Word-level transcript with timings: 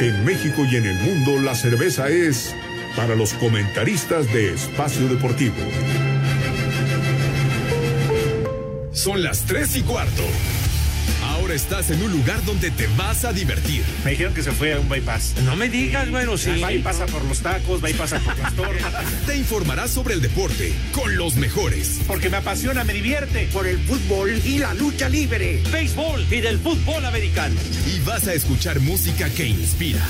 En 0.00 0.24
México 0.24 0.64
y 0.64 0.76
en 0.76 0.86
el 0.86 0.94
mundo 0.96 1.38
la 1.40 1.54
cerveza 1.54 2.08
es 2.08 2.54
para 2.96 3.14
los 3.14 3.34
comentaristas 3.34 4.32
de 4.32 4.54
Espacio 4.54 5.06
Deportivo. 5.08 5.54
Son 8.92 9.22
las 9.22 9.44
tres 9.44 9.76
y 9.76 9.82
cuarto. 9.82 10.22
Ahora 11.52 11.60
estás 11.60 11.90
en 11.90 12.02
un 12.02 12.10
lugar 12.10 12.42
donde 12.46 12.70
te 12.70 12.86
vas 12.96 13.26
a 13.26 13.32
divertir. 13.34 13.84
Me 14.06 14.12
dijeron 14.12 14.32
que 14.32 14.42
se 14.42 14.52
fue 14.52 14.72
a 14.72 14.80
un 14.80 14.88
bypass. 14.88 15.34
No 15.44 15.54
me 15.54 15.68
digas, 15.68 16.10
bueno, 16.10 16.38
sí. 16.38 16.58
Va 16.62 16.72
y 16.72 16.78
pasa 16.78 17.04
por 17.04 17.22
los 17.26 17.40
tacos, 17.40 17.84
va 17.84 17.90
y 17.90 17.92
pasa 17.92 18.18
por 18.20 18.38
las 18.38 18.54
tortas. 18.54 19.04
Te 19.26 19.36
informarás 19.36 19.90
sobre 19.90 20.14
el 20.14 20.22
deporte 20.22 20.72
con 20.92 21.14
los 21.14 21.36
mejores. 21.36 22.00
Porque 22.06 22.30
me 22.30 22.38
apasiona, 22.38 22.84
me 22.84 22.94
divierte. 22.94 23.50
Por 23.52 23.66
el 23.66 23.78
fútbol 23.80 24.30
y 24.46 24.60
la 24.60 24.72
lucha 24.72 25.10
libre. 25.10 25.62
Béisbol 25.70 26.26
y 26.30 26.40
del 26.40 26.58
fútbol 26.58 27.04
americano. 27.04 27.60
Y 27.86 28.00
vas 28.00 28.26
a 28.28 28.32
escuchar 28.32 28.80
música 28.80 29.28
que 29.28 29.44
inspira. 29.44 30.00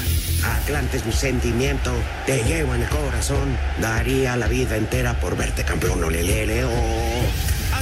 Atlante 0.44 0.98
es 0.98 1.06
mi 1.06 1.12
sentimiento, 1.12 1.92
te 2.24 2.44
llevo 2.44 2.76
en 2.76 2.82
el 2.82 2.88
corazón. 2.88 3.58
Daría 3.80 4.36
la 4.36 4.46
vida 4.46 4.76
entera 4.76 5.18
por 5.18 5.36
verte 5.36 5.64
campeón, 5.64 6.04
olelele, 6.04 6.64
oh. 6.64 7.51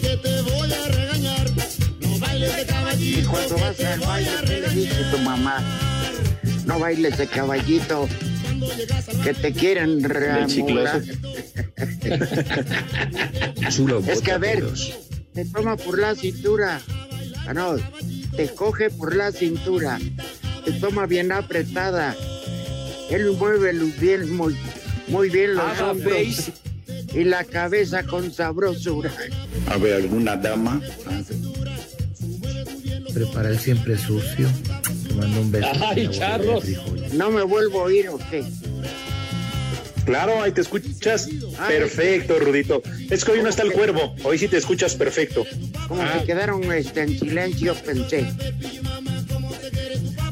Que 0.00 0.16
te 0.16 0.42
voy 0.42 0.72
a 0.72 0.88
regañar, 0.88 1.50
no 2.00 2.18
bailes 2.18 2.56
de 2.56 2.66
caballito 2.66 3.20
Y 3.20 3.22
cuando 3.24 3.56
que 3.56 3.62
vas 3.62 3.76
te 3.76 3.86
al 3.86 4.00
baile 4.00 4.30
a 4.30 4.40
te 4.42 4.60
le 4.60 4.68
dice 4.70 5.04
tu 5.10 5.18
mamá, 5.18 5.64
no 6.66 6.78
bailes 6.78 7.18
de 7.18 7.26
caballito, 7.26 8.08
Cuando 8.42 8.74
llegas 8.74 9.08
al 9.08 9.20
que 9.22 9.34
te 9.34 9.52
quieren 9.52 10.02
reamolar. 10.04 11.02
Es 14.06 14.20
que 14.20 14.32
a 14.32 14.38
ver, 14.38 14.64
te 15.32 15.44
toma 15.46 15.76
por 15.76 15.98
la 15.98 16.14
cintura, 16.14 16.80
ah, 17.46 17.54
no, 17.54 17.76
te 18.36 18.48
coge 18.54 18.90
por 18.90 19.16
la 19.16 19.32
cintura, 19.32 19.98
te 20.64 20.72
toma 20.72 21.06
bien 21.06 21.32
apretada, 21.32 22.14
él 23.10 23.32
mueve 23.32 23.72
los 23.72 23.98
bien, 23.98 24.36
muy, 24.36 24.56
muy 25.08 25.30
bien 25.30 25.54
los 25.54 25.80
hombros 25.80 26.50
y 27.12 27.24
la 27.24 27.44
cabeza 27.44 28.04
con 28.04 28.32
sabrosura. 28.32 29.12
A 29.68 29.76
ver, 29.76 29.94
alguna 29.94 30.36
dama. 30.36 30.80
Prepara 33.12 33.48
el 33.50 33.58
siempre 33.58 33.96
sucio. 33.96 34.48
Te 35.08 35.14
mando 35.14 35.40
un 35.40 35.50
beso. 35.52 35.68
Ay, 35.86 36.08
charros. 36.10 36.64
No 37.12 37.30
me 37.30 37.42
vuelvo 37.42 37.80
a 37.80 37.84
oír, 37.84 38.08
¿o 38.08 38.18
qué? 38.30 38.44
Claro, 40.04 40.42
ahí 40.42 40.52
te 40.52 40.60
escuchas 40.60 41.28
perfecto, 41.66 42.38
Rudito. 42.38 42.82
Es 43.10 43.24
que 43.24 43.32
hoy 43.32 43.42
no 43.42 43.48
está 43.48 43.62
el 43.62 43.72
cuervo. 43.72 44.14
Hoy 44.24 44.36
sí 44.38 44.48
te 44.48 44.58
escuchas 44.58 44.94
perfecto. 44.96 45.46
Como 45.88 46.02
Ah. 46.02 46.18
que 46.20 46.26
quedaron 46.26 46.70
este, 46.72 47.02
en 47.02 47.18
silencio, 47.18 47.74
pensé. 47.74 48.26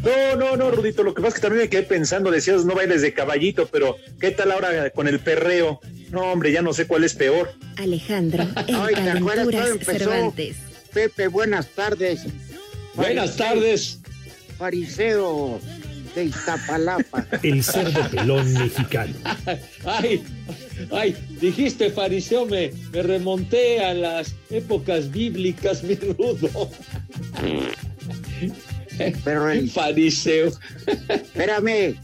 No, 0.02 0.36
no, 0.36 0.56
no, 0.56 0.70
Rudito. 0.72 1.02
Lo 1.04 1.14
que 1.14 1.22
pasa 1.22 1.28
es 1.28 1.34
que 1.36 1.40
también 1.42 1.62
me 1.64 1.68
quedé 1.70 1.84
pensando, 1.84 2.30
decías 2.30 2.64
no 2.64 2.74
bailes 2.74 3.02
de 3.02 3.14
caballito, 3.14 3.66
pero 3.70 3.96
¿qué 4.20 4.32
tal 4.32 4.50
ahora 4.52 4.90
con 4.90 5.06
el 5.08 5.20
perreo? 5.20 5.80
No, 6.12 6.20
hombre, 6.30 6.52
ya 6.52 6.62
no 6.62 6.72
sé 6.72 6.86
cuál 6.86 7.02
es 7.04 7.14
peor. 7.14 7.52
Alejandro, 7.78 8.42
el 8.68 8.74
Ay, 8.76 8.94
¿te 8.94 9.10
acuerdas 9.10 9.48
cuando 9.50 9.66
empezó? 9.72 9.98
Cervantes. 10.10 10.56
Pepe, 10.92 11.26
buenas 11.28 11.66
tardes. 11.68 12.20
Buenas 12.94 13.30
Fariseo- 13.30 13.36
tardes. 13.38 13.98
Fariseo 14.58 15.60
de 16.14 16.24
Iztapalapa. 16.26 17.26
El 17.42 17.64
cerdo 17.64 18.06
pelón 18.10 18.52
mexicano. 18.52 19.14
Ay, 19.86 20.22
ay, 20.92 21.16
dijiste 21.40 21.90
fariseo, 21.90 22.44
me, 22.44 22.70
me 22.92 23.02
remonté 23.02 23.80
a 23.80 23.94
las 23.94 24.34
épocas 24.50 25.10
bíblicas, 25.10 25.82
mi 25.82 25.94
rudo. 25.94 26.70
Pero 29.24 29.50
el, 29.50 29.70
Fariseo. 29.70 30.52
espérame, 31.08 31.96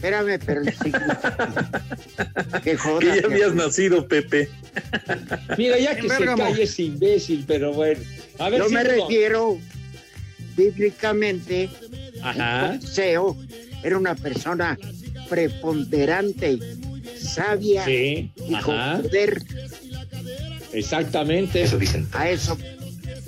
espérame, 0.00 0.38
pero 0.44 0.62
Que 2.62 2.76
joda. 2.76 3.00
Que 3.00 3.20
ya 3.20 3.26
habías 3.26 3.54
nacido, 3.54 4.06
Pepe. 4.08 4.48
Mira, 5.58 5.78
ya 5.78 5.94
que 5.96 6.08
se 6.08 6.24
calle 6.24 6.62
ese 6.62 6.82
imbécil, 6.84 7.44
pero 7.46 7.72
bueno. 7.74 8.00
A 8.38 8.48
ver 8.48 8.60
Yo 8.60 8.68
si 8.68 8.74
me 8.74 8.84
no- 8.84 8.90
refiero 8.90 9.58
bíblicamente, 10.56 11.68
Ajá. 12.22 12.78
Seo 12.80 13.36
era 13.82 13.98
una 13.98 14.14
persona 14.14 14.78
preponderante, 15.28 16.58
sabia 17.18 17.84
Sí, 17.84 18.32
y 18.48 18.54
con 18.60 18.76
ajá. 18.78 19.02
poder. 19.02 19.42
Exactamente. 20.72 21.64
A 22.12 22.30
eso, 22.30 22.56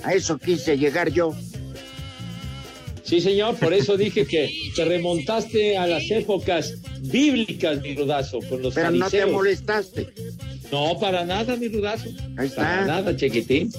a 0.03 0.13
eso 0.13 0.37
quise 0.39 0.77
llegar 0.77 1.09
yo. 1.11 1.35
Sí, 3.03 3.19
señor, 3.21 3.57
por 3.57 3.73
eso 3.73 3.97
dije 3.97 4.25
que 4.25 4.49
te 4.75 4.85
remontaste 4.85 5.77
a 5.77 5.85
las 5.87 6.09
épocas 6.09 6.73
bíblicas, 7.01 7.81
mi 7.81 7.95
rudazo, 7.95 8.39
con 8.49 8.61
los 8.61 8.73
Pero 8.73 8.91
no 8.91 9.09
te 9.09 9.25
molestaste. 9.25 10.09
No, 10.71 10.97
para 10.99 11.25
nada, 11.25 11.55
mi 11.57 11.67
rudazo. 11.67 12.05
Ahí 12.37 12.49
Para 12.49 12.81
está. 12.81 12.85
nada, 12.85 13.15
chiquitín. 13.15 13.71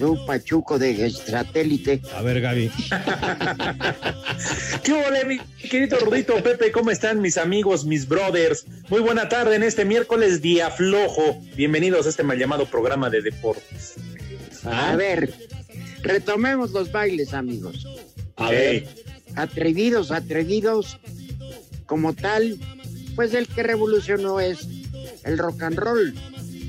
Un 0.00 0.26
pachuco 0.26 0.78
de 0.78 1.08
satélite. 1.10 2.02
A 2.14 2.20
ver, 2.20 2.40
Gaby. 2.42 2.70
¿Qué 4.82 4.92
ole, 4.92 5.24
mi 5.24 5.38
querido 5.68 5.98
Rudito 6.00 6.34
Pepe? 6.42 6.70
¿Cómo 6.70 6.90
están 6.90 7.22
mis 7.22 7.38
amigos, 7.38 7.86
mis 7.86 8.06
brothers? 8.06 8.66
Muy 8.90 9.00
buena 9.00 9.28
tarde 9.30 9.56
en 9.56 9.62
este 9.62 9.86
miércoles 9.86 10.42
día 10.42 10.70
flojo. 10.70 11.40
Bienvenidos 11.56 12.04
a 12.06 12.10
este 12.10 12.24
mal 12.24 12.38
llamado 12.38 12.66
programa 12.66 13.08
de 13.08 13.22
deportes. 13.22 13.94
Ah, 14.64 14.90
A 14.92 14.96
ver, 14.96 15.32
retomemos 16.02 16.72
los 16.72 16.92
bailes, 16.92 17.32
amigos. 17.32 17.86
A 18.36 18.50
ver. 18.50 18.86
Atrevidos, 19.34 20.10
atrevidos, 20.10 20.98
como 21.86 22.14
tal, 22.14 22.58
pues 23.14 23.34
el 23.34 23.46
que 23.46 23.62
revolucionó 23.62 24.40
es 24.40 24.66
el 25.24 25.38
rock 25.38 25.62
and 25.62 25.78
roll, 25.78 26.14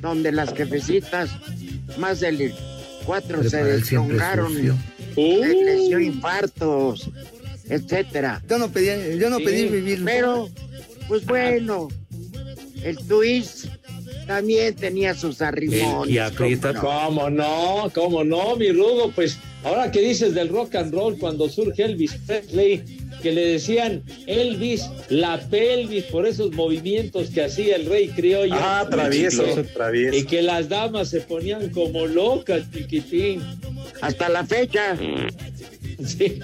donde 0.01 0.31
las 0.31 0.53
jefecitas, 0.53 1.29
más 1.97 2.19
de 2.19 2.53
cuatro 3.05 3.43
se. 3.43 3.63
Uh, 5.15 5.41
les 5.65 5.87
dio 5.87 5.99
infartos, 5.99 7.09
etcétera. 7.67 8.43
Yo 8.47 8.59
no 8.59 8.69
pedí, 8.69 9.17
yo 9.17 9.29
no 9.31 9.37
Sí, 9.37 9.45
pedí 9.45 9.65
vivir. 9.65 10.01
Pero, 10.05 10.49
pues 11.07 11.25
bueno, 11.25 11.87
el 12.83 12.97
twist 13.07 13.65
también 14.27 14.75
tenía 14.75 15.15
sus 15.15 15.41
arrimones. 15.41 16.13
Y 16.13 16.19
aprieta. 16.19 16.73
¿cómo 16.75 17.29
no? 17.31 17.89
¿Cómo 17.93 18.23
no? 18.23 18.23
¿Cómo 18.23 18.23
no, 18.23 18.55
mi 18.57 18.71
rudo? 18.71 19.11
Pues 19.15 19.39
ahora 19.67 19.91
que 19.91 20.01
dices 20.01 20.33
del 20.33 20.49
rock 20.49 20.75
and 20.75 20.93
roll, 20.93 21.17
cuando 21.17 21.49
surge 21.49 21.83
Elvis 21.83 22.13
Presley, 22.25 22.83
que 23.21 23.31
le 23.31 23.45
decían 23.45 24.03
Elvis 24.25 24.89
la 25.09 25.39
pelvis 25.49 26.03
por 26.05 26.25
esos 26.27 26.51
movimientos 26.51 27.29
que 27.29 27.43
hacía 27.43 27.75
el 27.75 27.85
rey 27.85 28.09
criollo. 28.09 28.55
Ah, 28.57 28.87
travieso, 28.89 29.43
Y 29.59 29.63
travieso. 29.73 30.27
que 30.27 30.41
las 30.41 30.69
damas 30.69 31.09
se 31.09 31.21
ponían 31.21 31.69
como 31.69 32.05
locas, 32.07 32.63
chiquitín. 32.71 33.41
Hasta 34.01 34.29
la 34.29 34.45
fecha, 34.45 34.95
Sí. 36.05 36.39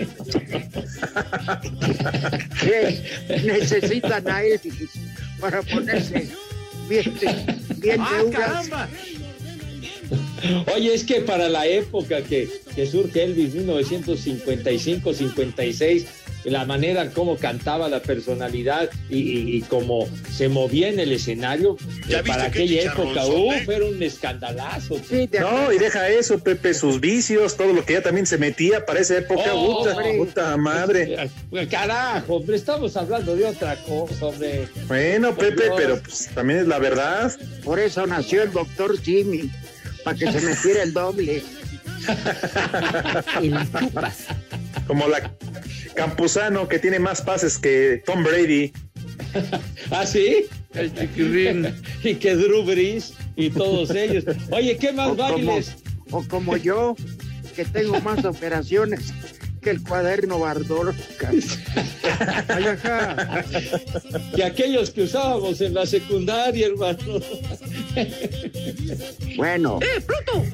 que 2.62 3.02
necesitan 3.44 4.28
a 4.28 4.44
Elvis 4.44 4.90
para 5.40 5.62
ponerse 5.62 6.28
bien, 6.90 7.14
bien 7.78 8.02
Ah, 8.02 8.10
deudas. 8.18 8.70
Oye, 10.76 10.94
es 10.94 11.04
que 11.04 11.22
para 11.22 11.50
la 11.50 11.66
época 11.68 12.22
que, 12.24 12.50
que 12.76 12.86
surge 12.86 13.24
Elvis, 13.24 13.56
1955-56, 13.56 16.06
la 16.46 16.66
manera 16.66 17.10
como 17.12 17.38
cantaba 17.38 17.88
la 17.88 18.02
personalidad 18.02 18.90
y, 19.10 19.18
y- 19.20 19.56
y 19.56 19.62
cómo 19.62 20.10
se 20.30 20.50
movía 20.50 20.90
en 20.90 21.00
el 21.00 21.14
escenario, 21.14 21.78
¿Ya 22.10 22.20
eh, 22.20 22.24
para 22.28 22.44
aquella 22.46 22.82
época, 22.82 23.22
chicharronzote? 23.22 23.62
uf, 23.64 23.70
era 23.70 23.86
un 23.86 24.04
escandalazo. 24.04 24.98
Sí, 25.10 25.30
No, 25.40 25.72
y 25.72 25.78
deja 25.78 26.10
eso, 26.10 26.40
Pepe, 26.40 26.74
sus 26.74 27.00
vicios, 27.00 27.56
todo 27.56 27.72
lo 27.72 27.86
que 27.86 27.94
ya 27.94 28.02
también 28.02 28.26
se 28.26 28.38
metía 28.38 28.86
para 28.86 29.00
esa 29.00 29.20
época. 29.20 29.54
Oh, 29.54 29.78
puta, 29.84 29.92
hombre. 29.96 30.18
puta 30.18 30.58
madre. 30.58 31.30
Eh, 31.54 31.68
Carajo, 31.68 32.36
hombre, 32.36 32.58
estamos 32.58 32.98
hablando 32.98 33.38
de 33.38 33.46
otra 33.46 33.78
cosa, 33.78 34.26
hombre. 34.26 34.68
Bueno, 34.90 35.34
Pepe, 35.38 35.64
Dios. 35.64 35.76
pero 35.78 35.98
pues, 36.02 36.30
también 36.36 36.60
es 36.60 36.68
la 36.68 36.80
verdad. 36.80 37.32
Por 37.64 37.80
eso 37.80 38.06
nació 38.06 38.44
el 38.44 38.52
doctor 38.52 39.00
Jimmy, 39.02 39.50
para 40.04 40.18
que 40.18 40.32
se 40.32 40.42
metiera 40.42 40.84
el 40.84 40.94
doble. 40.94 41.44
El 43.42 43.72
chupas. 43.72 44.26
Como 44.88 45.08
la 45.08 45.34
Campuzano, 45.96 46.68
que 46.68 46.80
tiene 46.80 47.00
más 47.00 47.22
pases 47.22 47.58
que 47.58 48.04
Tom 48.06 48.24
Brady. 48.24 48.74
¿Ah, 49.92 50.06
sí? 50.06 50.46
El 50.74 50.94
chiquirrín. 50.94 51.74
y 52.04 52.16
que 52.16 52.36
Drew 52.36 52.64
Brees 52.64 53.14
y 53.36 53.50
todos 53.50 53.92
ellos. 53.92 54.26
Oye, 54.52 54.78
¿qué 54.78 54.92
más 54.92 55.10
O 55.10 55.16
como, 55.16 55.30
bailes? 55.32 55.76
o 56.12 56.24
como 56.28 56.58
yo, 56.58 56.96
que 57.56 57.64
tengo 57.66 58.00
más 58.02 58.26
operaciones 58.26 59.14
que 59.64 59.70
el 59.72 59.82
cuaderno 59.82 60.40
Bardor. 60.40 60.94
Ay, 62.48 62.66
ajá. 62.66 63.44
Que 64.36 64.44
aquellos 64.44 64.92
que 64.92 65.04
usábamos 65.04 65.62
en 65.62 65.74
la 65.74 65.86
secundaria, 65.86 66.68
hermano. 66.68 67.20
Bueno, 69.38 69.80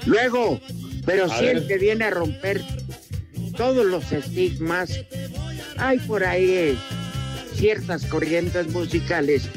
luego, 0.06 0.60
pero 1.06 1.32
A 1.32 1.40
el 1.40 1.60
ver. 1.62 1.68
que 1.68 1.78
viene 1.78 2.06
a 2.06 2.10
romper 2.12 2.62
todos 3.58 3.86
los 3.86 4.12
estigmas, 4.12 4.92
hay 5.78 6.00
por 6.00 6.24
ahí 6.24 6.50
eh, 6.52 6.76
ciertas 7.56 8.06
corrientes 8.06 8.68
musicales, 8.70 9.50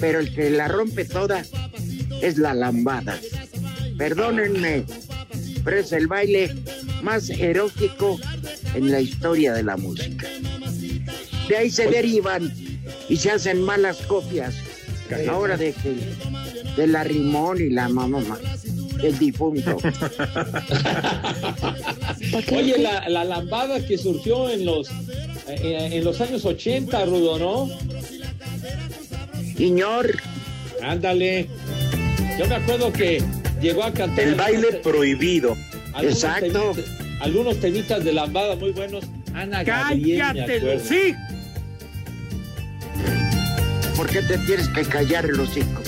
pero 0.00 0.20
el 0.20 0.34
que 0.34 0.50
la 0.50 0.68
rompe 0.68 1.04
toda 1.04 1.44
es 2.22 2.38
la 2.38 2.54
lambada. 2.54 3.18
Perdónenme, 3.98 4.84
pero 5.64 5.78
es 5.78 5.92
el 5.92 6.06
baile 6.06 6.54
más 7.02 7.30
erótico 7.30 8.18
en 8.74 8.90
la 8.90 9.00
historia 9.00 9.52
de 9.52 9.62
la 9.62 9.76
música. 9.76 10.26
De 11.48 11.56
ahí 11.56 11.70
se 11.70 11.86
derivan 11.88 12.52
y 13.08 13.16
se 13.16 13.30
hacen 13.30 13.62
malas 13.62 13.98
copias. 14.02 14.54
Ahora 15.28 15.56
de 15.58 15.72
que 15.74 15.94
de 16.76 16.86
la 16.86 17.04
Rimón 17.04 17.58
y 17.60 17.68
la 17.68 17.88
mamá 17.88 18.38
el 19.02 19.18
difunto. 19.18 19.76
Oye, 22.52 22.78
la, 22.78 23.08
la 23.08 23.24
lambada 23.24 23.84
que 23.84 23.98
surgió 23.98 24.48
en 24.48 24.64
los 24.64 24.88
eh, 25.48 25.88
en 25.92 26.04
los 26.04 26.20
años 26.20 26.44
80, 26.44 27.04
Rudo, 27.06 27.38
¿no? 27.38 27.68
Señor, 29.56 30.16
Ándale. 30.82 31.48
Yo 32.38 32.46
me 32.48 32.56
acuerdo 32.56 32.92
que 32.92 33.22
llegó 33.62 33.84
a 33.84 33.92
cantar 33.92 34.24
El 34.24 34.34
baile 34.34 34.72
prohibido. 34.82 35.56
algunos 35.94 36.22
Exacto. 36.24 36.72
temitas- 36.74 36.84
algunos 37.20 37.60
temitas 37.60 38.04
de 38.04 38.12
lambada 38.12 38.56
muy 38.56 38.72
buenos. 38.72 39.04
Ana 39.34 39.62
Gabriel, 39.62 40.18
me 40.18 40.18
Cállate, 40.18 40.56
acuerdo. 40.58 40.84
sí. 40.88 41.14
¿por 43.96 44.08
qué 44.08 44.22
te 44.22 44.38
tienes 44.38 44.68
que 44.68 44.82
callar 44.84 45.24
el 45.26 45.38
hocico? 45.40 45.82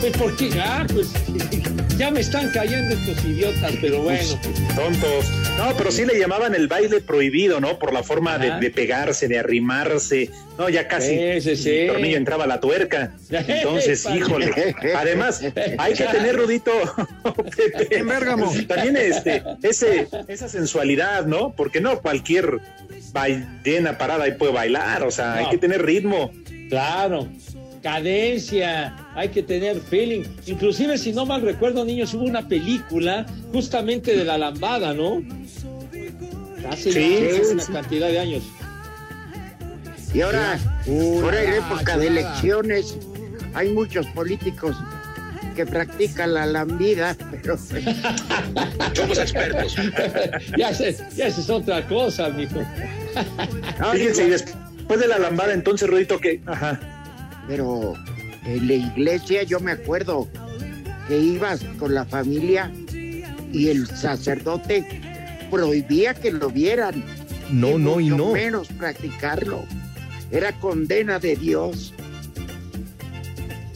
Pues 0.00 0.12
porque, 0.18 0.50
ah, 0.60 0.86
pues 0.92 1.08
ya 1.98 2.10
me 2.10 2.20
están 2.20 2.50
cayendo 2.50 2.94
estos 2.94 3.24
idiotas, 3.24 3.72
pero 3.80 4.02
bueno. 4.02 4.38
Tontos. 4.74 5.24
No, 5.56 5.74
pero 5.76 5.90
sí 5.90 6.04
le 6.04 6.18
llamaban 6.18 6.54
el 6.54 6.66
baile 6.68 7.00
prohibido, 7.00 7.60
¿no? 7.60 7.78
Por 7.78 7.92
la 7.92 8.02
forma 8.02 8.38
de, 8.38 8.70
pegarse, 8.70 9.28
de 9.28 9.38
arrimarse. 9.38 10.30
No, 10.58 10.68
ya 10.68 10.88
casi 10.88 11.16
Sí, 11.16 11.40
sí, 11.40 11.56
sí. 11.56 11.70
el 11.70 11.86
tornillo 11.92 12.16
entraba 12.16 12.44
a 12.44 12.46
la 12.46 12.60
tuerca. 12.60 13.14
Entonces, 13.30 14.06
híjole. 14.14 14.74
Además, 14.96 15.42
hay 15.78 15.94
que 15.94 16.04
tener, 16.04 16.36
Rudito, 16.36 16.72
Pepe, 17.56 17.96
En 17.98 18.08
Bérgamo. 18.08 18.52
también 18.66 18.96
este, 18.96 19.42
ese, 19.62 20.08
esa 20.28 20.48
sensualidad, 20.48 21.24
¿no? 21.26 21.54
Porque 21.54 21.80
no 21.80 22.00
cualquier 22.00 22.60
ballena 23.12 23.96
parada 23.96 24.24
ahí 24.24 24.32
puede 24.32 24.52
bailar, 24.52 25.04
o 25.04 25.10
sea, 25.10 25.34
hay 25.34 25.48
que 25.50 25.58
tener 25.58 25.84
ritmo. 25.84 26.32
Claro, 26.68 27.28
cadencia, 27.84 28.96
hay 29.14 29.28
que 29.28 29.42
tener 29.42 29.78
feeling. 29.78 30.22
Inclusive, 30.46 30.96
si 30.96 31.12
no 31.12 31.26
mal 31.26 31.42
recuerdo, 31.42 31.84
niños, 31.84 32.14
hubo 32.14 32.24
una 32.24 32.48
película 32.48 33.26
justamente 33.52 34.16
de 34.16 34.24
la 34.24 34.38
lambada, 34.38 34.94
¿no? 34.94 35.22
Hace 36.68 36.92
Sí, 36.92 37.28
una 37.52 37.62
sí. 37.62 37.72
cantidad 37.72 38.08
de 38.08 38.18
años. 38.18 38.42
Y 40.14 40.22
ahora, 40.22 40.58
por 40.86 41.34
en 41.34 41.50
la, 41.50 41.56
época 41.58 41.98
de 41.98 42.06
elecciones, 42.06 42.96
hay 43.52 43.68
muchos 43.68 44.06
políticos 44.08 44.74
que 45.54 45.66
practican 45.66 46.32
la 46.32 46.46
lambida, 46.46 47.14
pero 47.30 47.58
Somos 48.94 49.18
expertos. 49.18 49.76
ya, 50.58 50.70
ese- 50.70 50.96
ya 51.14 51.26
esa 51.26 51.40
es 51.40 51.50
otra 51.50 51.86
cosa, 51.86 52.30
mijo. 52.30 52.62
Fíjense, 53.92 54.26
y 54.26 54.30
después 54.30 55.00
de 55.00 55.06
la 55.06 55.18
lambada, 55.18 55.52
entonces, 55.52 55.88
Rudito, 55.88 56.18
que, 56.18 56.40
ajá, 56.46 56.80
pero 57.46 57.94
en 58.44 58.68
la 58.68 58.74
iglesia 58.74 59.42
yo 59.42 59.60
me 59.60 59.72
acuerdo 59.72 60.28
que 61.08 61.18
ibas 61.18 61.64
con 61.78 61.94
la 61.94 62.04
familia 62.04 62.70
y 63.52 63.68
el 63.68 63.86
sacerdote 63.86 64.84
prohibía 65.50 66.14
que 66.14 66.32
lo 66.32 66.50
vieran. 66.50 67.04
No, 67.50 67.78
no 67.78 68.00
y 68.00 68.08
no. 68.08 68.32
menos 68.32 68.68
practicarlo. 68.68 69.64
Era 70.30 70.52
condena 70.58 71.18
de 71.18 71.36
Dios. 71.36 71.94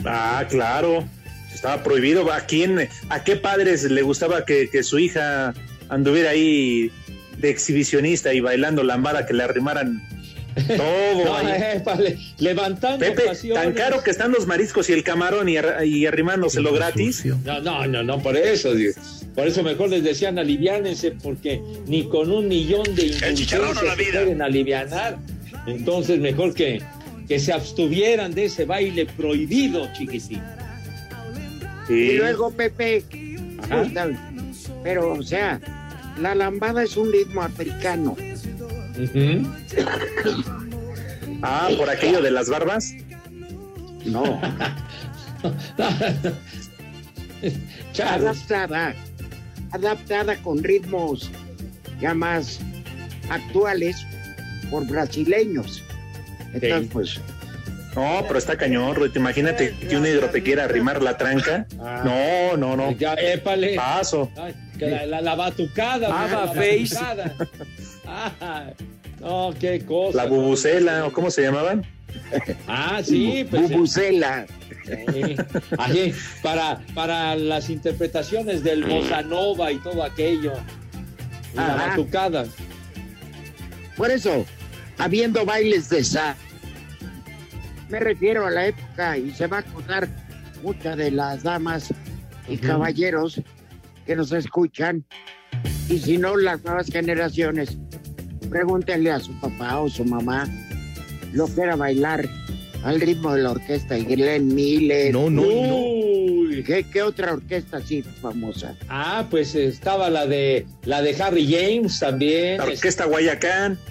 Ah, 0.04 0.44
claro. 0.48 1.04
Estaba 1.52 1.82
prohibido. 1.82 2.32
¿A 2.32 2.40
quién, 2.40 2.88
a 3.08 3.24
qué 3.24 3.36
padres 3.36 3.84
le 3.84 4.02
gustaba 4.02 4.44
que, 4.44 4.68
que 4.70 4.82
su 4.82 4.98
hija 4.98 5.54
anduviera 5.88 6.30
ahí 6.30 6.90
de 7.38 7.50
exhibicionista 7.50 8.32
y 8.34 8.40
bailando 8.40 8.82
lambada 8.82 9.26
que 9.26 9.34
le 9.34 9.44
arrimaran 9.44 10.02
todo 10.66 11.24
No, 11.24 11.36
ahí? 11.36 11.46
eh, 11.48 11.82
vale, 11.84 12.18
levantando 12.38 12.98
Pepe, 12.98 13.22
pasiones. 13.26 13.62
tan 13.64 13.72
caro 13.74 14.02
que 14.02 14.10
están 14.10 14.32
los 14.32 14.46
mariscos 14.46 14.88
y 14.90 14.92
el 14.92 15.02
camarón 15.02 15.48
y, 15.48 15.56
ar- 15.56 15.84
y 15.86 16.06
arrimándoselo 16.06 16.72
gratis. 16.72 17.16
Sucio. 17.16 17.38
No, 17.44 17.60
no, 17.60 17.86
no, 17.86 18.02
no, 18.02 18.22
por 18.22 18.36
eso, 18.36 18.74
digo. 18.74 18.92
Por 19.34 19.46
eso 19.46 19.62
mejor 19.62 19.88
les 19.90 20.02
decían 20.02 20.38
aliviánense, 20.38 21.12
porque 21.12 21.62
ni 21.86 22.04
con 22.08 22.30
un 22.32 22.48
millón 22.48 22.82
de 22.94 23.06
indulgencias 23.06 23.60
se 23.78 23.96
vida. 23.96 24.20
pueden 24.22 24.42
alivianar. 24.42 25.18
Entonces, 25.66 26.18
mejor 26.18 26.54
que, 26.54 26.82
que 27.28 27.38
se 27.38 27.52
abstuvieran 27.52 28.34
de 28.34 28.46
ese 28.46 28.64
baile 28.64 29.06
prohibido, 29.06 29.88
chiquitín. 29.92 30.42
Y 31.88 32.12
luego, 32.14 32.50
Pepe, 32.50 33.04
Ajá. 33.70 33.86
pero 34.82 35.12
o 35.12 35.22
sea, 35.22 35.60
la 36.20 36.34
lambada 36.34 36.82
es 36.82 36.96
un 36.96 37.10
ritmo 37.12 37.42
africano. 37.42 38.16
Ah, 41.42 41.68
por 41.76 41.88
aquello 41.90 42.20
de 42.22 42.30
las 42.30 42.48
barbas. 42.48 42.92
No, 44.04 44.22
adaptada, 48.04 48.94
adaptada 49.72 50.36
con 50.36 50.62
ritmos 50.62 51.30
ya 52.00 52.14
más 52.14 52.60
actuales 53.28 54.06
por 54.70 54.86
brasileños. 54.86 55.82
Entonces, 56.54 56.82
Sí. 56.82 56.88
pues, 56.92 57.20
No, 57.96 58.22
pero 58.26 58.38
está 58.38 58.56
cañón, 58.56 58.94
Ruito. 58.94 59.18
Imagínate 59.18 59.74
que 59.74 59.96
un 59.96 60.04
negro 60.04 60.28
te 60.30 60.42
quiera 60.42 60.64
arrimar 60.64 61.02
la 61.02 61.16
tranca. 61.18 61.66
Ah. 61.80 62.02
No, 62.04 62.56
no, 62.56 62.76
no. 62.76 62.92
Ya, 62.96 63.14
épale. 63.14 63.74
Paso. 63.74 64.30
Ay, 64.36 64.54
que 64.78 64.88
la, 64.88 65.04
la, 65.06 65.20
la 65.20 65.34
batucada. 65.34 66.08
Ah, 66.10 66.28
la 66.30 66.46
face. 66.52 66.94
batucada. 66.94 67.34
Ah, 68.08 68.70
no, 69.20 69.54
qué 69.60 69.84
cosa. 69.84 70.24
La 70.24 70.26
bubucela, 70.26 71.06
¿o 71.06 71.12
cómo 71.12 71.30
se 71.30 71.42
llamaban? 71.42 71.84
Ah, 72.66 73.00
sí, 73.04 73.46
pues. 73.48 73.70
bubucela. 73.70 74.46
Sí. 74.84 75.36
Así, 75.78 76.14
para, 76.42 76.80
para 76.94 77.36
las 77.36 77.68
interpretaciones 77.68 78.64
del 78.64 78.84
bossa 78.84 79.22
nova 79.22 79.70
y 79.70 79.76
todo 79.78 80.02
aquello. 80.02 80.54
Y 81.52 81.56
la 81.56 81.74
batucada. 81.74 82.46
Por 83.96 84.10
eso, 84.10 84.46
habiendo 84.96 85.44
bailes 85.44 85.90
de 85.90 86.04
sa, 86.04 86.36
me 87.90 88.00
refiero 88.00 88.46
a 88.46 88.50
la 88.50 88.66
época 88.68 89.18
y 89.18 89.30
se 89.32 89.46
va 89.46 89.58
a 89.58 89.60
acordar 89.60 90.08
muchas 90.62 90.96
de 90.96 91.10
las 91.10 91.42
damas 91.42 91.92
y 92.48 92.56
caballeros 92.56 93.42
que 94.06 94.16
nos 94.16 94.32
escuchan. 94.32 95.04
Y 95.88 95.98
si 95.98 96.18
no, 96.18 96.36
las 96.36 96.62
nuevas 96.64 96.88
generaciones, 96.88 97.78
pregúntenle 98.48 99.10
a 99.10 99.20
su 99.20 99.32
papá 99.40 99.80
o 99.80 99.88
su 99.88 100.04
mamá 100.04 100.48
lo 101.32 101.52
que 101.54 101.60
era 101.62 101.76
bailar 101.76 102.28
al 102.84 103.00
ritmo 103.00 103.34
de 103.34 103.42
la 103.42 103.50
orquesta 103.52 103.98
y 103.98 104.04
Glenn 104.04 104.54
Miller. 104.54 105.12
No, 105.12 105.28
no. 105.30 105.42
¿Qué, 106.64 106.84
qué 106.92 107.02
otra 107.02 107.32
orquesta 107.32 107.78
así 107.78 108.02
famosa? 108.02 108.74
Ah, 108.88 109.26
pues 109.30 109.54
estaba 109.54 110.10
la 110.10 110.26
de 110.26 110.66
la 110.84 111.02
de 111.02 111.14
Harry 111.22 111.46
James 111.50 111.98
también. 111.98 112.58
La 112.58 112.64
orquesta 112.64 113.04
Guayacán. 113.04 113.78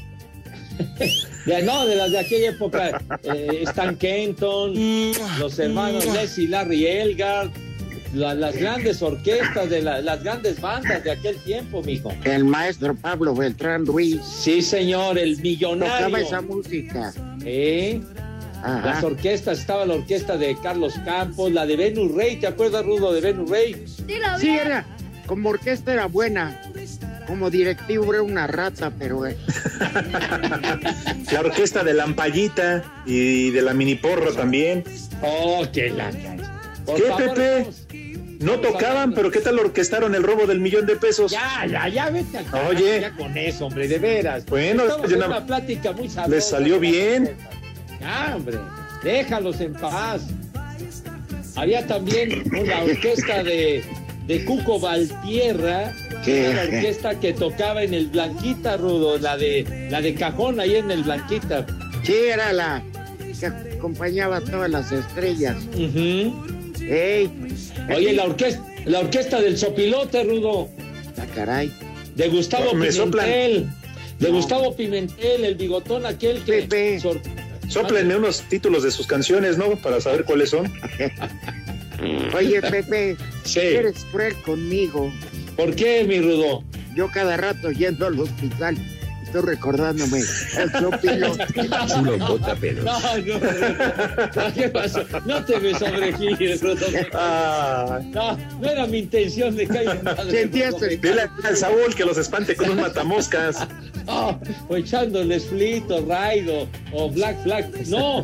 De- 1.45 1.63
no, 1.63 1.85
de 1.87 1.95
las 1.95 2.11
de 2.11 2.19
aquella 2.19 2.49
época, 2.49 3.01
eh, 3.23 3.61
Stan 3.63 3.95
Kenton, 3.95 4.73
los 5.39 5.57
hermanos 5.59 6.05
Les 6.13 6.37
y 6.37 6.47
Larry 6.47 6.85
Elgard, 6.85 7.49
la- 8.17 8.33
las 8.33 8.55
grandes 8.57 9.01
orquestas 9.01 9.69
de 9.69 9.81
la- 9.81 10.01
las 10.01 10.23
grandes 10.23 10.59
bandas 10.59 11.03
de 11.03 11.11
aquel 11.11 11.35
tiempo, 11.37 11.81
mijo. 11.83 12.11
El 12.23 12.43
maestro 12.45 12.95
Pablo 12.95 13.33
Beltrán 13.35 13.85
Ruiz 13.85 14.21
Sí, 14.23 14.61
señor, 14.61 15.17
el 15.17 15.37
tocaba 15.37 16.19
esa 16.19 16.41
millonario. 16.41 16.41
música. 16.41 17.13
¿Eh? 17.45 18.01
Ajá. 18.63 18.81
Las 18.85 19.03
orquestas, 19.03 19.59
estaba 19.59 19.85
la 19.85 19.93
orquesta 19.93 20.35
de 20.35 20.57
Carlos 20.61 20.95
Campos, 21.05 21.51
la 21.51 21.65
de 21.67 21.75
Venus 21.77 22.11
Rey, 22.13 22.37
¿te 22.37 22.47
acuerdas, 22.47 22.83
Rudo, 22.83 23.13
de 23.13 23.21
Venus 23.21 23.49
Rey? 23.49 23.85
Sí, 24.39 24.49
era, 24.49 24.83
como 25.27 25.49
orquesta 25.49 25.93
era 25.93 26.07
buena. 26.07 26.59
como 27.27 27.49
directivo 27.49 28.13
era 28.13 28.23
una 28.23 28.47
rata, 28.47 28.89
pero 28.97 29.25
eh, 29.27 29.35
La 31.31 31.39
orquesta 31.41 31.83
de 31.83 31.93
Lampallita 31.93 32.83
y 33.05 33.49
de 33.51 33.61
la 33.61 33.73
Mini 33.73 33.95
Porro 33.95 34.33
también. 34.33 34.83
Oh, 35.21 35.65
que 35.71 35.89
la 35.89 36.09
Por 36.85 36.95
¿Qué, 36.95 37.03
favor, 37.03 37.33
Pepe? 37.35 37.59
vamos. 37.59 37.86
No 38.39 38.59
tocaban, 38.59 39.13
pero 39.13 39.31
¿qué 39.31 39.39
tal 39.39 39.57
orquestaron 39.59 40.13
el 40.15 40.23
robo 40.23 40.45
del 40.45 40.59
millón 40.59 40.85
de 40.85 40.95
pesos? 40.95 41.31
Ya, 41.31 41.65
ya, 41.65 41.87
ya, 41.87 42.09
vete 42.09 42.37
al 42.37 42.45
carajo, 42.45 42.69
Oye. 42.69 43.01
ya 43.01 43.11
con 43.15 43.37
eso, 43.37 43.65
hombre, 43.65 43.87
de 43.87 43.97
veras. 43.99 44.45
Bueno, 44.45 44.83
en 44.83 45.19
no- 45.19 45.25
una 45.27 45.45
plática 45.45 45.91
muy 45.93 46.07
sabrosa. 46.09 46.35
Les 46.35 46.45
salió 46.47 46.79
bien. 46.79 47.35
Ya, 47.99 48.33
hombre, 48.35 48.57
déjalos 49.03 49.59
en 49.61 49.73
paz. 49.73 50.21
Había 51.55 51.85
también 51.87 52.43
una 52.55 52.83
orquesta 52.83 53.41
de, 53.43 53.83
de 54.27 54.45
Cuco 54.45 54.79
Valtierra, 54.79 55.91
¿Qué? 56.23 56.49
una 56.51 56.61
orquesta 56.61 57.19
que 57.19 57.33
tocaba 57.33 57.81
en 57.81 57.95
el 57.95 58.07
Blanquita, 58.07 58.77
Rudo, 58.77 59.17
la 59.17 59.35
de, 59.37 59.87
la 59.89 60.01
de 60.01 60.13
cajón 60.13 60.59
ahí 60.59 60.75
en 60.75 60.91
el 60.91 61.01
Blanquita. 61.03 61.65
sí 62.03 62.13
era 62.31 62.53
la 62.53 62.83
que 63.39 63.45
acompañaba 63.47 64.37
a 64.37 64.41
todas 64.41 64.69
las 64.69 64.91
estrellas. 64.91 65.55
Ujú. 65.73 66.56
¡Ey! 66.87 67.29
Oye, 67.95 68.13
la 68.13 68.23
orquesta, 68.25 68.63
la 68.85 68.99
orquesta 68.99 69.41
del 69.41 69.57
Sopilote, 69.57 70.23
Rudo, 70.23 70.69
Ah, 71.17 71.25
caray. 71.35 71.71
de 72.15 72.27
Gustavo 72.29 72.73
Me 72.73 72.91
soplan. 72.91 73.25
Pimentel. 73.25 73.69
De 74.19 74.29
No. 74.29 74.35
Gustavo 74.35 74.75
Pimentel, 74.75 75.45
el 75.45 75.55
bigotón 75.55 76.05
aquel 76.05 76.43
que... 76.43 76.63
Pepe. 76.63 76.99
sor- 76.99 77.21
Sóplenme 77.69 78.15
unos 78.15 78.41
títulos 78.43 78.83
de 78.83 78.91
sus 78.91 79.05
canciones, 79.05 79.57
¿no? 79.57 79.75
Para 79.75 79.99
saber 79.99 80.23
cuáles 80.23 80.51
son. 80.51 80.71
Oye, 82.35 82.61
Pepe, 82.61 83.17
Sí. 83.43 83.59
eres 83.59 84.05
cruel 84.11 84.35
conmigo. 84.43 85.11
¿Por 85.55 85.75
qué, 85.75 86.03
mi 86.05 86.19
Rudo? 86.21 86.63
Yo 86.95 87.09
cada 87.11 87.35
rato 87.37 87.71
yendo 87.71 88.05
al 88.07 88.19
hospital 88.19 88.77
estoy 89.27 89.41
recordándome 89.41 90.19
el 90.19 90.71
sopilote. 90.71 91.45
Chulo 91.87 92.17
bota. 92.17 92.55
No, 92.83 92.99
no, 93.17 93.39
no, 93.39 94.53
¿qué 94.53 94.69
pasó? 94.69 95.03
No 95.25 95.43
te 95.45 95.59
me 95.59 95.77
sobregires. 95.77 96.61
Ah, 97.13 97.99
No, 98.13 98.37
no 98.59 98.69
era 98.69 98.85
mi 98.87 98.99
intención 98.99 99.55
de 99.55 99.65
Rudo. 99.65 100.31
el- 100.31 101.01
dile 101.01 101.29
al 101.43 101.57
Saúl 101.57 101.93
que 101.95 102.05
los 102.05 102.17
espante 102.17 102.55
con 102.55 102.69
un 102.69 102.77
matamoscas. 102.81 103.67
Ah, 104.07 104.37
o 104.69 104.75
echándoles 104.77 105.45
flito, 105.47 106.05
raido 106.07 106.67
o 106.93 107.09
black 107.09 107.43
flag. 107.43 107.69
No, 107.87 108.23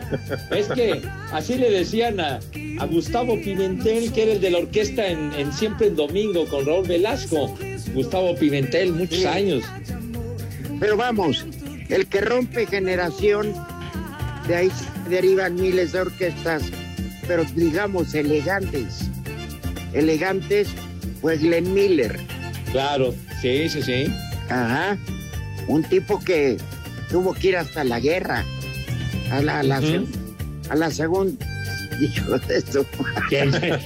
es 0.51 0.67
que 0.67 1.01
así 1.33 1.55
le 1.55 1.69
decían 1.69 2.19
a, 2.21 2.39
a 2.79 2.85
Gustavo 2.85 3.35
Pimentel, 3.41 4.11
que 4.13 4.23
era 4.23 4.31
el 4.33 4.41
de 4.41 4.51
la 4.51 4.59
orquesta 4.59 5.05
en, 5.07 5.33
en 5.33 5.51
Siempre 5.51 5.87
en 5.87 5.95
Domingo 5.97 6.45
con 6.47 6.65
Raúl 6.65 6.87
Velasco. 6.87 7.53
Gustavo 7.93 8.33
Pimentel, 8.35 8.93
muchos 8.93 9.19
Sí. 9.19 9.25
años. 9.25 9.63
Pero 10.83 10.97
vamos, 10.97 11.45
el 11.87 12.07
que 12.07 12.19
rompe 12.19 12.65
generación, 12.65 13.53
de 14.49 14.55
ahí 14.57 14.69
se 14.69 15.09
derivan 15.09 15.55
miles 15.55 15.93
de 15.93 16.01
orquestas, 16.01 16.61
pero 17.25 17.45
digamos 17.55 18.13
elegantes. 18.13 19.09
Elegantes, 19.93 20.67
pues 21.21 21.41
Glenn 21.41 21.73
Miller. 21.73 22.19
Claro, 22.73 23.15
sí, 23.41 23.69
sí, 23.69 23.81
sí. 23.81 24.13
Ajá. 24.49 24.97
Un 25.69 25.83
tipo 25.85 26.19
que 26.19 26.57
tuvo 27.09 27.33
que 27.33 27.47
ir 27.47 27.55
hasta 27.55 27.85
la 27.85 28.01
guerra. 28.01 28.43
A 29.31 29.41
la, 29.41 29.59
a 29.59 29.63
la, 29.63 29.81
a 30.69 30.75
la 30.75 30.91
segunda. 30.91 31.45
Hijo 32.01 32.37
de 32.39 32.57
esto. 32.57 32.85
Que- 33.29 33.45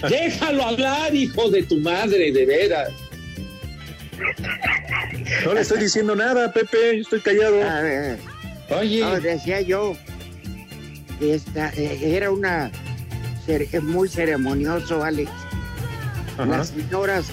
Déjalo 0.10 0.64
hablar, 0.64 1.14
hijo 1.14 1.48
de 1.52 1.62
tu 1.62 1.78
madre, 1.80 2.32
de 2.32 2.44
veras. 2.48 2.90
No 5.46 5.54
le 5.54 5.62
estoy 5.62 5.80
diciendo 5.80 6.16
nada, 6.16 6.52
Pepe, 6.52 6.96
yo 6.96 7.02
estoy 7.02 7.22
callado. 7.22 7.64
A 7.70 7.82
ver, 7.82 8.18
Oye, 8.70 9.02
no, 9.02 9.20
decía 9.20 9.62
yo 9.62 9.96
que 11.20 11.34
esta, 11.36 11.70
eh, 11.70 12.16
era 12.16 12.32
una 12.32 12.72
cere- 13.46 13.80
muy 13.82 14.10
ceremonioso, 14.10 15.04
Alex. 15.04 15.32
Ajá. 16.38 16.46
Las 16.46 16.68
señoras 16.70 17.26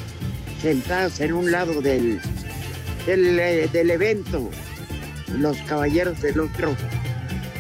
sentadas 0.62 1.20
en 1.20 1.32
un 1.34 1.50
lado 1.50 1.82
del, 1.82 2.20
del, 3.06 3.38
eh, 3.38 3.68
del 3.72 3.90
evento, 3.90 4.48
los 5.38 5.56
caballeros 5.62 6.20
del 6.22 6.40
otro, 6.40 6.74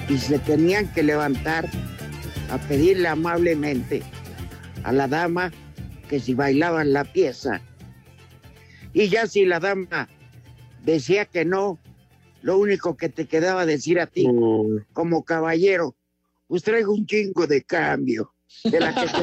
y 0.08 0.18
se 0.18 0.38
tenían 0.38 0.88
que 0.88 1.02
levantar 1.02 1.68
a 2.50 2.58
pedirle 2.58 3.08
amablemente 3.08 4.02
a 4.84 4.92
la 4.92 5.08
dama 5.08 5.50
que 6.08 6.20
si 6.20 6.34
bailaban 6.34 6.92
la 6.92 7.04
pieza. 7.04 7.60
Y 8.94 9.08
ya 9.08 9.26
si 9.26 9.44
la 9.44 9.60
dama 9.60 10.08
decía 10.82 11.26
que 11.26 11.44
no, 11.44 11.78
lo 12.42 12.56
único 12.58 12.96
que 12.96 13.08
te 13.10 13.26
quedaba 13.26 13.66
decir 13.66 14.00
a 14.00 14.06
ti, 14.06 14.26
Uy. 14.26 14.82
como 14.92 15.24
caballero, 15.24 15.94
pues 16.46 16.62
traigo 16.62 16.92
un 16.94 17.04
chingo 17.06 17.46
de 17.46 17.62
cambio. 17.62 18.32
De 18.62 18.78
la 18.80 18.94
que 18.94 19.06
te- 19.06 19.14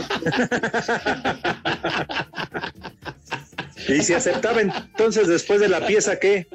Y 3.98 4.04
si 4.04 4.14
aceptaba 4.14 4.62
entonces 4.62 5.28
después 5.28 5.60
de 5.60 5.68
la 5.68 5.86
pieza, 5.88 6.20
¿qué? 6.20 6.48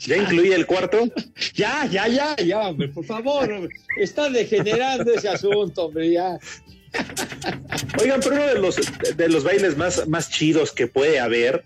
¿Ya 0.00 0.16
incluía 0.16 0.56
el 0.56 0.66
cuarto? 0.66 0.98
ya, 1.54 1.86
ya, 1.86 2.08
ya, 2.08 2.34
ya, 2.36 2.60
hombre, 2.68 2.88
por 2.88 3.04
favor. 3.04 3.50
hombre. 3.52 3.72
Está 3.96 4.28
degenerando 4.28 5.12
ese 5.14 5.28
asunto, 5.28 5.86
hombre, 5.86 6.10
ya. 6.12 6.38
Oigan, 8.02 8.20
pero 8.20 8.34
uno 8.36 8.46
de 8.46 8.58
los, 8.58 8.76
de 9.16 9.28
los 9.28 9.44
bailes 9.44 9.76
más, 9.76 10.08
más 10.08 10.30
chidos 10.30 10.72
que 10.72 10.88
puede 10.88 11.20
haber, 11.20 11.64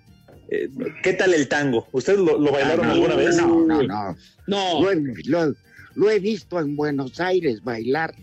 eh, 0.53 0.69
¿qué 1.03 1.13
tal 1.15 1.33
el 1.35 1.49
tango? 1.49 1.89
¿Ustedes 1.93 2.19
lo, 2.19 2.39
lo 2.39 2.53
bailaron 2.53 2.85
Ah, 2.85 2.89
no, 2.89 2.93
alguna 2.95 3.17
vez? 3.17 3.37
No, 3.37 3.67
no, 3.67 3.83
no. 3.83 4.17
No, 4.47 4.83
Lo 4.83 4.91
he, 4.91 4.97
lo- 5.27 5.55
lo 5.95 6.11
he 6.11 6.19
visto 6.19 6.59
en 6.61 6.75
Buenos 6.77 7.21
Aires 7.21 7.63
bailar. 7.63 8.15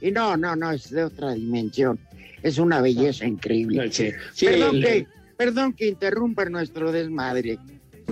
Y 0.00 0.10
no, 0.10 0.36
no, 0.36 0.56
no, 0.56 0.72
es 0.72 0.90
de 0.90 1.04
otra 1.04 1.32
dimensión. 1.32 1.98
Es 2.42 2.58
una 2.58 2.80
belleza 2.80 3.24
increíble. 3.26 3.90
sí, 3.92 4.10
sí, 4.32 4.46
perdón, 4.46 4.76
el- 4.76 4.82
que, 4.84 5.06
perdón 5.36 5.72
que 5.74 5.86
interrumpa 5.88 6.44
nuestro 6.46 6.90
desmadre. 6.92 7.58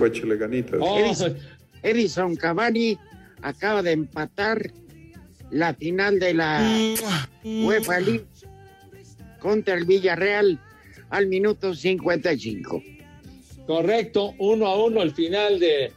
Échale 0.03 0.37
ganitas. 0.37 0.79
Oh, 0.81 0.97
Edison, 0.99 1.37
Edison 1.83 2.35
Cavani 2.35 2.97
acaba 3.41 3.81
de 3.83 3.91
empatar 3.91 4.71
la 5.51 5.73
final 5.73 6.17
de 6.19 6.33
la 6.33 6.95
UEFA 7.43 7.99
League 7.99 8.25
contra 9.39 9.75
el 9.75 9.85
Villarreal 9.85 10.59
al 11.09 11.27
minuto 11.27 11.75
55. 11.75 12.81
Correcto, 13.71 14.33
uno 14.39 14.67
a 14.67 14.83
uno 14.83 15.01
el 15.01 15.11
final 15.11 15.57
de 15.57 15.93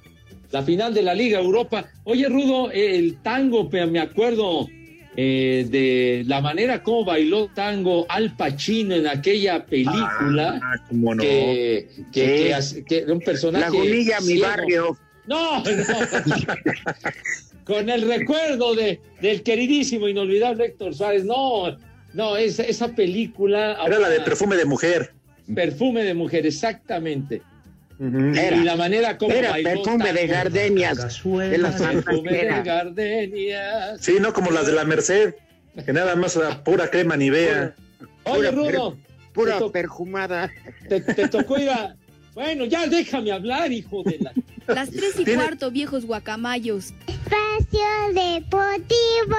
la 0.52 0.62
final 0.62 0.95
de 0.95 1.02
la 1.02 1.12
Liga 1.12 1.40
Europa. 1.40 1.85
Oye, 2.04 2.28
Rudo, 2.28 2.71
el 2.71 3.21
tango, 3.21 3.69
me 3.69 3.99
acuerdo 3.99 4.69
eh, 5.16 5.66
de 5.69 6.23
la 6.25 6.40
manera 6.40 6.85
como 6.85 7.04
bailó 7.04 7.50
tango 7.52 8.07
Al 8.09 8.37
Pacino 8.37 8.95
en 8.95 9.09
aquella 9.09 9.66
película. 9.66 10.61
Ah, 10.62 10.76
cómo 10.88 11.16
no. 11.16 11.23
que, 11.25 11.88
que, 12.12 12.54
que 12.87 13.07
que 13.07 13.12
un 13.12 13.19
personaje. 13.19 13.64
Lagunilla, 13.64 14.21
mi 14.21 14.38
barrio. 14.38 14.97
No, 15.26 15.59
no. 15.59 15.64
Con 17.64 17.90
el 17.90 18.02
recuerdo 18.02 18.76
de, 18.76 19.00
del 19.21 19.43
queridísimo, 19.43 20.07
inolvidable 20.07 20.66
Héctor 20.66 20.95
Suárez. 20.95 21.25
No, 21.25 21.76
no, 22.12 22.37
esa, 22.37 22.62
esa 22.62 22.95
película. 22.95 23.76
Era 23.85 23.99
la 23.99 24.11
de 24.11 24.21
perfume 24.21 24.54
de 24.54 24.64
mujer. 24.64 25.12
Perfume 25.52 26.04
de 26.04 26.14
mujer, 26.14 26.47
exactamente. 26.47 27.43
Era. 28.01 28.57
y 28.57 28.65
la 28.65 28.77
manera 28.77 29.17
como 29.19 29.33
Era 29.33 29.53
perfume 29.63 30.13
de 30.13 30.27
gardenias. 30.27 30.97
De 31.25 31.59
la 31.59 31.71
Perfume 31.71 32.33
de 32.33 32.63
gardenias. 32.65 34.01
Sí, 34.01 34.17
no 34.21 34.33
como 34.33 34.51
las 34.51 34.67
de 34.67 34.73
la 34.73 34.85
Merced, 34.85 35.35
que 35.85 35.93
nada 35.93 36.17
más 36.17 36.37
a 36.37 36.63
pura 36.65 36.91
crema 36.91 37.17
Nivea. 37.17 37.75
Oye, 38.25 38.51
Rudo, 38.51 38.97
Pura 39.33 39.59
perfumada. 39.73 40.51
te- 40.89 41.01
te 41.01 41.29
tocó 41.29 41.59
ir 41.59 41.71
a. 41.71 41.97
Bueno, 42.35 42.64
ya 42.64 42.87
déjame 42.87 43.33
hablar, 43.33 43.71
hijo 43.73 44.03
de 44.03 44.19
la. 44.21 44.33
Las 44.75 44.91
tres 44.91 45.12
y 45.19 45.25
Tiene- 45.25 45.43
cuarto, 45.43 45.71
viejos 45.71 46.07
guacamayos. 46.07 46.95
Espacio 47.07 47.85
Deportivo. 48.14 49.37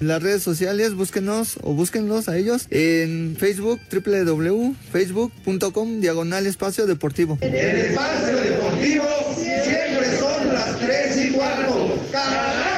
Las 0.00 0.22
redes 0.22 0.42
sociales, 0.42 0.94
búsquenos 0.94 1.56
o 1.62 1.72
búsquenlos 1.72 2.28
a 2.28 2.36
ellos 2.36 2.66
en 2.70 3.34
Facebook, 3.38 3.80
www.facebook.com, 3.90 6.00
diagonal 6.00 6.46
espacio 6.46 6.86
deportivo. 6.86 7.38
El 7.40 7.54
espacio 7.54 8.36
deportivo 8.36 9.06
siempre 9.36 10.18
son 10.18 10.52
las 10.52 10.78
3 10.78 11.26
y 11.26 11.30
cuarto. 11.32 11.98
¡Carajo! 12.12 12.77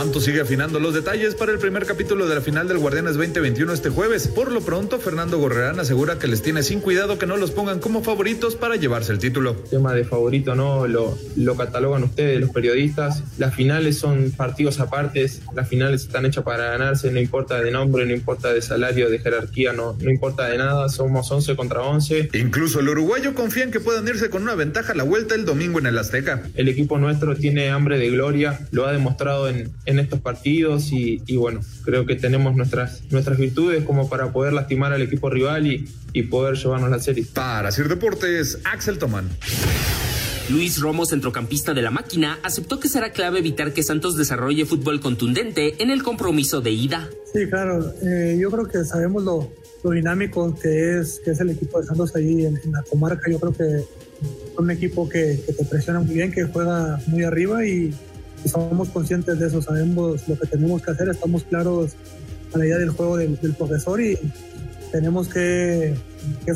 Santos 0.00 0.24
sigue 0.24 0.40
afinando 0.40 0.80
los 0.80 0.94
detalles 0.94 1.34
para 1.34 1.52
el 1.52 1.58
primer 1.58 1.84
capítulo 1.84 2.26
de 2.26 2.34
la 2.34 2.40
final 2.40 2.66
del 2.66 2.78
Guardianes 2.78 3.18
2021 3.18 3.70
este 3.70 3.90
jueves. 3.90 4.28
Por 4.28 4.50
lo 4.50 4.62
pronto, 4.62 4.98
Fernando 4.98 5.38
Gorrerán 5.38 5.78
asegura 5.78 6.18
que 6.18 6.26
les 6.26 6.40
tiene 6.40 6.62
sin 6.62 6.80
cuidado 6.80 7.18
que 7.18 7.26
no 7.26 7.36
los 7.36 7.50
pongan 7.50 7.80
como 7.80 8.02
favoritos 8.02 8.56
para 8.56 8.76
llevarse 8.76 9.12
el 9.12 9.18
título. 9.18 9.56
tema 9.56 9.92
de 9.92 10.04
favorito 10.04 10.54
no 10.54 10.86
lo, 10.86 11.18
lo 11.36 11.54
catalogan 11.54 12.02
ustedes, 12.02 12.40
los 12.40 12.48
periodistas. 12.48 13.22
Las 13.36 13.54
finales 13.54 13.98
son 13.98 14.30
partidos 14.30 14.80
apartes, 14.80 15.42
las 15.54 15.68
finales 15.68 16.04
están 16.04 16.24
hechas 16.24 16.44
para 16.44 16.70
ganarse, 16.70 17.10
no 17.10 17.20
importa 17.20 17.60
de 17.60 17.70
nombre, 17.70 18.06
no 18.06 18.14
importa 18.14 18.54
de 18.54 18.62
salario, 18.62 19.10
de 19.10 19.18
jerarquía, 19.18 19.74
no, 19.74 19.98
no 20.00 20.10
importa 20.10 20.48
de 20.48 20.56
nada, 20.56 20.88
somos 20.88 21.30
11 21.30 21.56
contra 21.56 21.82
11. 21.82 22.30
Incluso 22.32 22.80
el 22.80 22.88
uruguayo 22.88 23.34
confía 23.34 23.64
en 23.64 23.70
que 23.70 23.80
puedan 23.80 24.08
irse 24.08 24.30
con 24.30 24.44
una 24.44 24.54
ventaja 24.54 24.94
a 24.94 24.96
la 24.96 25.04
vuelta 25.04 25.34
el 25.34 25.44
domingo 25.44 25.78
en 25.78 25.84
el 25.84 25.98
Azteca. 25.98 26.42
El 26.54 26.68
equipo 26.68 26.96
nuestro 26.96 27.36
tiene 27.36 27.68
hambre 27.68 27.98
de 27.98 28.08
gloria, 28.08 28.66
lo 28.70 28.86
ha 28.86 28.92
demostrado 28.92 29.46
en, 29.46 29.70
en 29.89 29.89
estos 29.98 30.20
partidos 30.20 30.92
y, 30.92 31.22
y 31.26 31.36
bueno, 31.36 31.60
creo 31.84 32.06
que 32.06 32.16
tenemos 32.16 32.54
nuestras, 32.56 33.02
nuestras 33.10 33.38
virtudes 33.38 33.84
como 33.84 34.08
para 34.08 34.32
poder 34.32 34.52
lastimar 34.52 34.92
al 34.92 35.02
equipo 35.02 35.30
rival 35.30 35.66
y, 35.66 35.88
y 36.12 36.22
poder 36.24 36.56
llevarnos 36.56 36.90
la 36.90 36.98
serie. 36.98 37.24
Para 37.32 37.72
Sir 37.72 37.88
Deportes, 37.88 38.58
Axel 38.64 38.98
Tomán. 38.98 39.28
Luis 40.50 40.80
Romo, 40.80 41.06
centrocampista 41.06 41.74
de 41.74 41.82
la 41.82 41.92
máquina, 41.92 42.38
aceptó 42.42 42.80
que 42.80 42.88
será 42.88 43.12
clave 43.12 43.38
evitar 43.38 43.72
que 43.72 43.84
Santos 43.84 44.16
desarrolle 44.16 44.66
fútbol 44.66 45.00
contundente 45.00 45.80
en 45.80 45.90
el 45.90 46.02
compromiso 46.02 46.60
de 46.60 46.72
ida. 46.72 47.08
Sí, 47.32 47.46
claro. 47.48 47.94
Eh, 48.02 48.36
yo 48.40 48.50
creo 48.50 48.66
que 48.66 48.84
sabemos 48.84 49.22
lo, 49.22 49.52
lo, 49.84 49.90
dinámico 49.92 50.52
que 50.60 50.98
es, 50.98 51.20
que 51.24 51.30
es 51.30 51.40
el 51.40 51.50
equipo 51.50 51.80
de 51.80 51.86
Santos 51.86 52.16
ahí 52.16 52.46
en, 52.46 52.56
en 52.64 52.72
la 52.72 52.82
comarca. 52.82 53.30
Yo 53.30 53.38
creo 53.38 53.52
que 53.52 53.76
es 53.76 53.86
un 54.58 54.70
equipo 54.72 55.08
que, 55.08 55.40
que, 55.46 55.52
te 55.52 55.64
presiona 55.64 56.00
muy 56.00 56.14
bien, 56.14 56.32
que 56.32 56.42
juega 56.44 57.00
muy 57.06 57.22
arriba 57.22 57.64
y, 57.64 57.94
somos 58.48 58.88
conscientes 58.88 59.38
de 59.38 59.46
eso. 59.46 59.62
Sabemos 59.62 60.28
lo 60.28 60.38
que 60.38 60.46
tenemos 60.46 60.82
que 60.82 60.90
hacer, 60.90 61.08
estamos 61.08 61.44
claros 61.44 61.92
a 62.52 62.58
la 62.58 62.66
idea 62.66 62.78
del 62.78 62.90
juego 62.90 63.16
del, 63.16 63.36
profesor 63.56 64.00
y 64.00 64.18
tenemos 64.90 65.28
que 65.28 65.94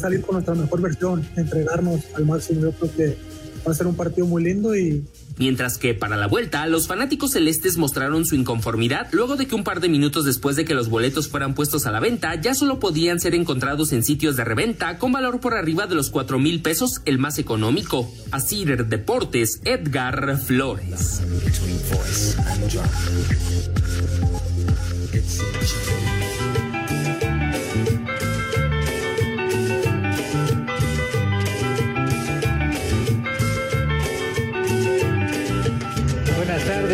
salir 0.00 0.22
con 0.22 0.34
nuestra 0.34 0.54
mejor 0.54 0.80
versión, 0.80 1.24
entregarnos 1.36 2.00
al 2.14 2.26
máximo. 2.26 2.62
Yo 2.62 2.72
creo 2.72 2.92
que 2.94 3.33
va 3.66 3.72
a 3.72 3.74
ser 3.74 3.86
un 3.86 3.96
partido 3.96 4.26
muy 4.26 4.44
lindo 4.44 4.76
y 4.76 5.04
Mientras 5.36 5.78
que 5.78 5.94
para 5.94 6.16
la 6.16 6.28
vuelta, 6.28 6.64
los 6.66 6.86
fanáticos 6.86 7.32
celestes 7.32 7.76
mostraron 7.76 8.24
su 8.24 8.36
inconformidad 8.36 9.08
luego 9.10 9.36
de 9.36 9.46
que 9.46 9.56
un 9.56 9.64
par 9.64 9.80
de 9.80 9.88
minutos 9.88 10.24
después 10.24 10.54
de 10.54 10.64
que 10.64 10.74
los 10.74 10.88
boletos 10.88 11.28
fueran 11.28 11.54
puestos 11.54 11.86
a 11.86 11.90
la 11.90 11.98
venta, 11.98 12.34
ya 12.36 12.54
solo 12.54 12.78
podían 12.78 13.18
ser 13.18 13.34
encontrados 13.34 13.92
en 13.92 14.04
sitios 14.04 14.36
de 14.36 14.44
reventa 14.44 14.98
con 14.98 15.10
valor 15.10 15.40
por 15.40 15.54
arriba 15.54 15.86
de 15.86 15.96
los 15.96 16.10
4 16.10 16.38
mil 16.38 16.62
pesos, 16.62 17.00
el 17.04 17.18
más 17.18 17.38
económico. 17.38 18.08
Así 18.30 18.64
Deportes, 18.64 19.60
Edgar 19.64 20.38
Flores. 20.38 21.20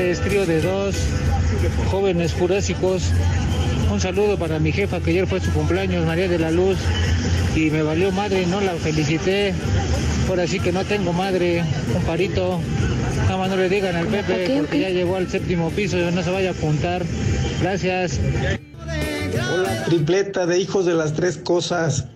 Tardes, 0.01 0.21
trío 0.21 0.47
de 0.47 0.61
dos, 0.63 0.97
jóvenes 1.91 2.33
jurásicos. 2.33 3.03
Un 3.93 4.01
saludo 4.01 4.39
para 4.39 4.59
mi 4.59 4.73
jefa 4.73 5.01
que 5.01 5.11
ayer 5.11 5.27
fue 5.27 5.41
su 5.41 5.53
cumpleaños, 5.53 6.07
María 6.07 6.29
de 6.29 6.39
la 6.39 6.51
Luz, 6.51 6.79
y 7.55 7.71
me 7.71 7.83
valió 7.83 8.11
madre, 8.11 8.47
no 8.47 8.61
la 8.61 8.75
felicité. 8.75 9.53
Ahora 10.29 10.47
sí 10.47 10.61
que 10.61 10.73
no 10.73 10.85
tengo 10.85 11.13
madre, 11.13 11.65
un 11.95 12.03
parito. 12.05 12.61
Nada 13.25 13.37
más 13.37 13.51
no 13.51 13.57
le 13.57 13.69
digan 13.69 13.97
al 13.97 14.07
Pepe 14.07 14.57
porque 14.59 14.81
ya 14.81 14.91
llegó 14.91 15.17
al 15.17 15.29
séptimo 15.29 15.71
piso 15.71 15.99
y 15.99 16.13
no 16.13 16.23
se 16.23 16.31
vaya 16.31 16.51
a 16.51 16.53
apuntar. 16.53 17.05
Gracias. 17.61 18.21
Hola, 19.53 19.85
tripleta 19.85 20.47
de 20.47 20.59
hijos 20.59 20.87
de 20.87 20.95
las 20.95 21.13
tres 21.13 21.37
cosas. 21.37 22.07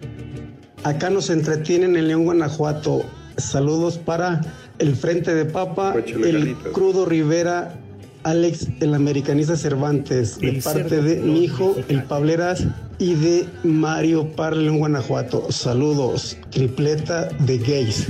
Acá 0.85 1.11
nos 1.11 1.29
entretienen 1.29 1.97
en 1.97 2.09
León, 2.09 2.25
Guanajuato. 2.25 3.05
Saludos 3.37 3.99
para 3.99 4.41
el 4.79 4.95
Frente 4.95 5.35
de 5.35 5.45
Papa, 5.45 5.95
el 5.95 6.55
Crudo 6.73 7.05
Rivera, 7.05 7.75
Alex, 8.23 8.69
el 8.81 8.95
americanista 8.95 9.57
Cervantes, 9.57 10.39
de 10.39 10.61
parte 10.63 11.03
de 11.03 11.17
mi 11.17 11.45
hijo, 11.45 11.77
el 11.89 12.05
Pableras, 12.05 12.67
y 12.99 13.15
de 13.15 13.47
Mario 13.65 14.29
Parle 14.33 14.69
en 14.69 14.79
Guanajuato. 14.79 15.51
Saludos, 15.51 16.39
tripleta 16.51 17.29
de 17.41 17.59
gays. 17.59 18.09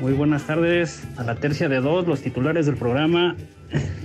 Muy 0.00 0.12
buenas 0.12 0.46
tardes 0.46 1.04
a 1.16 1.24
la 1.24 1.36
tercia 1.36 1.68
de 1.68 1.80
dos, 1.80 2.06
los 2.06 2.20
titulares 2.20 2.66
del 2.66 2.76
programa, 2.76 3.36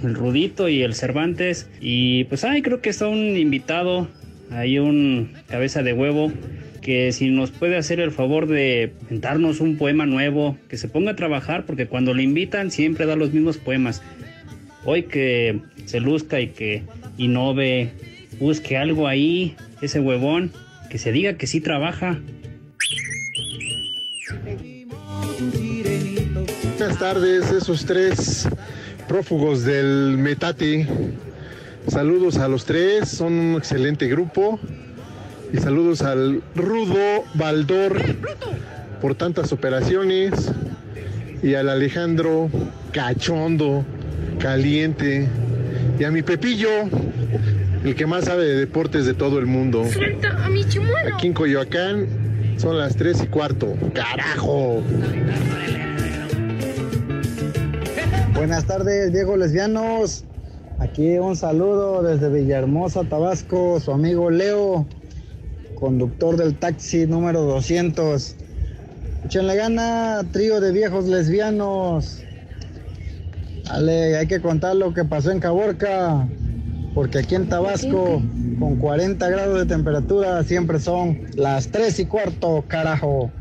el 0.03 0.13
Rudito 0.13 0.69
y 0.69 0.83
el 0.83 0.93
Cervantes. 0.93 1.67
Y 1.81 2.25
pues, 2.25 2.43
ay, 2.43 2.61
creo 2.61 2.79
que 2.79 2.89
está 2.89 3.07
un 3.07 3.17
invitado, 3.17 4.07
hay 4.51 4.79
un 4.79 5.33
cabeza 5.47 5.81
de 5.81 5.93
huevo 5.93 6.31
que 6.89 7.11
si 7.11 7.29
nos 7.29 7.51
puede 7.51 7.77
hacer 7.77 7.99
el 7.99 8.09
favor 8.09 8.47
de 8.47 8.93
inventarnos 9.01 9.59
un 9.59 9.77
poema 9.77 10.07
nuevo, 10.07 10.57
que 10.69 10.75
se 10.75 10.87
ponga 10.87 11.11
a 11.11 11.15
trabajar, 11.15 11.67
porque 11.67 11.85
cuando 11.85 12.15
le 12.15 12.23
invitan 12.23 12.71
siempre 12.71 13.05
da 13.05 13.15
los 13.15 13.31
mismos 13.31 13.57
poemas. 13.59 14.01
Hoy 14.85 15.03
que 15.03 15.59
se 15.85 15.99
luzca 15.99 16.39
y 16.41 16.47
que 16.47 16.81
innove, 17.19 17.91
busque 18.39 18.75
algo 18.75 19.07
ahí, 19.07 19.55
ese 19.83 19.99
huevón, 19.99 20.51
que 20.89 20.97
se 20.97 21.11
diga 21.11 21.33
que 21.33 21.45
sí 21.45 21.61
trabaja. 21.61 22.19
Buenas 26.79 26.97
tardes, 26.97 27.51
esos 27.51 27.85
tres 27.85 28.49
prófugos 29.07 29.63
del 29.63 30.17
Metate. 30.17 30.87
Saludos 31.87 32.37
a 32.37 32.47
los 32.47 32.65
tres, 32.65 33.09
son 33.09 33.33
un 33.33 33.57
excelente 33.57 34.07
grupo. 34.07 34.59
Y 35.51 35.57
saludos 35.57 36.01
al 36.03 36.43
Rudo 36.55 37.23
Baldor 37.33 37.99
por 39.01 39.15
tantas 39.15 39.51
operaciones. 39.51 40.51
Y 41.41 41.55
al 41.55 41.69
Alejandro 41.69 42.49
Cachondo, 42.91 43.83
caliente. 44.39 45.27
Y 45.97 46.03
a 46.03 46.11
mi 46.11 46.21
Pepillo, 46.21 46.69
el 47.83 47.95
que 47.95 48.05
más 48.05 48.25
sabe 48.25 48.45
de 48.45 48.55
deportes 48.55 49.05
de 49.05 49.13
todo 49.13 49.39
el 49.39 49.45
mundo. 49.45 49.85
Suelta 49.91 50.45
a 50.45 50.49
mi 50.49 50.65
chimuelo. 50.65 51.15
Aquí 51.15 51.27
en 51.27 51.33
Coyoacán 51.33 52.07
son 52.57 52.77
las 52.77 52.95
3 52.95 53.23
y 53.23 53.27
cuarto. 53.27 53.73
¡Carajo! 53.93 54.83
Buenas 58.33 58.65
tardes, 58.65 59.11
Diego 59.11 59.35
Lesbianos. 59.37 60.25
Aquí 60.79 61.17
un 61.17 61.35
saludo 61.35 62.03
desde 62.03 62.29
Villahermosa, 62.29 63.03
Tabasco, 63.03 63.79
su 63.79 63.91
amigo 63.91 64.29
Leo 64.29 64.85
conductor 65.79 66.37
del 66.37 66.55
taxi 66.55 67.05
número 67.07 67.41
200. 67.41 68.35
Échenle 69.25 69.55
gana, 69.55 70.21
trío 70.31 70.59
de 70.61 70.71
viejos 70.71 71.05
lesbianos. 71.05 72.23
Dale, 73.65 74.17
hay 74.17 74.27
que 74.27 74.41
contar 74.41 74.75
lo 74.75 74.93
que 74.93 75.05
pasó 75.05 75.31
en 75.31 75.39
Caborca, 75.39 76.27
porque 76.95 77.19
aquí 77.19 77.35
en 77.35 77.47
Tabasco, 77.47 78.21
con 78.57 78.77
40 78.77 79.29
grados 79.29 79.59
de 79.59 79.65
temperatura, 79.65 80.43
siempre 80.43 80.79
son 80.79 81.21
las 81.35 81.67
3 81.69 81.99
y 81.99 82.05
cuarto, 82.05 82.63
carajo. 82.67 83.31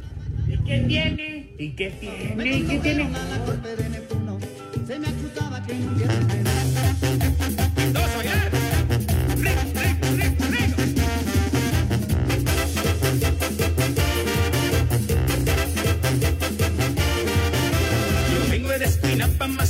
¿Y 0.47 0.59
qué 0.65 0.79
tiene? 0.81 1.55
¿Y 1.59 1.71
qué 1.71 1.91
tiene? 1.91 2.57
¿Y 2.57 2.63
qué 2.63 2.79
tiene? 2.79 3.09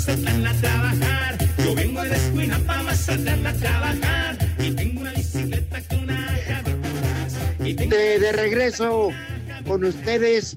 Mazatlán 0.09 0.47
a 0.47 0.55
trabajar. 0.55 1.39
Yo 1.59 1.75
vengo 1.75 2.03
de 2.03 2.17
Escuinapa, 2.17 2.83
Mazatlán 2.83 3.47
a 3.47 3.53
trabajar. 3.53 4.39
Y 4.59 4.71
tengo 4.71 5.01
una 5.03 5.13
bicicleta 5.13 5.83
con 5.83 5.99
una 6.01 6.33
de, 7.59 8.19
de 8.19 8.33
regreso 8.33 9.11
con 9.67 9.85
ustedes, 9.85 10.57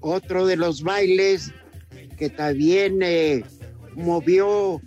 otro 0.00 0.46
de 0.46 0.56
los 0.56 0.82
bailes 0.82 1.52
que 2.16 2.30
también 2.30 3.00
eh, 3.02 3.44
movió 3.94 4.80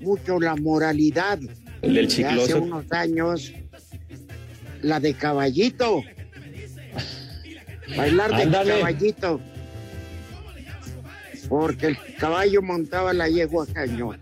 mucho 0.00 0.38
la 0.38 0.54
moralidad. 0.56 1.38
El 1.80 1.94
del 1.94 2.08
chicloso. 2.08 2.42
Hace 2.42 2.54
unos 2.56 2.92
años, 2.92 3.54
la 4.82 5.00
de 5.00 5.14
caballito. 5.14 6.02
Bailar 7.96 8.36
de 8.36 8.42
Ándale. 8.42 8.74
caballito. 8.74 9.40
Porque 11.48 11.86
el 11.86 11.98
caballo 12.18 12.62
montaba 12.62 13.12
la 13.12 13.28
yegua 13.28 13.66
cañón. 13.66 14.20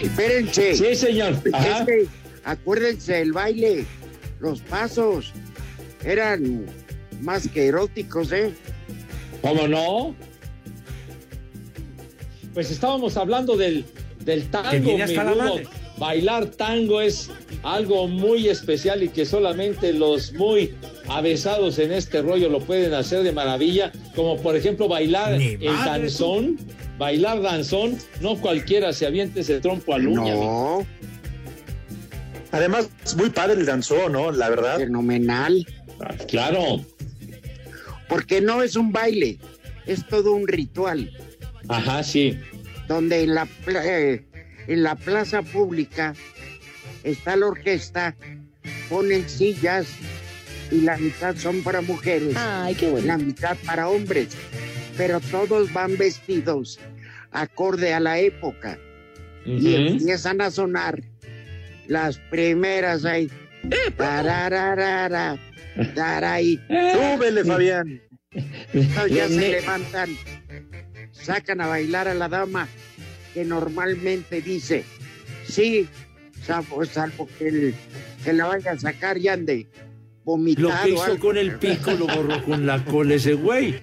Espérense. 0.00 0.74
Sí, 0.74 0.94
señor. 0.96 1.34
Ajá. 1.52 1.78
Es 1.78 1.86
que, 1.86 2.06
acuérdense, 2.44 3.20
el 3.20 3.32
baile, 3.32 3.84
los 4.40 4.60
pasos 4.62 5.32
eran 6.04 6.66
más 7.20 7.46
que 7.48 7.66
eróticos, 7.68 8.32
¿eh? 8.32 8.52
¿Cómo 9.40 9.68
no? 9.68 10.14
pues 12.54 12.70
estábamos 12.70 13.16
hablando 13.16 13.56
del, 13.56 13.84
del 14.20 14.48
tango. 14.50 14.70
Que 14.70 15.06
Bailar 16.02 16.46
tango 16.46 17.00
es 17.00 17.30
algo 17.62 18.08
muy 18.08 18.48
especial 18.48 19.04
y 19.04 19.08
que 19.10 19.24
solamente 19.24 19.92
los 19.92 20.32
muy 20.32 20.74
avesados 21.08 21.78
en 21.78 21.92
este 21.92 22.22
rollo 22.22 22.48
lo 22.48 22.58
pueden 22.58 22.92
hacer 22.92 23.22
de 23.22 23.30
maravilla, 23.30 23.92
como 24.16 24.36
por 24.36 24.56
ejemplo 24.56 24.88
bailar 24.88 25.34
el 25.34 25.60
danzón. 25.84 26.58
Bailar 26.98 27.40
danzón, 27.40 27.96
no 28.20 28.34
cualquiera 28.40 28.92
se 28.92 29.06
aviente 29.06 29.42
ese 29.42 29.60
trompo 29.60 29.94
al 29.94 30.08
uña. 30.08 30.34
No. 30.34 30.84
Además, 32.50 32.90
es 33.04 33.14
muy 33.14 33.30
padre 33.30 33.60
el 33.60 33.66
danzón, 33.66 34.10
¿no? 34.10 34.32
La 34.32 34.50
verdad. 34.50 34.78
Fenomenal. 34.78 35.64
Claro. 36.26 36.84
Porque 38.08 38.40
no 38.40 38.60
es 38.64 38.74
un 38.74 38.90
baile, 38.90 39.38
es 39.86 40.04
todo 40.08 40.32
un 40.32 40.48
ritual. 40.48 41.12
Ajá, 41.68 42.02
sí. 42.02 42.36
Donde 42.88 43.22
en 43.22 43.36
la, 43.36 43.46
pla- 43.64 43.86
eh, 43.86 44.24
en 44.66 44.82
la 44.82 44.94
plaza 44.94 45.42
pública 45.42 46.14
está 47.04 47.36
la 47.36 47.46
orquesta, 47.46 48.14
ponen 48.88 49.28
sillas 49.28 49.86
y 50.70 50.82
la 50.82 50.96
mitad 50.96 51.36
son 51.36 51.62
para 51.62 51.80
mujeres. 51.80 52.34
Ay, 52.36 52.74
qué 52.74 52.90
bueno. 52.90 53.06
La 53.06 53.18
mitad 53.18 53.56
para 53.66 53.88
hombres. 53.88 54.28
Pero 54.96 55.20
todos 55.20 55.72
van 55.72 55.96
vestidos 55.96 56.78
acorde 57.30 57.92
a 57.92 58.00
la 58.00 58.18
época. 58.18 58.78
Y 59.44 59.74
empiezan 59.74 60.40
a 60.40 60.50
sonar 60.50 61.02
las 61.88 62.18
primeras 62.18 63.04
ahí. 63.04 63.30
Tarararara, 63.96 65.38
taray. 65.94 66.60
Súbele, 66.68 67.44
Fabián. 67.44 68.00
Ya 69.10 69.28
se 69.28 69.50
levantan, 69.50 70.16
sacan 71.10 71.60
a 71.60 71.66
bailar 71.66 72.08
a 72.08 72.14
la 72.14 72.28
dama 72.28 72.66
que 73.34 73.44
normalmente 73.44 74.40
dice, 74.40 74.84
sí, 75.46 75.88
salvo, 76.44 76.84
salvo 76.84 77.28
que, 77.38 77.48
el- 77.48 77.74
que 78.24 78.32
la 78.32 78.46
vaya 78.46 78.72
a 78.72 78.78
sacar 78.78 79.18
y 79.18 79.28
ande 79.28 79.66
vomitado. 80.24 80.68
Lo 80.68 80.74
que 80.84 80.90
hizo 80.90 81.02
algo. 81.04 81.18
con 81.18 81.36
el 81.36 81.56
pico 81.58 81.90
lo 81.92 82.06
borró 82.06 82.42
con 82.44 82.66
la 82.66 82.84
cola 82.84 83.14
ese 83.14 83.34
güey. 83.34 83.74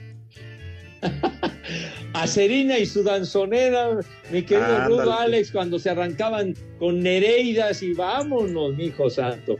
A 2.13 2.25
Serena 2.27 2.77
y 2.79 2.85
su 2.85 3.03
danzonera, 3.03 3.99
mi 4.31 4.41
querido. 4.41 4.87
Rudo 4.87 5.13
Alex, 5.17 5.51
cuando 5.51 5.77
se 5.79 5.89
arrancaban 5.91 6.55
con 6.79 7.01
Nereidas 7.01 7.83
y 7.83 7.93
vámonos, 7.93 8.75
mi 8.75 8.85
hijo 8.85 9.09
santo. 9.09 9.57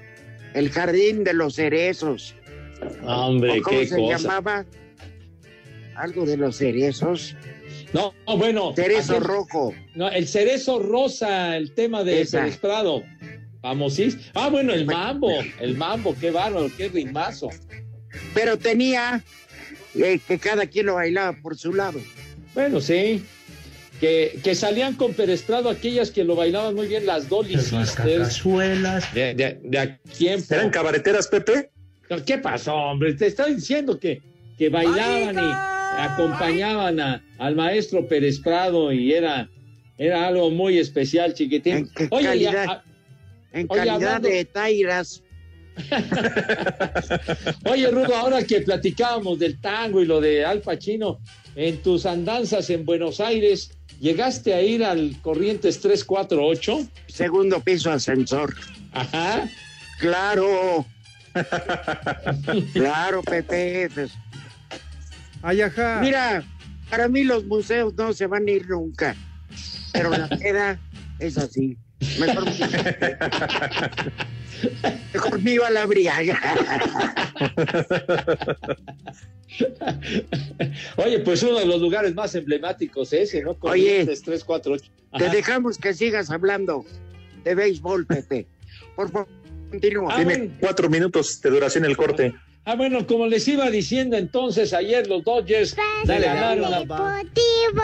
El 0.53 0.69
jardín 0.71 1.23
de 1.23 1.33
los 1.33 1.55
cerezos. 1.55 2.35
Hombre, 3.03 3.59
¿O 3.59 3.61
¿Cómo 3.61 3.79
qué 3.79 3.85
se 3.85 3.95
cosa. 3.97 4.17
llamaba? 4.17 4.65
Algo 5.95 6.25
de 6.25 6.37
los 6.37 6.57
cerezos. 6.57 7.35
No, 7.93 8.13
no, 8.27 8.37
bueno. 8.37 8.73
Cerezo 8.75 9.13
aquel- 9.17 9.23
rojo. 9.23 9.73
No, 9.95 10.09
el 10.09 10.27
cerezo 10.27 10.79
rosa, 10.79 11.57
el 11.57 11.73
tema 11.73 12.03
de. 12.03 12.25
Pérez 12.25 12.57
Prado. 12.57 13.03
Famosísimo. 13.61 14.23
Ah, 14.35 14.47
bueno, 14.49 14.73
el 14.73 14.85
mambo, 14.85 15.31
el 15.59 15.75
mambo, 15.75 16.15
qué 16.19 16.31
bárbaro, 16.31 16.69
qué 16.77 16.87
rimazo. 16.87 17.49
Pero 18.33 18.57
tenía 18.57 19.21
eh, 19.95 20.19
que 20.25 20.39
cada 20.39 20.65
quien 20.65 20.85
lo 20.85 20.95
bailaba 20.95 21.35
por 21.41 21.57
su 21.57 21.73
lado. 21.73 21.99
Bueno, 22.53 22.79
sí. 22.79 23.23
Que, 23.99 24.39
que 24.43 24.55
salían 24.55 24.95
con 24.95 25.13
Pérez 25.13 25.41
Prado 25.41 25.69
aquellas 25.69 26.09
que 26.09 26.23
lo 26.23 26.35
bailaban 26.37 26.73
muy 26.73 26.87
bien, 26.87 27.05
las 27.05 27.27
Dolly 27.27 27.57
Sisters. 27.57 27.95
Cazuelas. 27.95 29.13
De, 29.13 29.33
de, 29.33 29.59
de 29.61 29.77
a 29.77 29.97
tiempo. 30.17 30.53
¿Eran 30.53 30.69
cabareteras, 30.69 31.27
Pepe? 31.27 31.69
¿Qué 32.25 32.37
pasó, 32.37 32.73
hombre? 32.75 33.13
Te 33.15 33.27
estaba 33.27 33.49
diciendo 33.49 33.99
que, 33.99 34.21
que 34.57 34.69
bailaban 34.69 35.35
y 35.35 35.78
acompañaban 35.99 36.99
a- 36.99 37.23
al 37.37 37.55
maestro 37.55 38.07
Pérez 38.07 38.39
Prado 38.39 38.91
y 38.91 39.13
era, 39.13 39.49
era 39.97 40.27
algo 40.27 40.49
muy 40.51 40.77
especial, 40.77 41.33
chiquitín. 41.33 41.89
En 41.97 42.07
Oye, 42.11 42.25
calidad. 42.25 42.65
a- 42.69 42.83
En 43.51 43.65
Oye, 43.69 43.79
calidad 43.79 43.95
hablando- 43.95 44.29
de 44.29 44.45
tairas. 44.45 45.23
oye, 47.65 47.89
Rudo, 47.89 48.15
ahora 48.15 48.43
que 48.43 48.61
platicábamos 48.61 49.39
del 49.39 49.59
tango 49.61 50.01
y 50.01 50.05
lo 50.05 50.19
de 50.19 50.43
Al 50.45 50.61
Pacino, 50.61 51.19
en 51.55 51.77
tus 51.81 52.05
andanzas 52.05 52.69
en 52.69 52.85
Buenos 52.85 53.19
Aires, 53.19 53.71
¿llegaste 53.99 54.53
a 54.53 54.61
ir 54.61 54.83
al 54.83 55.15
Corrientes 55.21 55.79
348? 55.79 56.85
Segundo 57.07 57.59
piso 57.61 57.91
ascensor. 57.91 58.55
Ajá. 58.91 59.49
Claro. 59.99 60.85
claro, 62.73 63.21
Pepe. 63.23 63.89
Ay, 65.41 65.61
ajá. 65.61 65.99
Mira, 66.01 66.43
para 66.89 67.07
mí 67.07 67.23
los 67.23 67.45
museos 67.45 67.93
no 67.95 68.13
se 68.13 68.27
van 68.27 68.47
a 68.47 68.51
ir 68.51 68.67
nunca. 68.69 69.15
Pero 69.93 70.09
la 70.11 70.27
queda 70.29 70.79
es 71.19 71.37
así. 71.37 71.77
Mejor, 72.19 72.45
mejor 75.13 75.41
me 75.41 75.51
iba 75.51 75.67
a 75.67 75.71
la 75.71 75.85
briaga. 75.85 76.39
Oye, 80.97 81.19
pues 81.19 81.43
uno 81.43 81.59
de 81.59 81.65
los 81.65 81.81
lugares 81.81 82.13
más 82.15 82.33
emblemáticos 82.35 83.11
ese, 83.13 83.41
¿no? 83.43 83.51
Oye. 83.51 83.57
Corrientes 83.59 84.21
348. 84.21 84.91
Te 85.17 85.25
Ajá. 85.25 85.33
dejamos 85.33 85.77
que 85.77 85.93
sigas 85.93 86.29
hablando 86.29 86.85
de 87.43 87.55
béisbol, 87.55 88.05
Pepe. 88.05 88.47
Por 88.95 89.11
favor, 89.11 89.27
continúa. 89.69 90.13
Ah, 90.13 90.15
Tiene 90.17 90.37
bueno. 90.37 90.53
cuatro 90.59 90.89
minutos 90.89 91.41
de 91.41 91.49
duración 91.49 91.85
el 91.85 91.97
corte. 91.97 92.33
Ah, 92.69 92.75
bueno, 92.75 93.07
como 93.07 93.25
les 93.25 93.47
iba 93.47 93.67
diciendo 93.71 94.15
entonces 94.15 94.75
ayer, 94.75 95.07
los 95.07 95.23
Dodgers 95.23 95.75
le 96.05 96.19
ganaron 96.19 96.71
a... 96.71 96.79
Deportivos. 96.81 97.83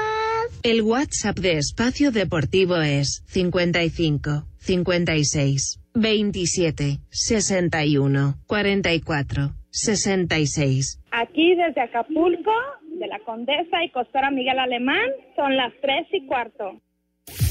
El 0.61 0.83
WhatsApp 0.83 1.39
de 1.39 1.57
Espacio 1.57 2.11
Deportivo 2.11 2.75
es 2.77 3.23
55 3.25 4.45
56 4.59 5.79
27 5.95 6.99
61 7.09 8.35
44 8.45 9.55
66. 9.71 11.01
Aquí 11.09 11.55
desde 11.55 11.81
Acapulco, 11.81 12.53
de 12.99 13.07
la 13.07 13.17
Condesa 13.25 13.83
y 13.83 13.89
Costora 13.89 14.29
Miguel 14.29 14.59
Alemán, 14.59 15.09
son 15.35 15.57
las 15.57 15.73
tres 15.81 16.05
y 16.11 16.27
cuarto. 16.27 16.79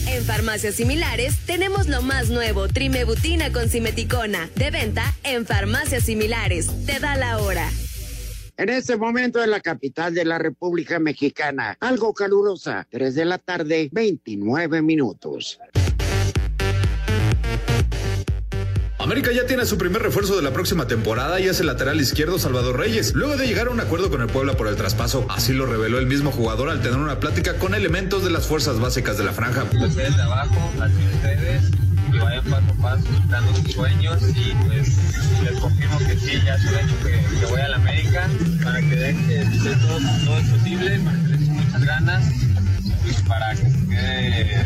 En 0.07 0.23
farmacias 0.23 0.75
similares 0.75 1.39
tenemos 1.47 1.89
lo 1.89 2.03
más 2.03 2.29
nuevo, 2.29 2.69
trimebutina 2.69 3.51
con 3.53 3.69
simeticona, 3.69 4.51
de 4.55 4.71
venta 4.71 5.15
en 5.23 5.47
farmacias 5.47 6.05
similares. 6.05 6.69
Te 6.85 7.01
da 7.01 7.17
la 7.17 7.39
hora. 7.39 7.71
En 8.57 8.69
este 8.69 8.97
momento 8.97 9.43
en 9.43 9.51
la 9.51 9.61
capital 9.61 10.15
de 10.15 10.25
la 10.25 10.39
República 10.39 10.99
Mexicana, 10.99 11.77
algo 11.81 12.13
calurosa, 12.13 12.87
3 12.91 13.15
de 13.15 13.25
la 13.25 13.39
tarde, 13.39 13.89
29 13.93 14.83
minutos. 14.83 15.59
América 19.05 19.33
ya 19.33 19.45
tiene 19.45 19.67
su 19.67 19.77
primer 19.77 20.01
refuerzo 20.01 20.35
de 20.35 20.41
la 20.41 20.55
próxima 20.55 20.87
temporada 20.87 21.39
y 21.39 21.47
es 21.47 21.61
el 21.61 21.67
lateral 21.67 22.01
izquierdo 22.01 22.39
Salvador 22.39 22.79
Reyes, 22.79 23.13
luego 23.13 23.37
de 23.37 23.47
llegar 23.47 23.67
a 23.67 23.71
un 23.71 23.79
acuerdo 23.79 24.09
con 24.09 24.23
el 24.23 24.29
Puebla 24.29 24.55
por 24.55 24.67
el 24.67 24.77
traspaso. 24.77 25.27
Así 25.29 25.53
lo 25.53 25.67
reveló 25.67 25.99
el 25.99 26.07
mismo 26.07 26.33
jugador 26.33 26.71
al 26.71 26.81
tener 26.81 26.97
una 26.97 27.21
plática 27.21 27.59
con 27.59 27.75
elementos 27.75 28.25
de 28.25 28.31
las 28.31 28.47
fuerzas 28.47 28.81
básicas 28.81 29.19
de 29.19 29.25
la 29.25 29.35
franja. 29.35 29.61
Abajo, 29.61 30.73
ustedes, 31.17 31.71
vayan 32.19 32.45
paso 32.45 32.65
a 32.79 32.83
paso, 32.83 33.63
sus 33.63 33.73
sueños 33.75 34.23
y 34.23 34.55
pues 34.65 34.89
les 35.43 36.09
que 36.09 36.17
sí, 36.17 36.41
ya 36.43 36.57
que, 36.57 37.47
voy 37.47 37.61
América 37.61 38.27
para 38.65 38.81
que 38.81 39.15
todo 39.83 40.39
es 40.39 40.49
posible, 40.49 40.99
muchas 40.99 41.85
ganas 41.85 42.25
para 43.29 43.51
que 43.55 43.71
se 43.71 43.87
quede 43.89 44.65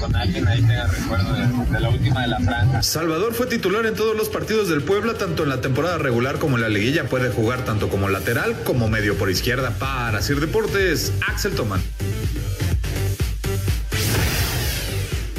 con 0.00 0.14
alguien, 0.14 0.46
ahí 0.46 0.60
tenga 0.60 0.86
recuerdo 0.86 1.32
de, 1.32 1.80
la 1.80 1.88
última 1.88 2.22
de 2.22 2.28
la 2.28 2.40
franja. 2.40 2.82
Salvador 2.82 3.34
fue 3.34 3.46
titular 3.46 3.86
en 3.86 3.94
todos 3.94 4.16
los 4.16 4.28
partidos 4.28 4.68
del 4.68 4.82
Puebla, 4.82 5.14
tanto 5.14 5.42
en 5.42 5.48
la 5.48 5.60
temporada 5.60 5.98
regular 5.98 6.38
como 6.38 6.56
en 6.56 6.62
la 6.62 6.68
liguilla. 6.68 7.04
Puede 7.04 7.30
jugar 7.30 7.64
tanto 7.64 7.88
como 7.88 8.08
lateral 8.08 8.56
como 8.64 8.88
medio 8.88 9.16
por 9.16 9.30
izquierda. 9.30 9.70
Para 9.78 10.20
Sir 10.22 10.40
Deportes, 10.40 11.12
Axel 11.26 11.52
Toman. 11.52 11.80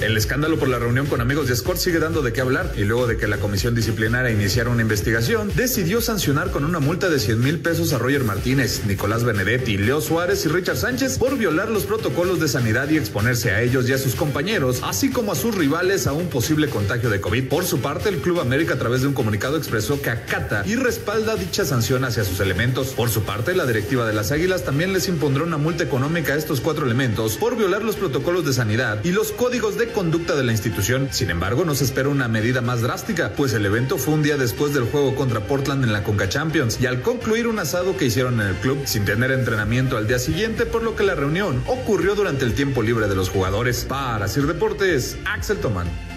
El 0.01 0.15
escándalo 0.15 0.57
por 0.57 0.69
la 0.69 0.79
reunión 0.79 1.07
con 1.07 1.19
amigos 1.19 1.49
de 1.49 1.55
Scott 1.57 1.75
sigue 1.75 1.99
dando 1.99 2.21
de 2.21 2.31
qué 2.31 2.39
hablar 2.39 2.71
y 2.77 2.85
luego 2.85 3.05
de 3.05 3.17
que 3.17 3.27
la 3.27 3.37
comisión 3.37 3.75
disciplinaria 3.75 4.31
iniciara 4.31 4.69
una 4.69 4.81
investigación, 4.81 5.51
decidió 5.55 5.99
sancionar 5.99 6.51
con 6.51 6.63
una 6.63 6.79
multa 6.79 7.09
de 7.09 7.19
100 7.19 7.41
mil 7.41 7.59
pesos 7.59 7.91
a 7.91 7.97
Roger 7.97 8.23
Martínez, 8.23 8.85
Nicolás 8.85 9.25
Benedetti, 9.25 9.77
Leo 9.77 9.99
Suárez 9.99 10.45
y 10.45 10.49
Richard 10.49 10.77
Sánchez 10.77 11.17
por 11.17 11.37
violar 11.37 11.69
los 11.69 11.83
protocolos 11.83 12.39
de 12.39 12.47
sanidad 12.47 12.89
y 12.89 12.97
exponerse 12.97 13.51
a 13.51 13.61
ellos 13.61 13.89
y 13.89 13.93
a 13.93 13.97
sus 13.97 14.15
compañeros, 14.15 14.79
así 14.83 15.09
como 15.09 15.33
a 15.33 15.35
sus 15.35 15.53
rivales 15.53 16.07
a 16.07 16.13
un 16.13 16.27
posible 16.27 16.69
contagio 16.69 17.09
de 17.09 17.19
COVID. 17.19 17.49
Por 17.49 17.65
su 17.65 17.81
parte, 17.81 18.07
el 18.07 18.19
Club 18.19 18.39
América 18.39 18.75
a 18.75 18.79
través 18.79 19.01
de 19.01 19.07
un 19.07 19.13
comunicado 19.13 19.57
expresó 19.57 20.01
que 20.01 20.11
acata 20.11 20.63
y 20.65 20.75
respalda 20.75 21.35
dicha 21.35 21.65
sanción 21.65 22.05
hacia 22.05 22.23
sus 22.23 22.39
elementos. 22.39 22.93
Por 22.93 23.09
su 23.09 23.23
parte, 23.23 23.53
la 23.53 23.65
directiva 23.65 24.07
de 24.07 24.13
las 24.13 24.31
Águilas 24.31 24.63
también 24.63 24.93
les 24.93 25.09
impondrá 25.09 25.43
una 25.43 25.57
multa 25.57 25.83
económica 25.83 26.33
a 26.33 26.37
estos 26.37 26.61
cuatro 26.61 26.85
elementos 26.85 27.35
por 27.35 27.57
violar 27.57 27.83
los 27.83 27.97
protocolos 27.97 28.45
de 28.45 28.53
sanidad 28.53 29.03
y 29.03 29.11
los 29.11 29.33
códigos 29.33 29.77
de 29.77 29.88
conducta 29.91 30.35
de 30.35 30.43
la 30.43 30.51
institución. 30.51 31.09
Sin 31.11 31.29
embargo, 31.29 31.65
no 31.65 31.75
se 31.75 31.83
espera 31.83 32.09
una 32.09 32.27
medida 32.27 32.61
más 32.61 32.81
drástica, 32.81 33.33
pues 33.35 33.53
el 33.53 33.65
evento 33.65 33.97
fue 33.97 34.13
un 34.13 34.23
día 34.23 34.37
después 34.37 34.73
del 34.73 34.85
juego 34.85 35.15
contra 35.15 35.41
Portland 35.41 35.83
en 35.83 35.93
la 35.93 36.03
Conca 36.03 36.29
Champions 36.29 36.79
y 36.81 36.85
al 36.85 37.01
concluir 37.01 37.47
un 37.47 37.59
asado 37.59 37.97
que 37.97 38.05
hicieron 38.05 38.41
en 38.41 38.47
el 38.47 38.55
club 38.55 38.79
sin 38.85 39.05
tener 39.05 39.31
entrenamiento 39.31 39.97
al 39.97 40.07
día 40.07 40.19
siguiente, 40.19 40.65
por 40.65 40.83
lo 40.83 40.95
que 40.95 41.03
la 41.03 41.15
reunión 41.15 41.61
ocurrió 41.67 42.15
durante 42.15 42.45
el 42.45 42.53
tiempo 42.53 42.81
libre 42.81 43.07
de 43.07 43.15
los 43.15 43.29
jugadores. 43.29 43.85
Para 43.85 44.27
Sir 44.27 44.47
Deportes, 44.47 45.17
Axel 45.25 45.57
Tomán. 45.57 46.08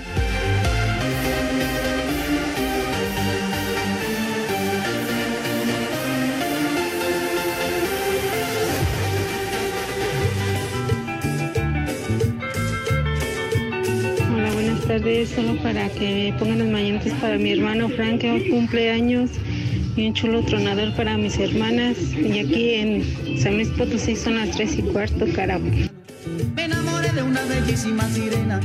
Solo 15.27 15.57
para 15.63 15.89
que 15.89 16.35
pongan 16.37 16.59
las 16.59 16.69
mañanitas 16.69 17.13
para 17.21 17.37
mi 17.39 17.53
hermano 17.53 17.89
Frank, 17.89 18.21
que 18.21 18.31
hoy 18.33 18.51
cumple 18.51 18.91
años. 18.91 19.31
Y 19.95 20.09
un 20.09 20.15
chulo 20.15 20.43
tronador 20.45 20.95
para 20.97 21.17
mis 21.17 21.39
hermanas. 21.39 21.97
Y 22.13 22.41
aquí 22.41 22.75
en 22.75 23.39
San 23.39 23.55
Luis 23.55 23.69
Potosí 23.69 24.17
son 24.17 24.37
las 24.37 24.51
3 24.51 24.79
y 24.79 24.83
cuarto, 24.83 25.25
carajo. 25.33 25.65
Me 26.57 26.65
enamoré 26.65 27.13
de 27.13 27.23
una 27.23 27.41
bellísima 27.45 28.09
sirena, 28.11 28.61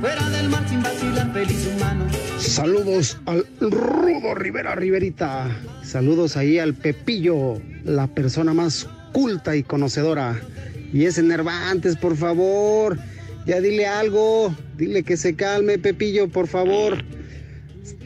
fuera 0.00 0.28
del 0.28 0.50
mar 0.50 0.68
sin 0.68 0.82
vacilar, 0.82 1.32
feliz 1.32 1.66
humano. 1.74 2.04
Saludos 2.38 3.18
al 3.24 3.46
Rudo 3.60 4.34
Rivera 4.34 4.74
Riverita. 4.74 5.48
Saludos 5.82 6.36
ahí 6.36 6.58
al 6.58 6.74
Pepillo, 6.74 7.54
la 7.84 8.06
persona 8.06 8.52
más 8.52 8.86
culta 9.12 9.56
y 9.56 9.62
conocedora. 9.62 10.38
Y 10.92 11.06
ese 11.06 11.22
Nervantes, 11.22 11.96
por 11.96 12.16
favor. 12.16 12.98
Ya 13.46 13.60
dile 13.60 13.86
algo. 13.86 14.54
Dile 14.76 15.02
que 15.02 15.16
se 15.16 15.34
calme, 15.34 15.78
Pepillo, 15.78 16.28
por 16.28 16.46
favor. 16.46 16.98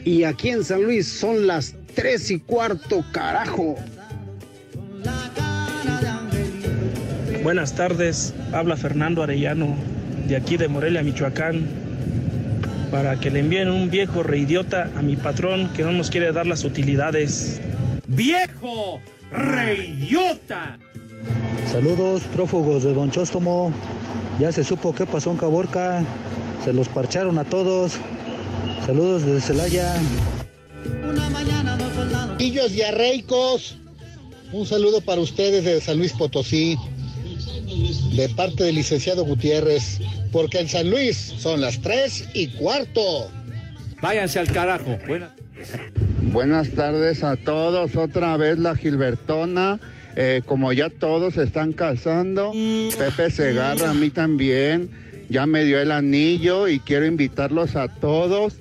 Y 0.03 0.23
aquí 0.23 0.49
en 0.49 0.63
San 0.63 0.83
Luis 0.83 1.07
son 1.07 1.47
las 1.47 1.75
tres 1.95 2.31
y 2.31 2.39
cuarto, 2.39 3.03
carajo. 3.11 3.75
Buenas 7.43 7.75
tardes, 7.75 8.33
habla 8.51 8.75
Fernando 8.75 9.23
Arellano, 9.23 9.75
de 10.27 10.35
aquí 10.35 10.57
de 10.57 10.67
Morelia, 10.67 11.01
Michoacán, 11.01 11.65
para 12.91 13.19
que 13.19 13.29
le 13.29 13.39
envíen 13.39 13.69
un 13.69 13.89
viejo 13.89 14.21
reidiota 14.23 14.91
a 14.97 15.01
mi 15.01 15.15
patrón 15.15 15.69
que 15.73 15.83
no 15.83 15.91
nos 15.91 16.09
quiere 16.09 16.31
dar 16.31 16.45
las 16.45 16.63
utilidades. 16.63 17.61
¡Viejo 18.07 18.99
reyota! 19.31 20.77
Saludos, 21.71 22.23
prófugos 22.33 22.83
de 22.83 22.93
Don 22.93 23.11
Chóstomo. 23.11 23.73
Ya 24.39 24.51
se 24.51 24.63
supo 24.63 24.93
qué 24.93 25.05
pasó 25.05 25.31
en 25.31 25.37
Caborca. 25.37 26.03
Se 26.63 26.73
los 26.73 26.87
parcharon 26.89 27.37
a 27.39 27.43
todos. 27.43 27.93
Saludos 28.85 29.25
desde 29.25 29.41
Celaya. 29.41 29.95
Pillos 32.37 32.71
diarreicos. 32.71 33.77
Un 34.53 34.65
saludo 34.65 35.01
para 35.01 35.21
ustedes 35.21 35.65
de 35.65 35.81
San 35.81 35.97
Luis 35.97 36.13
Potosí, 36.13 36.77
de 38.15 38.29
parte 38.29 38.63
del 38.63 38.75
licenciado 38.75 39.25
Gutiérrez, 39.25 39.99
porque 40.31 40.59
en 40.59 40.69
San 40.69 40.89
Luis 40.89 41.17
son 41.17 41.59
las 41.59 41.81
tres 41.81 42.29
y 42.33 42.47
cuarto. 42.47 43.29
Váyanse 44.01 44.39
al 44.39 44.51
carajo. 44.51 44.97
Buenas. 45.05 45.31
Buenas 46.21 46.69
tardes 46.69 47.23
a 47.23 47.35
todos. 47.35 47.95
Otra 47.95 48.37
vez 48.37 48.59
la 48.59 48.75
Gilbertona. 48.75 49.79
Eh, 50.19 50.41
como 50.47 50.73
ya 50.73 50.89
todos 50.89 51.35
se 51.35 51.43
están 51.43 51.73
casando, 51.73 52.51
Pepe 52.97 53.29
Segarra 53.29 53.91
a 53.91 53.93
mí 53.93 54.09
también. 54.09 54.89
Ya 55.29 55.45
me 55.45 55.63
dio 55.63 55.79
el 55.79 55.91
anillo 55.91 56.67
y 56.67 56.79
quiero 56.79 57.05
invitarlos 57.05 57.75
a 57.75 57.87
todos 57.87 58.55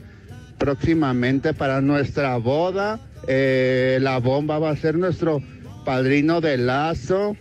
próximamente 0.59 1.55
para 1.55 1.81
nuestra 1.81 2.37
boda. 2.37 3.01
Eh, 3.27 3.97
la 4.03 4.19
bomba 4.19 4.59
va 4.59 4.69
a 4.69 4.77
ser 4.77 4.99
nuestro 4.99 5.41
padrino 5.87 6.43
de 6.43 6.59
lazo. 6.59 7.39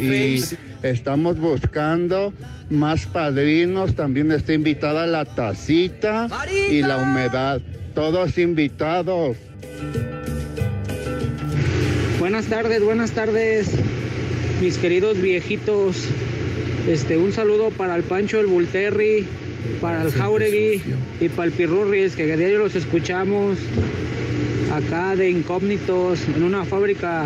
y 0.00 0.42
estamos 0.82 1.38
buscando 1.38 2.32
más 2.70 3.04
padrinos. 3.04 3.94
También 3.94 4.32
está 4.32 4.54
invitada 4.54 5.06
la 5.06 5.26
tacita 5.26 6.28
y 6.70 6.80
la 6.80 6.96
humedad. 6.96 7.60
Todos 7.94 8.38
invitados. 8.38 9.36
Buenas 12.20 12.48
tardes, 12.48 12.84
buenas 12.84 13.12
tardes, 13.12 13.70
mis 14.60 14.76
queridos 14.76 15.18
viejitos. 15.22 16.04
Este, 16.86 17.16
un 17.16 17.32
saludo 17.32 17.70
para 17.70 17.96
el 17.96 18.02
Pancho 18.02 18.38
el 18.38 18.46
Bulterri, 18.46 19.24
para 19.80 20.02
el 20.02 20.12
Jauregui 20.12 20.82
y 21.18 21.28
para 21.30 21.46
el 21.46 21.52
Pirurris, 21.52 22.14
que 22.14 22.30
a 22.30 22.36
diario 22.36 22.58
los 22.58 22.74
escuchamos 22.74 23.56
acá 24.70 25.16
de 25.16 25.30
incógnitos 25.30 26.20
en 26.36 26.42
una 26.42 26.66
fábrica 26.66 27.24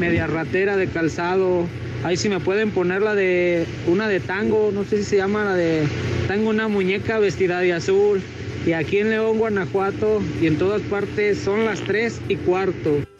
media 0.00 0.26
ratera 0.26 0.78
de 0.78 0.86
calzado. 0.86 1.66
Ahí 2.02 2.16
si 2.16 2.30
me 2.30 2.40
pueden 2.40 2.70
poner 2.70 3.02
la 3.02 3.14
de 3.14 3.66
una 3.86 4.08
de 4.08 4.20
tango, 4.20 4.70
no 4.72 4.84
sé 4.84 4.96
si 4.96 5.04
se 5.04 5.16
llama 5.18 5.44
la 5.44 5.54
de 5.56 5.82
tango 6.26 6.48
una 6.48 6.68
muñeca 6.68 7.18
vestida 7.18 7.60
de 7.60 7.74
azul. 7.74 8.22
Y 8.64 8.72
aquí 8.72 8.96
en 8.96 9.10
León, 9.10 9.36
Guanajuato 9.36 10.22
y 10.40 10.46
en 10.46 10.56
todas 10.56 10.80
partes 10.80 11.36
son 11.36 11.66
las 11.66 11.80
3 11.80 12.18
y 12.30 12.36
cuarto. 12.36 13.11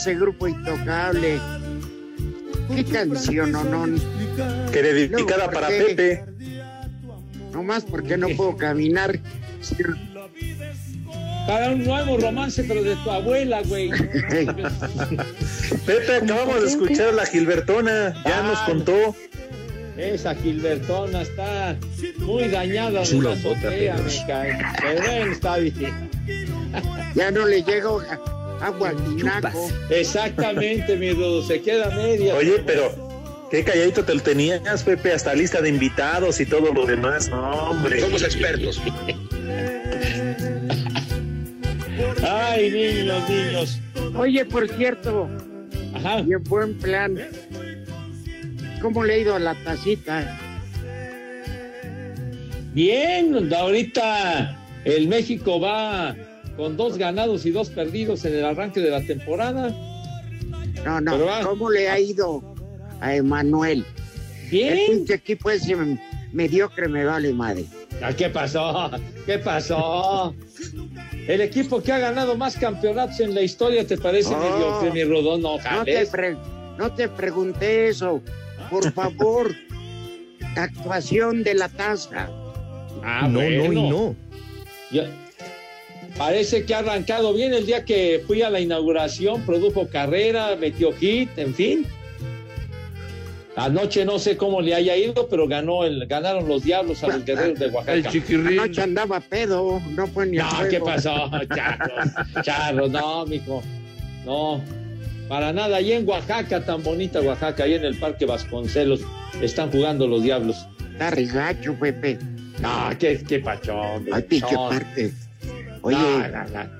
Ese 0.00 0.14
grupo 0.14 0.48
intocable. 0.48 1.38
¿Qué 2.74 2.84
canción, 2.84 3.52
no, 3.52 3.62
no? 3.64 3.84
Que 4.72 4.82
dedicada 4.82 5.50
para 5.50 5.68
Pepe. 5.68 6.24
Nomás 7.52 7.84
porque 7.84 8.16
no 8.16 8.28
puedo 8.30 8.56
caminar. 8.56 9.20
Para 11.46 11.72
un 11.72 11.84
nuevo 11.84 12.16
romance, 12.16 12.64
pero 12.64 12.82
de 12.82 12.96
tu 12.96 13.10
abuela, 13.10 13.60
güey. 13.62 13.90
Pepe, 15.86 16.16
acabamos 16.22 16.62
de 16.62 16.68
escuchar 16.68 17.12
la 17.12 17.26
Gilbertona. 17.26 18.14
Ya 18.24 18.42
nos 18.42 18.58
contó. 18.60 19.14
Esa 19.98 20.34
Gilbertona 20.34 21.20
está 21.20 21.76
muy 22.20 22.48
dañada 22.48 23.00
de 23.00 23.06
Chula 23.06 23.30
la 23.30 23.36
azotea, 23.36 23.96
me 23.96 24.26
cae. 24.26 24.58
Pero 24.80 25.02
bueno, 25.02 25.32
está 25.32 25.58
bien. 25.58 26.10
Ya 27.14 27.30
no 27.30 27.44
le 27.44 27.62
llega 27.62 27.90
agua 28.60 28.90
al 28.90 28.96
tinaco. 29.16 29.70
Exactamente, 29.90 30.96
mi 30.96 31.12
Rudo, 31.12 31.42
se 31.42 31.60
queda 31.60 31.90
media. 31.90 32.34
Oye, 32.34 32.62
pero 32.66 32.92
qué 33.50 33.64
calladito 33.64 34.04
te 34.04 34.14
lo 34.14 34.22
tenías, 34.22 34.82
Pepe, 34.82 35.12
hasta 35.12 35.34
lista 35.34 35.60
de 35.60 35.68
invitados 35.68 36.40
y 36.40 36.46
todo 36.46 36.72
lo 36.72 36.86
demás. 36.86 37.28
No, 37.28 37.70
hombre. 37.70 38.00
Somos 38.00 38.22
expertos. 38.22 38.80
Ay, 42.22 42.70
niños, 42.70 43.28
niños. 43.28 43.80
Oye, 44.14 44.44
por 44.44 44.68
cierto, 44.68 45.28
y 46.26 46.32
en 46.32 46.42
buen 46.44 46.78
plan, 46.78 47.18
¿cómo 48.80 49.04
le 49.04 49.14
ha 49.14 49.18
ido 49.18 49.34
a 49.34 49.38
la 49.38 49.54
tacita? 49.54 50.38
Bien, 52.72 53.52
ahorita 53.52 54.56
el 54.84 55.08
México 55.08 55.60
va 55.60 56.14
con 56.60 56.76
dos 56.76 56.98
ganados 56.98 57.46
y 57.46 57.52
dos 57.52 57.70
perdidos 57.70 58.22
en 58.26 58.34
el 58.34 58.44
arranque 58.44 58.80
de 58.80 58.90
la 58.90 59.00
temporada. 59.00 59.70
No, 60.84 61.00
no, 61.00 61.12
Pero 61.16 61.48
¿cómo 61.48 61.70
le 61.70 61.88
ha 61.88 61.98
ido 61.98 62.42
a 63.00 63.14
Emanuel? 63.14 63.82
Bien. 64.50 64.76
El 64.76 64.86
pinche 64.90 65.14
equipo 65.14 65.48
ese 65.48 65.74
mediocre 66.32 66.86
me 66.86 67.02
vale 67.06 67.32
madre. 67.32 67.64
Ah, 68.02 68.12
¿Qué 68.14 68.28
pasó? 68.28 68.90
¿Qué 69.24 69.38
pasó? 69.38 70.34
El 71.26 71.40
equipo 71.40 71.82
que 71.82 71.92
ha 71.92 71.98
ganado 71.98 72.36
más 72.36 72.56
campeonatos 72.58 73.20
en 73.20 73.34
la 73.34 73.40
historia, 73.40 73.86
¿te 73.86 73.96
parece 73.96 74.34
Oh. 74.34 74.38
mediocre, 74.38 74.90
mi 74.92 75.04
Rudo? 75.04 75.38
No, 75.38 75.56
No 75.56 75.84
te, 75.84 76.36
no 76.76 76.92
te 76.92 77.08
pregunté 77.08 77.88
eso. 77.88 78.20
Por 78.70 78.92
favor, 78.92 79.50
actuación 80.56 81.42
de 81.42 81.54
la 81.54 81.70
taza. 81.70 82.28
Ah, 83.02 83.26
No, 83.26 83.40
no 83.40 83.72
y 83.72 83.88
no. 83.88 84.14
Yo, 84.90 85.04
Parece 86.16 86.64
que 86.64 86.74
ha 86.74 86.78
arrancado 86.78 87.32
bien 87.32 87.54
el 87.54 87.66
día 87.66 87.84
que 87.84 88.22
fui 88.26 88.42
a 88.42 88.50
la 88.50 88.60
inauguración, 88.60 89.42
produjo 89.42 89.88
carrera, 89.88 90.56
metió 90.56 90.92
hit, 90.92 91.30
en 91.36 91.54
fin. 91.54 91.86
Anoche 93.56 94.04
no 94.04 94.18
sé 94.18 94.36
cómo 94.36 94.60
le 94.60 94.74
haya 94.74 94.96
ido, 94.96 95.28
pero 95.28 95.46
ganó 95.48 95.84
el, 95.84 96.06
ganaron 96.06 96.48
los 96.48 96.62
diablos 96.62 97.02
a 97.04 97.08
los 97.08 97.24
guerreros 97.24 97.58
de 97.58 97.66
Oaxaca. 97.66 97.92
El 97.92 98.06
chiquirrín. 98.06 98.60
Anoche 98.60 98.82
andaba 98.82 99.20
pedo, 99.20 99.80
no 99.90 100.06
fue 100.06 100.26
ni 100.26 100.38
a 100.38 100.44
No. 100.44 100.68
¿qué 100.68 100.80
pasó? 100.80 101.30
Charros, 101.54 102.10
charros, 102.42 102.90
no, 102.90 103.26
mijo. 103.26 103.62
No, 104.24 104.62
para 105.28 105.52
nada. 105.52 105.78
Allí 105.78 105.92
en 105.92 106.08
Oaxaca, 106.08 106.64
tan 106.64 106.82
bonita 106.82 107.20
Oaxaca, 107.20 107.64
ahí 107.64 107.74
en 107.74 107.84
el 107.84 107.98
Parque 107.98 108.24
Vasconcelos, 108.24 109.00
están 109.42 109.70
jugando 109.70 110.06
los 110.06 110.22
diablos. 110.22 110.56
Está 110.92 111.10
regacho, 111.10 111.74
Pepe. 111.74 112.18
No, 112.60 112.90
qué, 112.98 113.22
qué 113.26 113.40
pachón. 113.40 114.06
Ay, 114.12 114.22
pinche 114.22 114.54
no. 114.54 114.68
parte. 114.68 115.12
Oye, 115.82 115.96
No, 115.96 116.28
no, 116.28 116.44
no. 116.48 116.70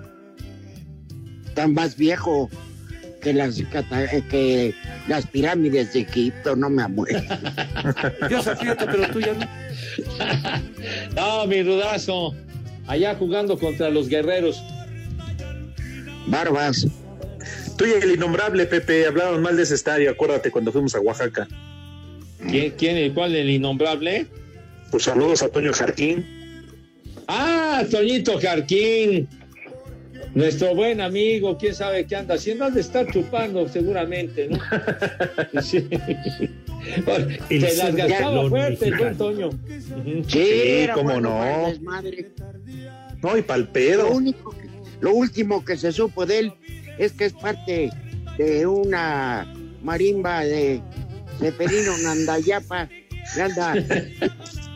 está 1.48 1.66
más 1.68 1.96
viejo 1.96 2.50
que 3.22 3.32
las, 3.34 3.60
cata- 3.70 4.04
eh, 4.04 4.22
que 4.30 4.74
las 5.08 5.26
pirámides 5.26 5.92
de 5.92 6.00
Egipto, 6.00 6.56
no 6.56 6.70
me 6.70 6.82
amuero. 6.82 7.20
Dios 8.28 8.46
aprieta, 8.46 8.86
pero 8.90 9.08
tú 9.10 9.20
ya 9.20 9.34
no. 9.34 9.46
No, 11.16 11.46
mi 11.46 11.62
rudazo. 11.62 12.34
Allá 12.86 13.14
jugando 13.14 13.58
contra 13.58 13.90
los 13.90 14.08
guerreros. 14.08 14.62
Barbas. 16.26 16.86
Tú 17.76 17.84
y 17.86 17.92
el 17.92 18.12
innombrable, 18.12 18.66
Pepe, 18.66 19.06
hablaron 19.06 19.42
mal 19.42 19.56
de 19.56 19.62
ese 19.62 19.74
estadio, 19.74 20.10
acuérdate 20.10 20.50
cuando 20.50 20.70
fuimos 20.72 20.94
a 20.94 21.00
Oaxaca. 21.00 21.46
¿Quién, 22.48 22.72
quién 22.76 22.96
el 22.96 23.12
cuál? 23.14 23.34
¿El 23.34 23.48
innombrable? 23.50 24.26
Pues 24.90 25.04
saludos 25.04 25.42
a 25.42 25.48
Toño 25.48 25.72
Jarquín. 25.72 26.26
Ah, 27.32 27.84
Toñito 27.88 28.40
Jarquín. 28.40 29.28
Nuestro 30.34 30.74
buen 30.74 31.00
amigo, 31.00 31.56
quién 31.58 31.74
sabe 31.74 32.06
qué 32.06 32.16
anda 32.16 32.34
haciendo, 32.34 32.64
han 32.64 32.74
de 32.74 32.80
estar 32.80 33.06
chupando 33.12 33.68
seguramente, 33.68 34.48
¿no? 34.48 34.58
Sí. 35.62 35.88
El 37.50 37.60
Se 37.68 37.76
las 37.76 37.94
gastaba 37.94 38.48
fuerte 38.48 38.90
mexicano. 38.90 39.16
Toño. 39.16 39.50
Sí, 40.28 40.88
cómo 40.94 41.12
bueno 41.12 41.30
no. 41.30 41.72
No, 43.22 43.36
y 43.36 43.42
pa'l 43.42 43.60
Lo, 43.62 43.72
pedo. 43.72 44.10
único 44.10 44.50
que- 44.50 44.68
lo 45.00 45.14
último 45.14 45.64
que 45.64 45.76
se 45.76 45.92
supo 45.92 46.26
de 46.26 46.38
él 46.40 46.52
es 46.98 47.12
que 47.12 47.26
es 47.26 47.32
parte 47.32 47.90
de 48.38 48.66
una 48.66 49.52
marimba 49.82 50.40
de 50.44 50.80
Seferino 51.38 51.96
Nandayapa 52.02 52.88
que 53.34 53.42
anda 53.42 53.74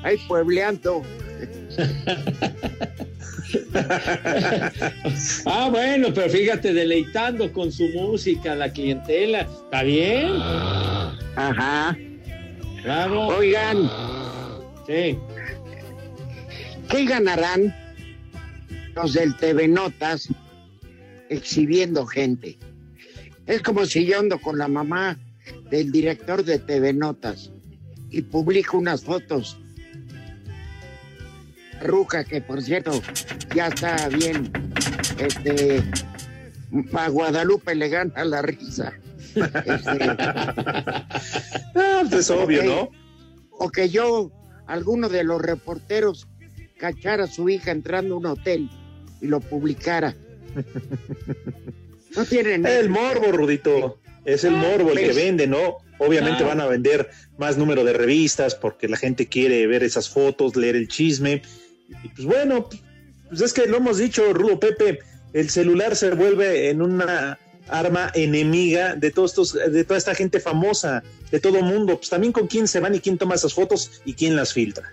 ahí 0.03 0.17
puebleando. 0.29 1.03
Ah, 5.47 5.69
bueno, 5.71 6.09
pero 6.15 6.31
fíjate, 6.31 6.73
deleitando 6.73 7.53
con 7.53 7.71
su 7.71 7.85
música 7.91 8.55
la 8.55 8.73
clientela. 8.73 9.41
¿Está 9.43 9.83
bien? 9.83 10.29
Ajá. 11.37 11.97
Claro. 12.83 13.27
Oigan, 13.29 13.91
Sí. 14.87 15.19
¿qué 16.91 17.05
ganarán 17.07 17.75
los 18.95 19.15
del 19.15 19.35
TV 19.37 19.69
Notas 19.69 20.29
exhibiendo 21.29 22.07
gente? 22.07 22.59
Es 23.47 23.63
como 23.63 23.85
si 23.87 24.07
yo 24.07 24.21
ando 24.21 24.39
con 24.39 24.59
la 24.59 24.69
mamá 24.69 25.19
del 25.71 25.91
director 25.91 26.45
de 26.45 26.59
TV 26.59 26.93
Notas 26.93 27.51
y 28.11 28.23
publico 28.23 28.79
unas 28.79 29.05
fotos. 29.05 29.59
Ruca, 31.83 32.25
que 32.25 32.41
por 32.41 32.63
cierto 32.63 33.03
ya 33.55 33.69
está 33.69 34.09
bien. 34.09 34.51
Este, 35.19 35.83
a 36.95 37.09
Guadalupe 37.09 37.75
le 37.75 37.89
gana 37.89 38.25
la 38.25 38.43
risa. 38.43 38.93
Este, 39.35 40.11
Ah, 41.77 42.03
pues 42.09 42.13
es 42.21 42.31
obvio. 42.31 42.63
¿no? 42.65 42.91
o 43.57 43.71
que 43.71 43.89
yo, 43.89 44.31
alguno 44.67 45.09
de 45.09 45.23
los 45.25 45.41
reporteros, 45.41 46.27
cachara 46.79 47.25
a 47.25 47.27
su 47.29 47.49
hija 47.49 47.71
entrando 47.71 48.15
a 48.15 48.19
un 48.19 48.27
hotel 48.27 48.69
y 49.21 49.27
lo 49.29 49.41
publicara. 49.41 50.15
No 52.17 52.25
tienen. 52.25 52.67
El 52.67 52.89
morbo, 52.91 53.31
Rudito. 53.33 53.99
Es 54.25 54.45
el 54.45 54.53
morbo 54.57 54.91
el 54.93 54.99
que 54.99 55.07
¿Ves? 55.09 55.17
vende, 55.17 55.47
¿no? 55.47 55.79
Obviamente 55.99 56.43
Ah. 56.45 56.49
van 56.49 56.61
a 56.61 56.67
vender 56.67 57.11
más 57.39 57.57
número 57.59 57.85
de 57.85 57.93
revistas 57.93 58.55
porque 58.55 58.89
la 58.89 58.97
gente 58.97 59.27
quiere 59.29 59.67
ver 59.67 59.83
esas 59.85 60.09
fotos, 60.09 60.57
leer 60.57 60.77
el 60.77 60.89
chisme. 60.89 61.43
Y 62.03 62.09
pues 62.09 62.27
bueno, 62.27 62.69
pues 63.29 63.41
es 63.41 63.53
que 63.53 63.67
lo 63.67 63.79
hemos 63.79 63.99
dicho, 63.99 64.33
Rudo 64.33 64.59
Pepe, 64.59 65.01
el 65.33 65.51
celular 65.51 65.97
se 65.97 66.11
vuelve 66.11 66.71
en 66.71 66.83
una 66.83 67.39
arma 67.69 68.11
enemiga 68.15 68.95
de 68.95 69.11
todos 69.11 69.31
estos, 69.33 69.53
de 69.53 69.85
toda 69.85 69.99
esta 69.99 70.15
gente 70.15 70.41
famosa, 70.41 71.03
de 71.31 71.41
todo 71.41 71.63
mundo. 71.63 71.97
Pues 71.97 72.11
también 72.11 72.33
con 72.33 72.47
quién 72.47 72.69
se 72.69 72.81
van 72.81 72.95
y 72.95 73.01
quién 73.01 73.19
toma 73.19 73.35
esas 73.35 73.55
fotos 73.55 74.03
y 74.05 74.15
quién 74.15 74.37
las 74.37 74.53
filtra. 74.53 74.93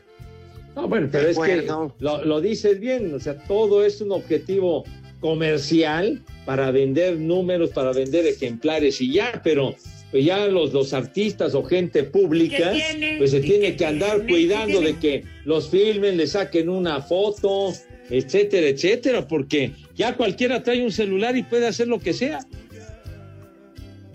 No, 0.76 0.88
bueno, 0.88 1.10
pero 1.12 1.26
De 1.26 1.32
es 1.32 1.38
que 1.38 1.68
lo, 2.00 2.24
lo 2.24 2.42
dices 2.42 2.80
bien, 2.80 3.14
o 3.14 3.20
sea, 3.20 3.38
todo 3.44 3.84
es 3.84 4.00
un 4.00 4.14
objetivo 4.14 4.86
comercial 5.20 6.22
para 6.46 6.72
vender 6.72 7.18
números, 7.18 7.72
para 7.72 7.92
vender 7.92 8.26
ejemplares 8.26 9.02
y 9.02 9.14
ya, 9.14 9.42
pero 9.44 9.76
pues 10.12 10.26
ya 10.26 10.46
los, 10.48 10.74
los 10.74 10.94
artistas 10.94 11.56
o 11.56 11.64
gente 11.64 12.04
pública, 12.04 12.74
pues 13.18 13.32
se 13.32 13.38
¿Y 13.38 13.42
tiene 13.42 13.76
que 13.76 13.86
andar 13.86 14.18
tiene? 14.18 14.32
cuidando 14.32 14.82
¿Qué 14.82 14.86
de 14.86 15.00
que 15.00 15.24
los 15.46 15.70
filmen, 15.70 16.18
le 16.18 16.28
saquen 16.28 16.68
una 16.68 17.02
foto, 17.02 17.74
etcétera, 18.10 18.68
etcétera, 18.68 19.28
porque 19.28 19.72
ya 19.96 20.18
cualquiera 20.18 20.62
trae 20.62 20.84
un 20.84 20.92
celular 20.92 21.38
y 21.38 21.44
puede 21.44 21.66
hacer 21.66 21.88
lo 21.88 22.00
que 22.00 22.14
sea. 22.14 22.40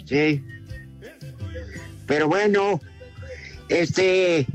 Sí. 0.04 0.42
Pero 2.06 2.28
bueno, 2.28 2.80
este, 3.68 4.46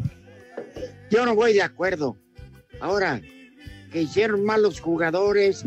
yo 1.09 1.25
no 1.25 1.35
voy 1.35 1.53
de 1.53 1.63
acuerdo. 1.63 2.17
Ahora, 2.79 3.19
que 3.91 4.03
hicieron 4.03 4.45
malos 4.45 4.79
jugadores, 4.79 5.65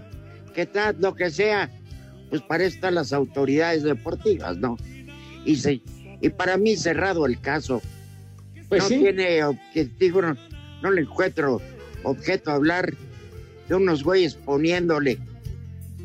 que 0.55 0.67
tal, 0.67 0.97
lo 1.01 1.15
que 1.15 1.31
sea, 1.31 1.71
pues 2.31 2.43
para 2.43 2.65
eso 2.65 2.77
están 2.77 2.95
las 2.95 3.13
autoridades 3.13 3.83
deportivas, 3.83 4.57
¿no? 4.57 4.77
Y, 5.45 5.57
se, 5.57 5.83
y 6.21 6.29
para 6.31 6.57
mí 6.57 6.77
cerrado 6.77 7.27
el 7.27 7.41
caso. 7.41 7.83
Pues 8.69 8.83
no 8.83 8.89
sí. 8.89 8.99
tiene 8.99 9.45
objetivo, 9.45 10.23
no, 10.23 10.37
no 10.83 10.91
le 10.91 11.03
encuentro 11.03 11.61
objeto 12.03 12.51
a 12.51 12.55
hablar 12.55 12.95
de 13.69 13.75
unos 13.75 14.03
güeyes 14.03 14.35
poniéndole. 14.35 15.19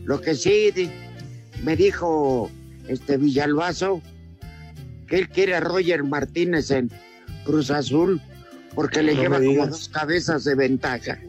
Lo 0.04 0.22
que 0.22 0.36
sí 0.36 0.72
me 1.64 1.76
dijo 1.76 2.50
este 2.88 3.18
Villalbazo, 3.18 4.02
que 5.08 5.20
él 5.20 5.30
quiere 5.30 5.56
a 5.56 5.60
Roger 5.60 6.04
Martínez 6.04 6.72
en 6.72 6.90
Cruz 7.46 7.72
Azul 7.72 8.22
porque 8.76 9.04
le 9.04 9.14
No 9.16 9.22
lleva 9.22 9.38
como 9.38 9.68
dos 9.68 9.90
cabezas 9.90 10.44
de 10.44 10.56
ventaja. 10.56 11.20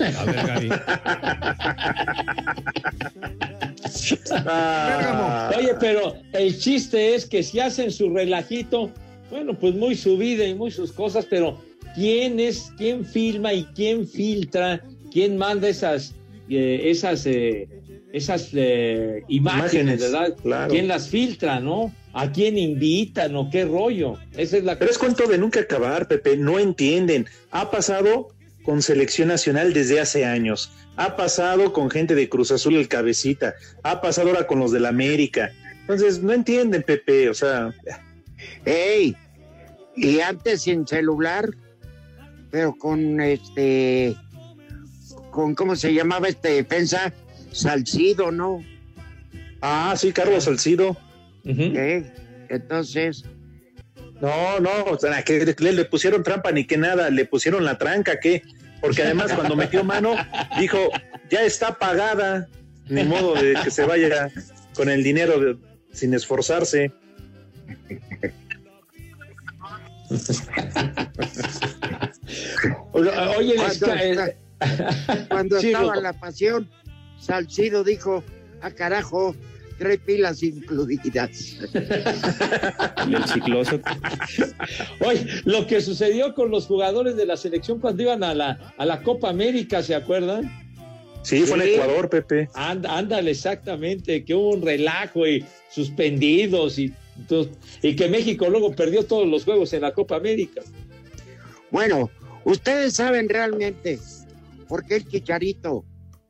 A 0.00 0.24
ver, 0.24 0.46
Gaby. 0.46 0.68
Ah, 4.46 5.50
Oye, 5.56 5.74
pero 5.80 6.14
el 6.32 6.58
chiste 6.58 7.14
es 7.14 7.26
que 7.26 7.42
si 7.42 7.60
hacen 7.60 7.90
su 7.90 8.10
relajito, 8.10 8.90
bueno, 9.30 9.58
pues 9.58 9.74
muy 9.74 9.94
su 9.94 10.16
vida 10.16 10.44
y 10.44 10.54
muy 10.54 10.70
sus 10.70 10.92
cosas, 10.92 11.26
pero 11.28 11.58
¿quién 11.94 12.40
es, 12.40 12.72
quién 12.76 13.04
filma 13.04 13.52
y 13.52 13.64
quién 13.74 14.06
filtra, 14.06 14.82
quién 15.12 15.36
manda 15.36 15.68
esas, 15.68 16.14
eh, 16.48 16.82
esas, 16.84 17.26
eh, 17.26 17.68
esas 18.12 18.50
eh, 18.54 19.22
imágenes, 19.28 19.72
Imágenes, 19.74 20.00
¿verdad? 20.00 20.36
claro. 20.42 20.72
¿Quién 20.72 20.88
las 20.88 21.08
filtra, 21.08 21.60
no? 21.60 21.92
¿A 22.14 22.32
quién 22.32 22.58
invitan 22.58 23.36
o 23.36 23.50
qué 23.50 23.64
rollo? 23.64 24.16
Esa 24.36 24.56
es 24.56 24.64
la 24.64 24.78
Pero 24.78 24.90
es 24.90 24.98
cuento 24.98 25.26
de 25.26 25.38
nunca 25.38 25.60
acabar, 25.60 26.08
Pepe. 26.08 26.36
No 26.36 26.58
entienden. 26.58 27.26
Ha 27.50 27.70
pasado 27.70 28.30
con 28.68 28.82
selección 28.82 29.28
nacional 29.28 29.72
desde 29.72 29.98
hace 29.98 30.26
años. 30.26 30.70
Ha 30.96 31.16
pasado 31.16 31.72
con 31.72 31.90
gente 31.90 32.14
de 32.14 32.28
Cruz 32.28 32.50
Azul 32.50 32.76
el 32.76 32.86
cabecita. 32.86 33.54
Ha 33.82 34.02
pasado 34.02 34.28
ahora 34.28 34.46
con 34.46 34.58
los 34.58 34.72
del 34.72 34.84
América. 34.84 35.52
Entonces, 35.80 36.22
no 36.22 36.34
entienden, 36.34 36.82
Pepe. 36.82 37.30
O 37.30 37.32
sea, 37.32 37.72
¡Ey! 38.66 39.16
Y 39.96 40.20
antes 40.20 40.60
sin 40.60 40.86
celular, 40.86 41.48
pero 42.50 42.74
con 42.76 43.22
este, 43.22 44.14
con 45.30 45.54
cómo 45.54 45.74
se 45.74 45.94
llamaba 45.94 46.28
este 46.28 46.50
defensa, 46.50 47.14
Salcido, 47.50 48.30
¿no? 48.30 48.62
ah, 49.62 49.94
sí, 49.96 50.12
Carlos 50.12 50.44
Salcido. 50.44 50.94
¿Eh? 51.46 52.04
Entonces, 52.50 53.24
No, 54.20 54.60
no, 54.60 54.84
o 54.90 54.98
sea, 54.98 55.22
que 55.22 55.56
le, 55.58 55.72
le 55.72 55.84
pusieron 55.86 56.22
trampa 56.22 56.52
ni 56.52 56.66
que 56.66 56.76
nada, 56.76 57.08
le 57.08 57.24
pusieron 57.24 57.64
la 57.64 57.78
tranca, 57.78 58.20
¿qué? 58.20 58.42
Porque 58.80 59.02
además 59.02 59.32
cuando 59.32 59.56
metió 59.56 59.84
mano, 59.84 60.14
dijo, 60.58 60.78
ya 61.30 61.42
está 61.42 61.78
pagada, 61.78 62.48
ni 62.88 63.04
modo 63.04 63.34
de 63.34 63.54
que 63.64 63.70
se 63.70 63.84
vaya 63.84 64.30
con 64.74 64.88
el 64.88 65.02
dinero 65.02 65.40
de- 65.40 65.56
sin 65.92 66.14
esforzarse. 66.14 66.92
Oye, 72.92 73.54
cuando, 73.56 73.94
eh, 73.94 74.36
cuando 75.28 75.56
estaba 75.58 75.96
la 75.96 76.12
pasión, 76.12 76.68
Salcido 77.18 77.84
dijo, 77.84 78.22
a 78.60 78.70
carajo, 78.70 79.34
trae 79.78 79.98
pilas 79.98 80.42
incluidas. 80.42 81.56
El 83.06 83.24
cicloso. 83.32 83.80
Oye, 85.00 85.26
lo 85.44 85.66
que 85.66 85.80
sucedió 85.80 86.34
con 86.34 86.50
los 86.50 86.66
jugadores 86.66 87.16
de 87.16 87.26
la 87.26 87.36
selección 87.36 87.80
cuando 87.80 88.02
iban 88.02 88.22
a 88.24 88.34
la, 88.34 88.74
a 88.76 88.84
la 88.84 89.02
Copa 89.02 89.28
América, 89.30 89.82
¿se 89.82 89.94
acuerdan? 89.94 90.50
Sí, 91.22 91.42
fue 91.42 91.56
en 91.64 91.74
Ecuador, 91.74 92.08
Pepe. 92.08 92.48
Anda- 92.54 92.96
ándale, 92.96 93.30
exactamente, 93.32 94.24
que 94.24 94.34
hubo 94.34 94.50
un 94.54 94.62
relajo 94.62 95.26
y 95.26 95.44
suspendidos 95.70 96.78
y, 96.78 96.92
y 97.82 97.96
que 97.96 98.08
México 98.08 98.48
luego 98.48 98.72
perdió 98.74 99.04
todos 99.04 99.26
los 99.26 99.44
juegos 99.44 99.72
en 99.72 99.82
la 99.82 99.92
Copa 99.92 100.16
América. 100.16 100.62
Bueno, 101.70 102.10
ustedes 102.44 102.94
saben 102.94 103.28
realmente 103.28 103.98
por 104.68 104.86
qué 104.86 104.96
el 104.96 105.08
Chicharito 105.08 105.84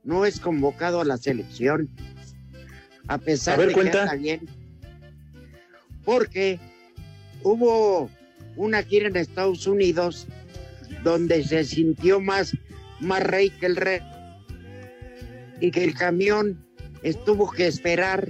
no 0.04 0.24
es 0.24 0.40
convocado 0.40 1.00
a 1.00 1.04
la 1.04 1.16
selección. 1.18 1.88
A 3.08 3.18
pesar 3.18 3.54
A 3.54 3.58
ver, 3.58 3.68
de 3.68 3.74
cuenta. 3.74 3.92
que 3.92 3.98
anda 3.98 4.14
bien. 4.14 4.48
Porque 6.04 6.60
hubo 7.42 8.10
una 8.56 8.82
gira 8.82 9.08
en 9.08 9.16
Estados 9.16 9.66
Unidos 9.66 10.26
donde 11.02 11.44
se 11.44 11.64
sintió 11.64 12.20
más, 12.20 12.56
más 13.00 13.22
rey 13.22 13.50
que 13.50 13.66
el 13.66 13.76
rey. 13.76 14.00
Y 15.60 15.70
que 15.70 15.84
el 15.84 15.94
camión 15.94 16.64
estuvo 17.02 17.50
que 17.50 17.66
esperar 17.66 18.28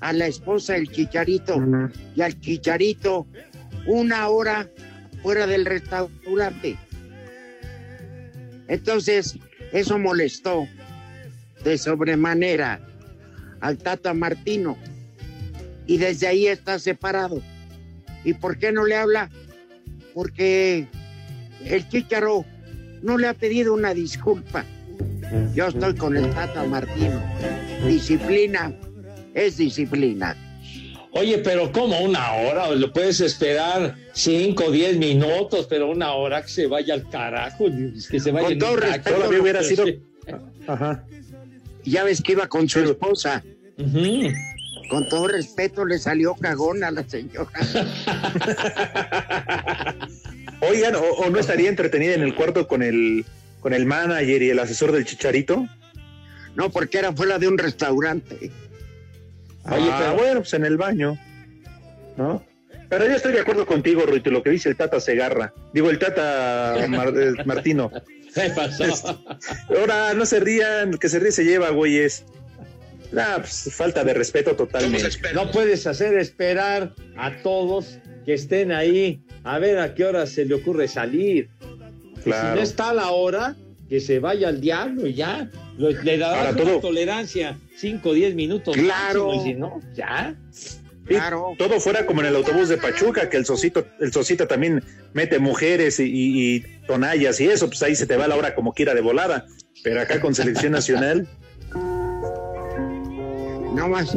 a 0.00 0.12
la 0.12 0.26
esposa 0.26 0.74
del 0.74 0.90
Chicharito 0.90 1.56
y 2.14 2.20
al 2.20 2.38
Chicharito 2.40 3.26
una 3.86 4.28
hora 4.28 4.68
fuera 5.22 5.46
del 5.46 5.64
restaurante. 5.64 6.76
Entonces, 8.68 9.38
eso 9.72 9.98
molestó 9.98 10.66
de 11.64 11.78
sobremanera 11.78 12.80
al 13.64 13.78
Tata 13.78 14.12
Martino 14.12 14.76
y 15.86 15.96
desde 15.96 16.26
ahí 16.26 16.46
está 16.46 16.78
separado. 16.78 17.40
¿Y 18.22 18.34
por 18.34 18.58
qué 18.58 18.72
no 18.72 18.84
le 18.84 18.94
habla? 18.94 19.30
Porque 20.12 20.86
el 21.64 21.88
Chicharo 21.88 22.44
no 23.02 23.16
le 23.16 23.26
ha 23.26 23.32
pedido 23.32 23.72
una 23.72 23.94
disculpa. 23.94 24.66
Yo 25.54 25.68
estoy 25.68 25.94
con 25.94 26.14
el 26.14 26.30
Tata 26.34 26.64
Martino. 26.64 27.22
Disciplina 27.86 28.74
es 29.32 29.56
disciplina. 29.56 30.36
Oye, 31.12 31.38
pero 31.38 31.72
¿cómo 31.72 31.98
una 32.00 32.34
hora? 32.34 32.70
Lo 32.72 32.92
puedes 32.92 33.20
esperar 33.20 33.96
cinco, 34.12 34.70
diez 34.70 34.98
minutos, 34.98 35.66
pero 35.70 35.90
una 35.90 36.12
hora 36.12 36.42
que 36.42 36.48
se 36.48 36.66
vaya 36.66 36.92
al 36.92 37.08
carajo, 37.08 37.66
que 38.10 38.20
se 38.20 38.30
vaya 38.30 38.48
Con 38.48 38.58
todo 38.58 38.76
respeto, 38.76 39.28
hubiera 39.40 39.62
sido-. 39.62 39.86
Ajá. 40.66 41.04
Ya 41.84 42.04
ves 42.04 42.22
que 42.22 42.32
iba 42.32 42.46
con 42.46 42.68
su 42.68 42.80
esposa. 42.80 43.42
Con 44.88 45.08
todo 45.08 45.28
respeto 45.28 45.84
le 45.84 45.98
salió 45.98 46.34
cagón 46.34 46.84
a 46.84 46.90
la 46.90 47.02
señora. 47.08 47.50
Oigan, 50.60 50.94
o, 50.94 51.00
o 51.02 51.30
no 51.30 51.38
estaría 51.38 51.68
entretenida 51.68 52.14
en 52.14 52.22
el 52.22 52.34
cuarto 52.34 52.66
con 52.68 52.82
el 52.82 53.24
con 53.60 53.72
el 53.72 53.86
manager 53.86 54.42
y 54.42 54.50
el 54.50 54.58
asesor 54.58 54.92
del 54.92 55.04
Chicharito? 55.06 55.66
No, 56.54 56.70
porque 56.70 56.98
era 56.98 57.12
fuera 57.12 57.38
de 57.38 57.48
un 57.48 57.56
restaurante. 57.58 58.50
Oye, 59.70 59.90
pero 59.98 60.14
bueno, 60.16 60.40
pues 60.40 60.52
en 60.52 60.66
el 60.66 60.76
baño, 60.76 61.18
¿no? 62.18 62.44
Pero 62.90 63.06
yo 63.06 63.12
estoy 63.16 63.32
de 63.32 63.40
acuerdo 63.40 63.64
contigo, 63.64 64.02
Ruito, 64.02 64.30
lo 64.30 64.42
que 64.42 64.50
dice 64.50 64.68
el 64.68 64.76
Tata 64.76 65.00
Segarra. 65.00 65.54
Digo, 65.72 65.88
el 65.90 65.98
Tata 65.98 66.76
Mar- 66.88 67.14
eh, 67.16 67.32
Martino. 67.46 67.90
¿Qué 68.34 68.50
pasó? 68.54 69.18
Ahora, 69.70 70.12
no 70.12 70.26
se 70.26 70.40
rían, 70.40 70.92
que 70.98 71.08
se 71.08 71.18
ríe 71.18 71.32
se 71.32 71.44
lleva, 71.44 71.70
güeyes. 71.70 72.24
Pues, 73.14 73.68
falta 73.74 74.04
de 74.04 74.14
respeto 74.14 74.54
totalmente. 74.56 75.08
No 75.34 75.50
puedes 75.50 75.86
hacer 75.86 76.16
esperar 76.18 76.94
a 77.16 77.36
todos 77.42 77.98
que 78.24 78.34
estén 78.34 78.72
ahí 78.72 79.22
a 79.44 79.58
ver 79.58 79.78
a 79.78 79.94
qué 79.94 80.04
hora 80.04 80.26
se 80.26 80.44
le 80.44 80.54
ocurre 80.54 80.88
salir. 80.88 81.48
Y 81.60 82.16
Si 82.16 82.22
Claro. 82.30 82.56
no 82.56 82.62
está 82.62 82.90
a 82.90 82.94
la 82.94 83.10
hora, 83.10 83.56
que 83.88 84.00
se 84.00 84.18
vaya 84.18 84.48
al 84.48 84.60
diablo 84.60 85.06
y 85.06 85.14
ya. 85.14 85.50
Le 85.76 86.18
darás 86.18 86.52
una 86.54 86.62
todo- 86.62 86.80
tolerancia, 86.80 87.58
5 87.76 88.10
o 88.10 88.12
10 88.14 88.34
minutos 88.34 88.74
Claro. 88.76 89.26
máximo, 89.26 89.34
y 89.34 89.52
si 89.52 89.54
no, 89.58 89.80
ya. 89.94 90.34
Sí, 91.06 91.16
todo 91.58 91.80
fuera 91.80 92.06
como 92.06 92.22
en 92.22 92.28
el 92.28 92.36
autobús 92.36 92.70
de 92.70 92.78
Pachuca, 92.78 93.28
que 93.28 93.36
el 93.36 93.44
Sosito, 93.44 93.86
el 94.00 94.10
Sosita 94.12 94.46
también 94.48 94.82
mete 95.12 95.38
mujeres 95.38 96.00
y, 96.00 96.04
y- 96.04 96.54
y 96.56 96.60
tonallas 96.86 97.38
y 97.42 97.46
eso, 97.48 97.66
pues 97.68 97.82
ahí 97.82 97.94
se 97.94 98.06
te 98.06 98.16
va 98.16 98.26
la 98.26 98.36
hora 98.36 98.54
como 98.54 98.72
quiera 98.72 98.94
de 98.94 99.02
volada. 99.02 99.46
Pero 99.82 100.00
acá 100.00 100.18
con 100.20 100.34
selección 100.34 100.72
nacional, 100.72 101.28
No 103.74 103.88
más. 103.88 104.16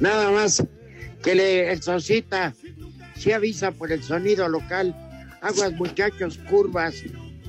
Nada 0.00 0.30
más 0.30 0.62
que 1.22 1.34
le, 1.34 1.72
el 1.72 1.82
Sosita 1.82 2.54
sí 3.16 3.32
avisa 3.32 3.72
por 3.72 3.90
el 3.90 4.02
sonido 4.02 4.48
local. 4.48 4.94
Aguas 5.40 5.72
muchachos, 5.72 6.38
curvas, 6.48 6.94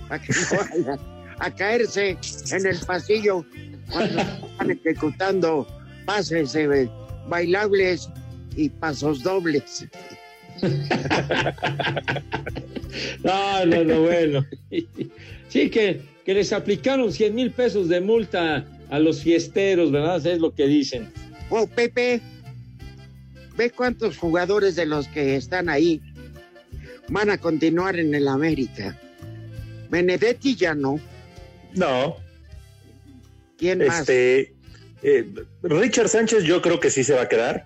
para 0.08 0.22
que 0.22 0.34
no 0.34 0.58
vayan 0.58 1.00
a 1.40 1.52
caerse 1.52 2.18
en 2.52 2.66
el 2.66 2.78
pasillo 2.80 3.46
cuando 3.92 4.22
están 4.22 4.72
ejecutando 4.72 5.68
pases 6.06 6.56
eh, 6.56 6.90
bailables 7.28 8.10
y 8.56 8.70
pasos 8.70 9.24
dobles. 9.24 9.86
No, 13.24 13.66
no, 13.66 13.84
no, 13.84 14.02
bueno. 14.04 14.46
Sí, 15.50 15.70
que, 15.70 16.02
que 16.24 16.34
les 16.34 16.54
aplicaron 16.54 17.12
100 17.12 17.36
mil 17.36 17.52
pesos 17.52 17.90
de 17.90 18.00
multa 18.00 18.66
a 18.90 19.00
los 19.00 19.22
fiesteros, 19.22 19.92
¿verdad? 19.92 20.26
Es 20.26 20.40
lo 20.40 20.54
que 20.54 20.68
dicen. 20.68 21.12
Oh, 21.50 21.68
Pepe, 21.68 22.22
ve 23.56 23.70
cuántos 23.70 24.18
jugadores 24.18 24.76
de 24.76 24.86
los 24.86 25.08
que 25.08 25.36
están 25.36 25.70
ahí 25.70 26.02
van 27.10 27.30
a 27.30 27.38
continuar 27.38 27.98
en 27.98 28.14
el 28.16 28.28
América. 28.28 29.00
Benedetti 29.90 30.56
ya 30.56 30.74
no. 30.74 31.00
no. 31.74 32.18
¿Quién 33.58 33.80
más? 33.86 34.02
Este, 34.02 34.54
eh, 35.04 35.26
Richard 35.62 36.10
Sánchez 36.10 36.44
yo 36.44 36.62
creo 36.62 36.80
que 36.80 36.90
sí 36.90 37.04
se 37.04 37.14
va 37.14 37.24
a 37.24 37.30
quedar. 37.30 37.66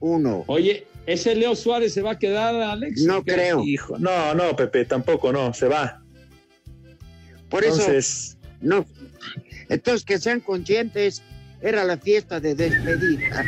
Uno. 0.00 0.44
Oye, 0.46 0.86
¿ese 1.06 1.34
Leo 1.34 1.54
Suárez 1.54 1.92
se 1.92 2.02
va 2.02 2.12
a 2.12 2.18
quedar, 2.18 2.54
Alex? 2.54 3.02
No 3.02 3.22
creo. 3.22 3.62
Hijo, 3.64 3.98
no, 3.98 4.34
no, 4.34 4.56
Pepe, 4.56 4.84
tampoco, 4.84 5.32
no, 5.32 5.52
se 5.52 5.68
va. 5.68 6.02
Por 7.50 7.64
Entonces, 7.64 8.36
eso, 8.38 8.38
no. 8.60 8.86
Entonces, 9.70 10.04
que 10.04 10.18
sean 10.18 10.40
conscientes, 10.40 11.22
era 11.62 11.84
la 11.84 11.96
fiesta 11.96 12.40
de 12.40 12.54
despedida. 12.54 13.44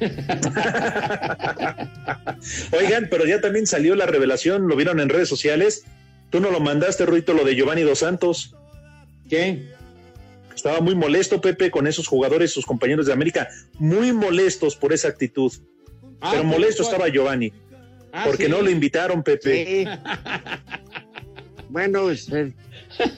Oigan, 2.72 3.08
pero 3.10 3.26
ya 3.26 3.40
también 3.40 3.66
salió 3.66 3.94
la 3.94 4.06
revelación, 4.06 4.66
lo 4.66 4.76
vieron 4.76 4.98
en 4.98 5.08
redes 5.10 5.28
sociales. 5.28 5.84
Tú 6.30 6.40
no 6.40 6.50
lo 6.50 6.60
mandaste, 6.60 7.04
Ruito, 7.04 7.34
lo 7.34 7.44
de 7.44 7.54
Giovanni 7.54 7.82
Dos 7.82 7.98
Santos. 8.00 8.54
¿Qué? 9.28 9.72
Estaba 10.54 10.80
muy 10.80 10.94
molesto, 10.94 11.40
Pepe, 11.40 11.70
con 11.70 11.86
esos 11.86 12.06
jugadores, 12.08 12.50
sus 12.50 12.64
compañeros 12.64 13.06
de 13.06 13.12
América, 13.12 13.48
muy 13.78 14.12
molestos 14.12 14.74
por 14.74 14.92
esa 14.92 15.08
actitud. 15.08 15.52
Ah, 16.20 16.30
pero 16.30 16.42
¿cómo 16.42 16.54
molesto 16.54 16.82
estaba 16.82 17.08
Giovanni, 17.08 17.52
Ah, 18.10 18.24
porque 18.26 18.46
¿sí? 18.46 18.50
no 18.50 18.62
lo 18.62 18.70
invitaron, 18.70 19.22
Pepe. 19.22 19.84
Sí. 19.84 19.84
bueno, 21.68 22.14
se, 22.16 22.54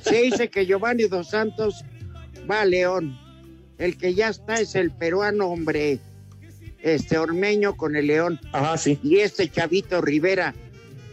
se 0.03 0.23
dice 0.23 0.49
que 0.51 0.67
Giovanni 0.67 1.05
Dos 1.05 1.31
Santos 1.31 1.85
va 2.49 2.65
León. 2.65 3.19
El 3.79 3.97
que 3.97 4.15
ya 4.15 4.29
está 4.29 4.55
es 4.55 4.75
el 4.75 4.91
peruano, 4.91 5.49
hombre. 5.49 5.99
Este 6.83 7.19
Ormeño 7.19 7.77
con 7.77 7.97
el 7.97 8.07
León. 8.07 8.41
Ajá, 8.53 8.77
sí. 8.77 8.99
Y 9.03 9.19
este 9.19 9.51
Chavito 9.51 10.01
Rivera, 10.01 10.55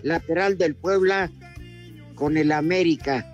lateral 0.03 0.57
del 0.57 0.75
Puebla, 0.75 1.31
con 2.15 2.37
el 2.37 2.51
América. 2.51 3.25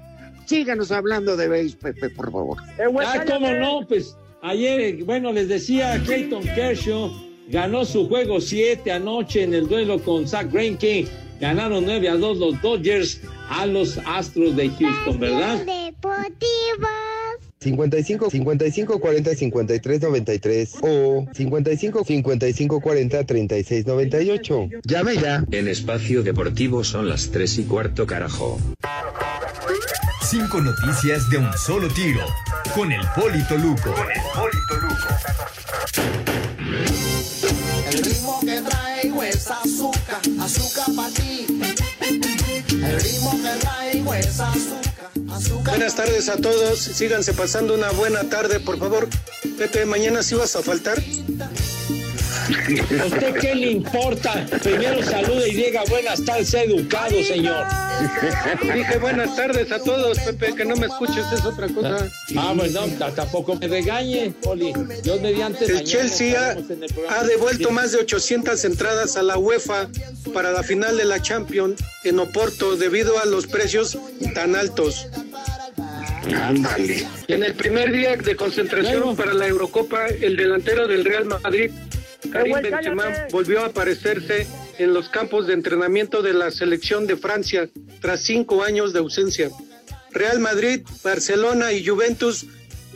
Síganos 0.46 0.92
hablando 0.92 1.38
de 1.38 1.48
béis, 1.48 1.76
Pepe, 1.76 2.10
por 2.10 2.32
favor. 2.32 2.58
Ah, 3.06 3.24
cómo 3.26 3.52
no, 3.52 3.88
pues 3.88 4.16
ayer, 4.42 5.04
bueno, 5.04 5.32
les 5.32 5.48
decía, 5.48 6.00
Clayton 6.06 6.44
Kershaw 6.44 7.12
ganó 7.48 7.86
su 7.86 8.08
juego 8.08 8.42
7 8.42 8.92
anoche 8.92 9.44
en 9.44 9.54
el 9.54 9.68
duelo 9.68 10.00
con 10.00 10.28
Zach 10.28 10.52
Greinke. 10.52 11.08
Ganaron 11.40 11.86
9 11.86 12.10
a 12.10 12.16
2 12.16 12.38
los 12.38 12.62
Dodgers 12.62 13.22
a 13.50 13.66
los 13.66 13.98
Astros 14.06 14.56
de 14.56 14.70
Houston, 14.70 15.20
¿verdad? 15.20 15.66
55 17.64 18.30
55 18.30 19.00
40 19.00 19.36
53 19.36 20.02
93 20.02 20.76
o 20.82 21.26
55 21.34 22.04
55 22.04 22.82
40 22.82 23.24
36 23.24 23.86
98. 23.88 24.70
Llame 24.84 25.16
ya. 25.18 25.44
En 25.52 25.68
espacio 25.68 26.24
deportivo 26.24 26.84
son 26.84 27.10
las 27.10 27.32
3 27.32 27.60
y 27.60 27.64
cuarto 27.64 28.06
carajo. 28.06 28.60
Cinco 30.22 30.62
noticias 30.62 31.30
de 31.30 31.38
un 31.38 31.54
solo 31.54 31.88
tiro. 31.90 32.26
Con 32.76 32.92
el 32.92 33.02
Polito 33.16 33.58
Luco. 33.58 33.94
Con 33.94 34.12
el 34.12 34.22
Polito 34.34 34.74
El 37.92 38.04
ritmo 38.04 38.40
que 38.42 38.62
traigo 38.62 39.24
es 39.24 39.52
azúcar, 39.52 40.22
azúcar 40.40 40.96
para 40.96 41.14
ti. 41.14 41.63
Buenas 45.66 45.96
tardes 45.96 46.30
a 46.30 46.38
todos. 46.38 46.80
Síganse 46.80 47.34
pasando 47.34 47.74
una 47.74 47.92
buena 47.92 48.24
tarde, 48.24 48.60
por 48.60 48.78
favor. 48.78 49.08
Pepe, 49.58 49.86
mañana 49.86 50.24
sí 50.24 50.36
vas 50.36 50.56
a 50.56 50.62
faltar. 50.62 51.02
¿A 53.02 53.06
usted 53.06 53.34
qué 53.40 53.56
le 53.56 53.72
importa? 53.72 54.46
Primero 54.62 55.02
saluda 55.04 55.48
y 55.48 55.54
diga 55.56 55.84
buenas 55.90 56.24
tardes, 56.26 56.54
educado, 56.54 57.24
señor. 57.24 57.66
Dije 58.74 58.98
buenas 59.00 59.36
tardes 59.36 59.72
a 59.72 59.80
todos, 59.80 60.20
Pepe, 60.20 60.54
que 60.56 60.66
no 60.66 60.76
me 60.76 60.88
escuches, 60.88 61.26
es 61.34 61.46
otra 61.46 61.68
cosa. 61.70 62.08
Ah, 62.36 62.54
pues 62.58 62.72
no, 62.74 62.82
t- 62.86 63.12
tampoco 63.16 63.56
me 63.56 63.68
regañe, 63.68 64.34
Poli. 64.42 64.74
Dios 65.04 65.22
mediante 65.22 65.66
El 65.66 65.84
Chelsea 65.84 66.58
ha 67.10 67.24
devuelto 67.24 67.72
más 67.72 67.92
de 67.94 68.00
800 68.00 68.64
entradas 68.66 69.16
a 69.16 69.24
la 69.24 69.38
UEFA 69.38 69.88
para 70.34 70.52
la 70.52 70.64
final 70.64 70.98
de 70.98 71.06
la 71.06 71.22
Champions 71.22 71.82
en 72.04 72.20
Oporto 72.20 72.76
debido 72.76 73.20
a 73.20 73.26
los 73.26 73.48
precios 73.48 73.98
tan 74.34 74.56
altos. 74.56 75.08
Ándale. 76.42 77.06
En 77.28 77.44
el 77.44 77.54
primer 77.54 77.92
día 77.92 78.16
de 78.16 78.36
concentración 78.36 79.16
para 79.16 79.34
la 79.34 79.48
Eurocopa, 79.48 80.08
el 80.08 80.36
delantero 80.36 80.88
del 80.88 81.04
Real 81.06 81.26
Madrid, 81.26 81.72
Karim 82.34 82.62
Benzema, 82.62 83.28
volvió 83.32 83.62
a 83.62 83.68
aparecerse 83.68 84.48
en 84.80 84.94
los 84.94 85.08
campos 85.10 85.46
de 85.46 85.54
entrenamiento 85.54 86.24
de 86.24 86.34
la 86.34 86.50
selección 86.50 87.06
de 87.06 87.16
Francia 87.16 87.70
tras 88.02 88.24
cinco 88.24 88.64
años 88.64 88.92
de 88.92 89.00
ausencia. 89.00 89.52
Real 90.12 90.40
Madrid, 90.40 90.82
Barcelona 91.04 91.72
y 91.74 91.86
Juventus, 91.86 92.48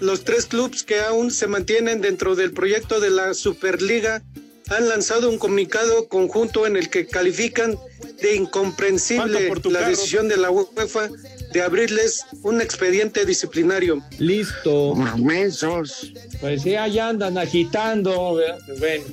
los 0.01 0.23
tres 0.23 0.47
clubes 0.47 0.83
que 0.83 0.99
aún 0.99 1.29
se 1.31 1.47
mantienen 1.47 2.01
dentro 2.01 2.35
del 2.35 2.51
proyecto 2.51 2.99
de 2.99 3.11
la 3.11 3.35
Superliga, 3.35 4.23
han 4.69 4.89
lanzado 4.89 5.29
un 5.29 5.38
comunicado 5.38 6.07
conjunto 6.07 6.65
en 6.65 6.75
el 6.75 6.89
que 6.89 7.05
califican 7.07 7.77
de 8.21 8.35
incomprensible 8.35 9.51
la 9.71 9.88
decisión 9.88 10.27
de 10.27 10.38
la 10.38 10.49
UEFA 10.49 11.09
de 11.58 11.64
abrirles 11.64 12.24
un 12.43 12.62
expediente 12.62 13.26
disciplinario. 13.26 14.03
Listo. 14.20 14.93
Mensos. 15.18 16.14
Pues 16.39 16.62
sí, 16.62 16.76
ahí 16.76 16.99
andan 16.99 17.36
agitando. 17.39 18.39
Bueno. 18.78 19.05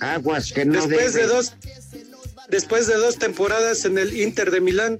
Aguas 0.00 0.52
que 0.52 0.64
no 0.64 0.86
después 0.86 1.14
de 1.14 1.26
dos 1.26 1.54
después 2.48 2.86
de 2.86 2.94
dos 2.94 3.18
temporadas 3.18 3.84
en 3.84 3.98
el 3.98 4.16
Inter 4.16 4.52
de 4.52 4.60
Milán 4.60 4.98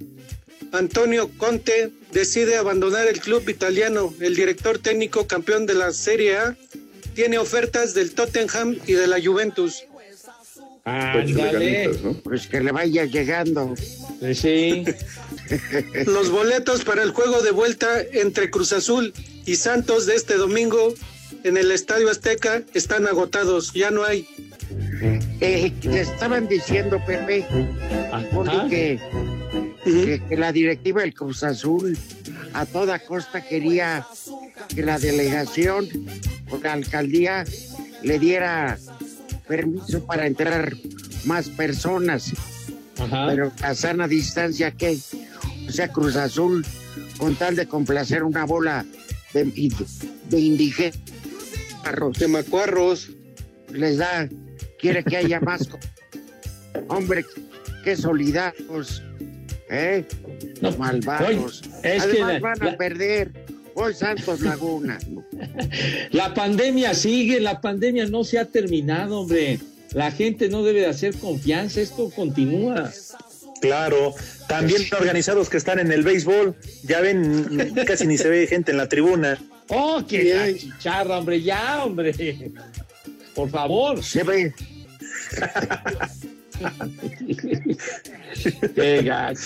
Antonio 0.73 1.31
Conte 1.39 1.93
decide 2.11 2.57
abandonar 2.57 3.07
el 3.07 3.21
club 3.21 3.49
italiano 3.49 4.13
el 4.19 4.35
director 4.35 4.79
técnico 4.79 5.29
campeón 5.29 5.67
de 5.67 5.75
la 5.75 5.93
Serie 5.93 6.37
A 6.37 6.57
tiene 7.15 7.39
ofertas 7.39 7.95
del 7.95 8.13
Tottenham 8.13 8.77
y 8.89 8.95
de 8.95 9.07
la 9.07 9.23
Juventus 9.23 9.85
Ándale. 10.89 11.91
Pues 12.25 12.47
que 12.47 12.61
le 12.61 12.73
vaya 12.73 13.05
llegando. 13.05 13.75
Pues 14.21 14.39
sí. 14.39 14.85
los 16.07 16.31
boletos 16.31 16.85
para 16.85 17.03
el 17.03 17.11
juego 17.11 17.43
de 17.43 17.51
vuelta 17.51 18.01
entre 18.13 18.51
Cruz 18.51 18.73
Azul 18.73 19.13
y 19.47 19.57
Santos 19.57 20.07
de 20.07 20.15
este 20.15 20.35
domingo 20.35 20.95
en 21.45 21.57
el 21.57 21.71
Estadio 21.73 22.11
Azteca 22.11 22.63
están 22.75 23.07
agotados 23.07 23.73
ya 23.73 23.91
no 23.91 24.05
hay 24.05 24.27
Eh, 25.41 25.73
te 25.81 26.01
estaban 26.01 26.49
diciendo, 26.49 27.01
Pepe, 27.07 27.47
que, 28.69 29.01
que 30.29 30.37
la 30.37 30.53
directiva 30.53 31.03
del 31.03 31.15
Cruz 31.15 31.45
Azul 31.45 31.97
a 32.53 32.67
toda 32.67 32.99
costa 32.99 33.41
quería 33.41 34.05
que 34.75 34.83
la 34.83 34.99
delegación 34.99 35.89
o 36.51 36.59
la 36.59 36.73
alcaldía 36.73 37.45
le 38.03 38.19
diera 38.19 38.79
permiso 39.49 40.05
para 40.05 40.27
entrar 40.27 40.75
más 41.25 41.49
personas. 41.49 42.33
Pero 43.29 43.53
a 43.63 43.75
sana 43.75 44.07
distancia, 44.09 44.71
¿qué? 44.73 44.99
O 45.69 45.71
sea, 45.73 45.89
Cruz 45.89 46.17
Azul, 46.17 46.65
con 47.17 47.35
tal 47.37 47.57
de 47.57 47.67
complacer 47.67 48.23
una 48.25 48.45
bola 48.45 48.85
de, 49.33 49.45
de 50.29 50.39
indígenas. 50.41 50.99
De 52.19 52.29
macuarros. 52.29 53.11
Les 53.73 53.99
da, 53.99 54.29
quiere 54.79 55.05
que 55.05 55.17
haya 55.17 55.41
más. 55.41 55.69
Hombre, 56.89 57.25
qué 57.85 57.97
solidarios, 57.97 59.03
¿eh? 59.71 60.05
Malvados. 60.79 61.63
oye, 61.63 61.95
es 61.97 62.03
Además 62.03 62.07
que 62.13 62.19
la- 62.35 62.41
van 62.41 62.63
a 62.63 62.65
la- 62.67 62.77
perder 62.77 63.33
hoy 63.79 63.95
Santos 63.95 64.41
Laguna. 64.41 64.99
La 66.11 66.35
pandemia 66.35 66.95
sigue, 66.95 67.41
la 67.41 67.61
pandemia 67.61 68.07
no 68.07 68.25
se 68.25 68.39
ha 68.39 68.45
terminado, 68.45 69.21
hombre. 69.21 69.59
La 69.93 70.11
gente 70.11 70.49
no 70.49 70.63
debe 70.63 70.81
de 70.81 70.87
hacer 70.87 71.17
confianza, 71.17 71.81
esto 71.81 72.11
continúa. 72.11 72.93
Claro, 73.61 74.15
también 74.47 74.83
organizados 74.93 75.49
que 75.49 75.57
están 75.57 75.79
en 75.79 75.91
el 75.91 76.03
béisbol, 76.03 76.55
ya 76.85 77.01
ven, 77.01 77.75
casi 77.87 78.07
ni 78.07 78.19
se 78.19 78.29
ve 78.29 78.47
gente 78.47 78.73
en 78.73 78.77
la 78.77 78.89
tribuna. 78.89 79.39
Oh, 79.69 80.03
que 80.07 80.35
la 80.35 80.55
chicharra, 80.55 81.19
hombre, 81.19 81.43
ya, 81.43 81.85
hombre. 81.85 82.13
Por 83.35 83.51
favor. 83.51 84.03
Se 84.03 84.23
ve. 84.23 84.55
Qué 88.75 89.03
gacho. 89.03 89.41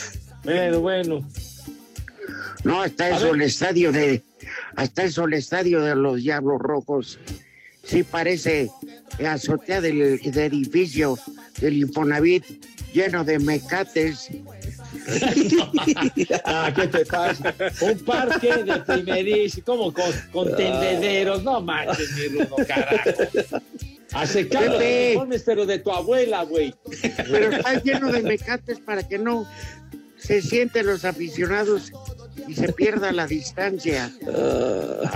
Bueno, 0.45 0.81
bueno. 0.81 1.29
No, 2.65 2.83
hasta 2.83 3.11
eso 3.11 3.27
ver. 3.27 3.35
el 3.35 3.43
estadio 3.43 3.93
de, 3.93 4.23
hasta 4.77 5.05
eso 5.05 5.25
el 5.25 5.35
estadio 5.35 5.81
de 5.81 5.97
los 5.97 6.23
Diablos 6.23 6.61
Rojos. 6.61 7.19
Sí 7.85 8.05
parece 8.05 8.71
azotea 9.29 9.81
del, 9.81 10.21
del 10.21 10.53
edificio 10.53 11.19
del 11.61 11.79
Infonavit 11.79 12.45
lleno 12.93 13.25
de 13.25 13.39
mecates. 13.39 14.29
Ah, 16.45 16.73
¿qué 16.75 16.87
te 16.87 17.05
pasa? 17.05 17.53
Un 17.81 17.99
parque 18.01 18.55
de 18.63 18.77
primerísimo, 18.81 19.65
como 19.65 19.93
con, 19.93 20.13
con 20.33 20.57
tendederos. 20.57 21.43
No 21.43 21.61
manches, 21.61 22.13
mi 22.13 22.29
rudo, 22.29 22.57
carajo. 22.69 23.11
A 24.13 24.27
secar 24.27 24.67
los 24.67 24.77
uniformes, 24.77 25.43
pero 25.45 25.67
de 25.67 25.79
tu 25.81 25.91
abuela, 25.91 26.45
güey. 26.45 26.73
Pero 27.17 27.51
está 27.51 27.83
lleno 27.83 28.13
de 28.13 28.23
mecates 28.23 28.79
para 28.79 29.07
que 29.09 29.19
no 29.19 29.47
se 30.19 30.41
sienten 30.41 30.87
los 30.87 31.05
aficionados 31.05 31.91
y 32.49 32.55
se 32.55 32.73
pierda 32.73 33.13
la 33.13 33.27
distancia. 33.27 34.11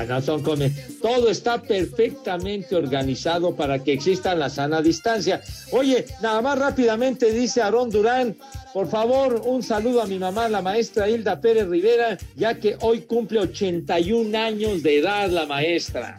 No 0.09 0.23
son 0.23 0.43
come- 0.43 0.71
Todo 1.03 1.31
está 1.31 1.61
perfectamente 1.63 2.77
organizado 2.77 3.55
para 3.57 3.83
que 3.83 3.93
exista 3.93 4.35
la 4.35 4.49
sana 4.51 4.81
distancia. 4.83 5.41
Oye, 5.73 6.07
nada 6.23 6.41
más 6.43 6.59
rápidamente 6.59 7.33
dice 7.33 7.63
Aarón 7.63 7.91
Durán, 7.91 8.37
por 8.73 8.89
favor, 8.89 9.43
un 9.45 9.63
saludo 9.63 10.03
a 10.03 10.07
mi 10.07 10.19
mamá, 10.19 10.49
la 10.49 10.63
maestra 10.63 11.09
Hilda 11.09 11.41
Pérez 11.41 11.67
Rivera, 11.69 12.19
ya 12.37 12.55
que 12.61 12.77
hoy 12.81 13.01
cumple 13.03 13.41
81 13.41 14.35
años 14.39 14.83
de 14.83 14.99
edad 14.99 15.29
la 15.31 15.47
maestra. 15.47 16.17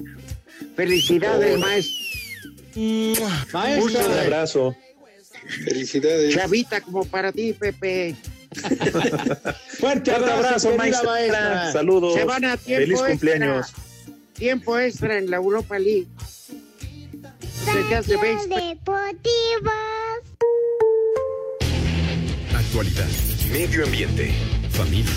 Felicidades, 0.75 1.57
maestro. 1.59 1.95
Maestra. 3.53 4.05
Un 4.05 4.13
abrazo. 4.19 4.75
Felicidades. 5.65 6.35
Chavita 6.35 6.81
como 6.81 7.05
para 7.05 7.31
ti, 7.31 7.53
Pepe. 7.53 8.15
Fuerte 9.79 10.11
abrazo, 10.11 10.33
abrazo, 10.33 10.75
maestra. 10.77 11.09
maestra. 11.09 11.71
Saludos. 11.71 12.13
Se 12.15 12.23
van 12.23 12.45
a 12.45 12.57
tiempo 12.57 12.81
Feliz 12.81 12.91
extra. 12.99 13.09
cumpleaños. 13.09 13.73
Tiempo 14.33 14.77
extra 14.79 15.17
en 15.17 15.29
la 15.31 15.37
Europa 15.37 15.79
League. 15.79 16.07
Se 17.89 17.95
hace 17.95 18.17
béisbol. 18.17 18.77
Actualidad, 22.55 23.07
medio 23.51 23.85
ambiente, 23.85 24.33
familia, 24.71 25.11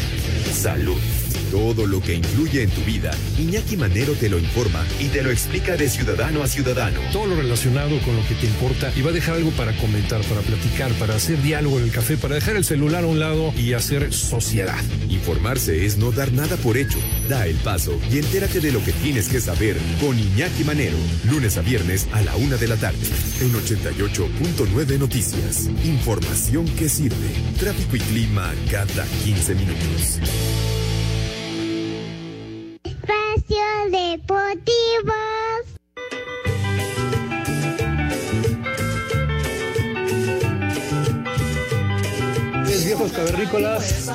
salud. 0.53 0.99
Todo 1.51 1.85
lo 1.85 2.01
que 2.01 2.15
influye 2.15 2.63
en 2.63 2.71
tu 2.71 2.81
vida, 2.83 3.11
Iñaki 3.37 3.77
Manero 3.77 4.13
te 4.13 4.29
lo 4.29 4.39
informa 4.39 4.85
y 5.01 5.07
te 5.07 5.23
lo 5.23 5.31
explica 5.31 5.77
de 5.77 5.89
ciudadano 5.89 6.45
a 6.45 6.47
ciudadano. 6.47 7.01
todo 7.13 7.27
lo 7.27 7.37
relacionado 7.37 7.99
con 8.03 8.15
lo 8.15 8.27
que 8.29 8.35
te 8.37 8.47
importa 8.47 8.93
y 8.95 9.03
va 9.03 9.11
a 9.11 9.13
dejar 9.13 9.35
algo 9.35 9.51
para 9.51 9.77
comentar, 9.77 10.21
para 10.23 10.43
platicar, 10.43 10.93
para 10.93 11.17
hacer 11.17 11.43
diálogo 11.43 11.79
en 11.79 11.85
el 11.87 11.91
café, 11.91 12.17
para 12.17 12.37
dejar 12.37 12.55
el 12.55 12.65
celular 12.65 13.03
a 13.03 13.09
un 13.09 13.19
lado 13.19 13.53
y 13.57 13.73
hacer 13.73 14.13
sociedad. 14.13 14.81
Informarse 15.09 15.85
es 15.85 15.97
no 15.97 16.13
dar 16.13 16.33
nada 16.33 16.57
por 16.57 16.77
hecho. 16.77 16.99
Da 17.29 17.47
el 17.49 17.57
paso 17.57 17.99
y 18.13 18.19
entérate 18.19 18.61
de 18.61 18.71
lo 18.71 18.85
que 18.85 18.93
tienes 18.93 19.29
que 19.29 19.41
saber 19.41 19.77
con 20.01 20.17
Iñaki 20.17 20.63
Manero, 20.63 20.99
lunes 21.31 21.57
a 21.59 21.63
viernes 21.63 22.07
a 22.13 22.23
la 22.23 22.37
una 22.37 22.57
de 22.59 22.69
la 22.69 22.77
tarde. 22.77 22.99
En 23.41 23.53
88.9 23.53 24.99
Noticias. 24.99 25.69
Información 25.85 26.65
que 26.77 26.89
sirve. 26.89 27.31
Tráfico 27.59 27.97
y 27.97 28.01
clima 28.01 28.55
cada 28.71 29.05
15 29.25 29.55
minutos. 29.57 30.21
Espacio 33.81 33.91
Deportivo. 33.91 35.15
Tres 42.65 42.85
viejos 42.85 43.13
cavernícolas. 43.13 44.11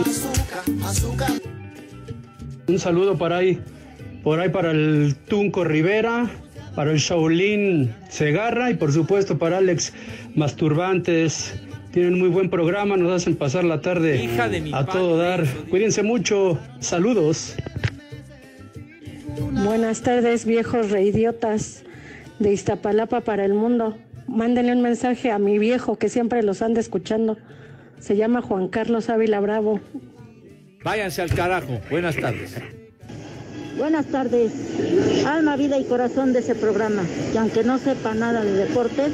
Un 2.67 2.79
saludo 2.79 3.17
para 3.17 3.37
ahí, 3.37 3.59
por 4.23 4.39
ahí 4.39 4.49
para 4.49 4.71
el 4.71 5.15
Tunco 5.27 5.63
Rivera, 5.63 6.29
para 6.75 6.91
el 6.91 6.97
Shaolin 6.97 7.93
Segarra 8.09 8.71
y 8.71 8.75
por 8.75 8.91
supuesto 8.91 9.37
para 9.37 9.57
Alex 9.59 9.93
Masturbantes, 10.35 11.55
Tienen 11.91 12.19
muy 12.19 12.27
buen 12.27 12.49
programa, 12.49 12.97
nos 12.97 13.11
hacen 13.13 13.37
pasar 13.37 13.63
la 13.63 13.79
tarde 13.79 14.21
Hija 14.21 14.49
de 14.49 14.59
mi 14.59 14.73
a 14.73 14.85
padre, 14.85 14.99
todo 14.99 15.17
dar. 15.17 15.45
Cuídense 15.69 16.03
mucho. 16.03 16.59
Saludos. 16.81 17.55
Buenas 19.65 20.03
tardes, 20.03 20.45
viejos 20.45 20.91
reidiotas 20.91 21.83
de 22.37 22.53
Iztapalapa 22.53 23.21
para 23.21 23.45
el 23.45 23.55
mundo. 23.55 23.97
Mándenle 24.27 24.71
un 24.73 24.83
mensaje 24.83 25.31
a 25.31 25.39
mi 25.39 25.57
viejo 25.57 25.97
que 25.97 26.07
siempre 26.07 26.43
los 26.43 26.61
anda 26.61 26.79
escuchando. 26.79 27.35
Se 27.97 28.15
llama 28.15 28.43
Juan 28.43 28.67
Carlos 28.67 29.09
Ávila 29.09 29.39
Bravo. 29.39 29.79
Váyanse 30.83 31.23
al 31.23 31.33
carajo. 31.33 31.81
Buenas 31.89 32.15
tardes. 32.15 32.57
Buenas 33.75 34.05
tardes. 34.05 34.53
Alma, 35.25 35.57
vida 35.57 35.79
y 35.79 35.85
corazón 35.85 36.31
de 36.31 36.39
ese 36.39 36.53
programa, 36.53 37.01
que 37.31 37.39
aunque 37.39 37.63
no 37.63 37.79
sepa 37.79 38.13
nada 38.13 38.43
de 38.43 38.67
deportes, 38.67 39.13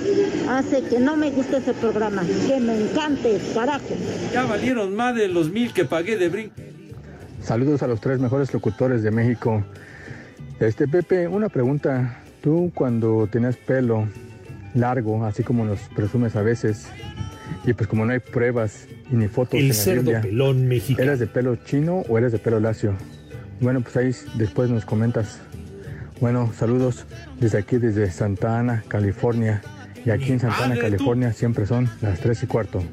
hace 0.50 0.84
que 0.84 1.00
no 1.00 1.16
me 1.16 1.32
guste 1.32 1.58
ese 1.60 1.74
programa, 1.74 2.24
que 2.46 2.60
me 2.60 2.76
encante, 2.76 3.40
carajo. 3.54 3.96
Ya 4.34 4.44
valieron 4.46 4.94
más 4.98 5.16
de 5.16 5.30
los 5.30 5.50
mil 5.50 5.72
que 5.72 5.86
pagué 5.86 6.18
de 6.18 6.28
brinco. 6.28 6.56
Saludos 7.42 7.82
a 7.84 7.88
los 7.88 8.02
tres 8.02 8.20
mejores 8.20 8.54
locutores 8.54 9.02
de 9.02 9.12
México. 9.12 9.64
Este 10.62 10.88
Pepe, 10.88 11.28
una 11.28 11.50
pregunta. 11.50 12.22
Tú 12.44 12.72
cuando 12.76 13.28
tenías 13.32 13.58
pelo 13.58 14.08
largo, 14.76 15.26
así 15.26 15.42
como 15.42 15.66
nos 15.66 15.80
presumes 15.96 16.36
a 16.36 16.44
veces, 16.44 16.88
y 17.66 17.74
pues 17.74 17.88
como 17.88 18.06
no 18.06 18.14
hay 18.14 18.20
pruebas 18.20 18.88
y 19.12 19.16
ni 19.16 19.28
fotos 19.28 19.56
El 19.56 19.62
en 19.62 19.68
la 19.70 19.74
cerdo 19.74 20.02
Biblia, 20.04 20.22
pelón 20.22 20.68
mexicano. 20.68 21.10
¿eras 21.10 21.20
de 21.20 21.26
pelo 21.26 21.56
chino 21.56 22.04
o 22.08 22.18
eres 22.18 22.32
de 22.32 22.38
pelo 22.38 22.60
lacio? 22.60 22.94
Bueno, 23.60 23.82
pues 23.82 23.98
ahí 23.98 24.12
después 24.36 24.70
nos 24.70 24.86
comentas. 24.86 25.40
Bueno, 26.20 26.52
saludos 26.56 27.06
desde 27.40 27.58
aquí, 27.58 27.78
desde 27.78 28.12
Santa 28.12 28.60
Ana, 28.60 28.84
California. 28.88 29.64
Y 30.06 30.12
aquí 30.12 30.32
en 30.32 30.40
Santa 30.40 30.66
Ana. 30.66 30.78
California, 30.78 31.34
siempre 31.34 31.66
son 31.66 31.90
las 32.02 32.20
tres 32.20 32.44
y 32.44 32.48
cuarto. 32.48 32.84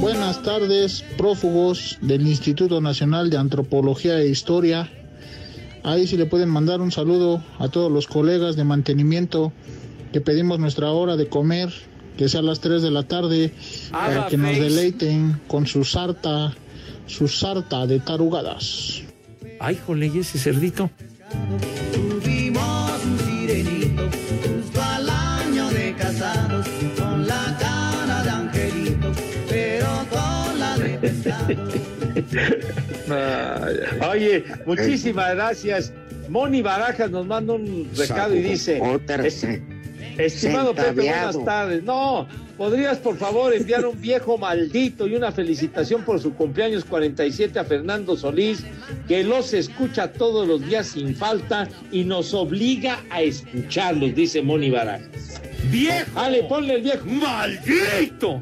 Buenas 0.00 0.42
tardes, 0.42 1.04
prófugos 1.18 1.98
del 2.00 2.26
Instituto 2.26 2.80
Nacional 2.80 3.28
de 3.28 3.36
Antropología 3.36 4.18
e 4.18 4.28
Historia. 4.28 4.90
Ahí 5.86 6.08
sí 6.08 6.16
le 6.16 6.26
pueden 6.26 6.48
mandar 6.48 6.80
un 6.80 6.90
saludo 6.90 7.44
a 7.60 7.68
todos 7.68 7.92
los 7.92 8.08
colegas 8.08 8.56
de 8.56 8.64
mantenimiento 8.64 9.52
que 10.12 10.20
pedimos 10.20 10.58
nuestra 10.58 10.90
hora 10.90 11.16
de 11.16 11.28
comer, 11.28 11.72
que 12.18 12.28
sea 12.28 12.40
a 12.40 12.42
las 12.42 12.58
3 12.58 12.82
de 12.82 12.90
la 12.90 13.04
tarde, 13.04 13.54
para 13.92 14.06
Haga 14.06 14.26
que 14.26 14.36
nos 14.36 14.58
deleiten 14.58 15.40
con 15.46 15.68
su 15.68 15.84
sarta, 15.84 16.52
su 17.06 17.28
sarta 17.28 17.86
de 17.86 18.00
tarugadas. 18.00 19.02
Ay, 19.60 19.78
jole, 19.86 20.10
¿y 20.12 20.18
ese 20.18 20.40
cerdito? 20.40 20.90
Oye, 34.10 34.44
muchísimas 34.64 35.34
gracias. 35.34 35.92
Moni 36.28 36.60
Barajas 36.62 37.10
nos 37.10 37.26
manda 37.26 37.52
un 37.54 37.88
recado 37.96 38.34
y 38.34 38.42
dice: 38.42 38.78
"Es- 39.26 39.44
Estimado 40.18 40.74
Pepe, 40.74 41.02
buenas 41.02 41.44
tardes. 41.44 41.82
No, 41.84 42.26
¿podrías 42.56 42.96
por 42.98 43.16
favor 43.18 43.52
enviar 43.54 43.84
un 43.86 44.00
viejo 44.00 44.38
maldito 44.38 45.06
y 45.06 45.14
una 45.14 45.30
felicitación 45.30 46.02
por 46.04 46.18
su 46.20 46.34
cumpleaños 46.34 46.84
47 46.86 47.58
a 47.58 47.64
Fernando 47.64 48.16
Solís, 48.16 48.64
que 49.06 49.22
los 49.22 49.52
escucha 49.52 50.12
todos 50.12 50.48
los 50.48 50.66
días 50.66 50.86
sin 50.88 51.14
falta 51.14 51.68
y 51.92 52.04
nos 52.04 52.32
obliga 52.32 52.98
a 53.10 53.20
escucharlos, 53.22 54.14
dice 54.14 54.40
Moni 54.42 54.70
Barajas. 54.70 55.40
¡Viejo! 55.70 56.18
Ale, 56.18 56.44
ponle 56.44 56.74
el 56.76 56.82
viejo. 56.82 57.04
¡Maldito! 57.06 58.40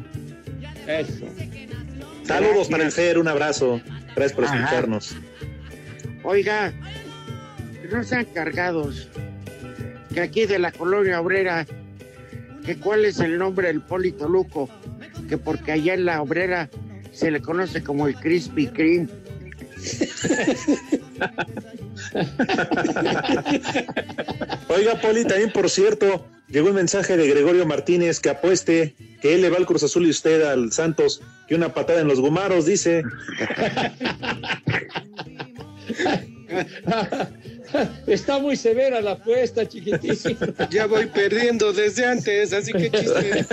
Eso. 0.86 1.24
Saludos 2.24 2.68
para 2.68 2.84
el 2.84 2.92
Fer, 2.92 3.18
un 3.18 3.28
abrazo. 3.28 3.80
Gracias 4.16 4.32
por 4.32 4.44
Ajá. 4.44 4.56
escucharnos. 4.56 5.16
Oiga, 6.22 6.72
no 7.90 8.02
sean 8.02 8.24
cargados. 8.26 9.08
Que 10.12 10.20
aquí 10.20 10.46
de 10.46 10.58
la 10.58 10.72
colonia 10.72 11.20
obrera, 11.20 11.66
que 12.64 12.76
cuál 12.76 13.04
es 13.04 13.20
el 13.20 13.38
nombre 13.38 13.68
del 13.68 13.82
Polito 13.82 14.28
Luco, 14.28 14.70
que 15.28 15.36
porque 15.36 15.72
allá 15.72 15.94
en 15.94 16.06
la 16.06 16.22
obrera 16.22 16.70
se 17.12 17.30
le 17.30 17.42
conoce 17.42 17.82
como 17.82 18.06
el 18.06 18.14
Krispy 18.16 18.68
Kreme. 18.68 19.08
Oiga, 24.68 25.00
Poli, 25.00 25.24
también 25.24 25.52
por 25.52 25.68
cierto, 25.68 26.26
llegó 26.48 26.68
un 26.68 26.76
mensaje 26.76 27.16
de 27.16 27.28
Gregorio 27.28 27.66
Martínez 27.66 28.20
que 28.20 28.30
apueste 28.30 28.94
que 29.20 29.34
él 29.34 29.42
le 29.42 29.50
va 29.50 29.56
al 29.56 29.66
Cruz 29.66 29.82
Azul 29.82 30.06
y 30.06 30.10
usted 30.10 30.42
al 30.42 30.72
Santos, 30.72 31.20
que 31.48 31.54
una 31.54 31.74
patada 31.74 32.00
en 32.00 32.08
los 32.08 32.20
gumaros, 32.20 32.66
dice. 32.66 33.02
Está 38.06 38.38
muy 38.38 38.56
severa 38.56 39.00
la 39.00 39.12
apuesta, 39.12 39.66
chiquitín. 39.68 40.16
Ya 40.70 40.86
voy 40.86 41.06
perdiendo 41.06 41.72
desde 41.72 42.06
antes, 42.06 42.52
así 42.52 42.72
que 42.72 42.90
chiste. 42.90 43.46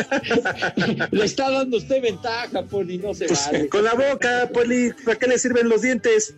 Le 1.11 1.25
está 1.25 1.49
dando 1.49 1.77
usted 1.77 2.01
ventaja, 2.01 2.63
Poli, 2.63 2.97
no 2.97 3.13
se 3.13 3.25
Pues, 3.25 3.45
vale. 3.47 3.69
con 3.69 3.83
la 3.83 3.93
boca, 3.93 4.49
Poli, 4.53 4.91
¿para 5.05 5.17
qué 5.17 5.27
le 5.27 5.39
sirven 5.39 5.69
los 5.69 5.81
dientes? 5.81 6.35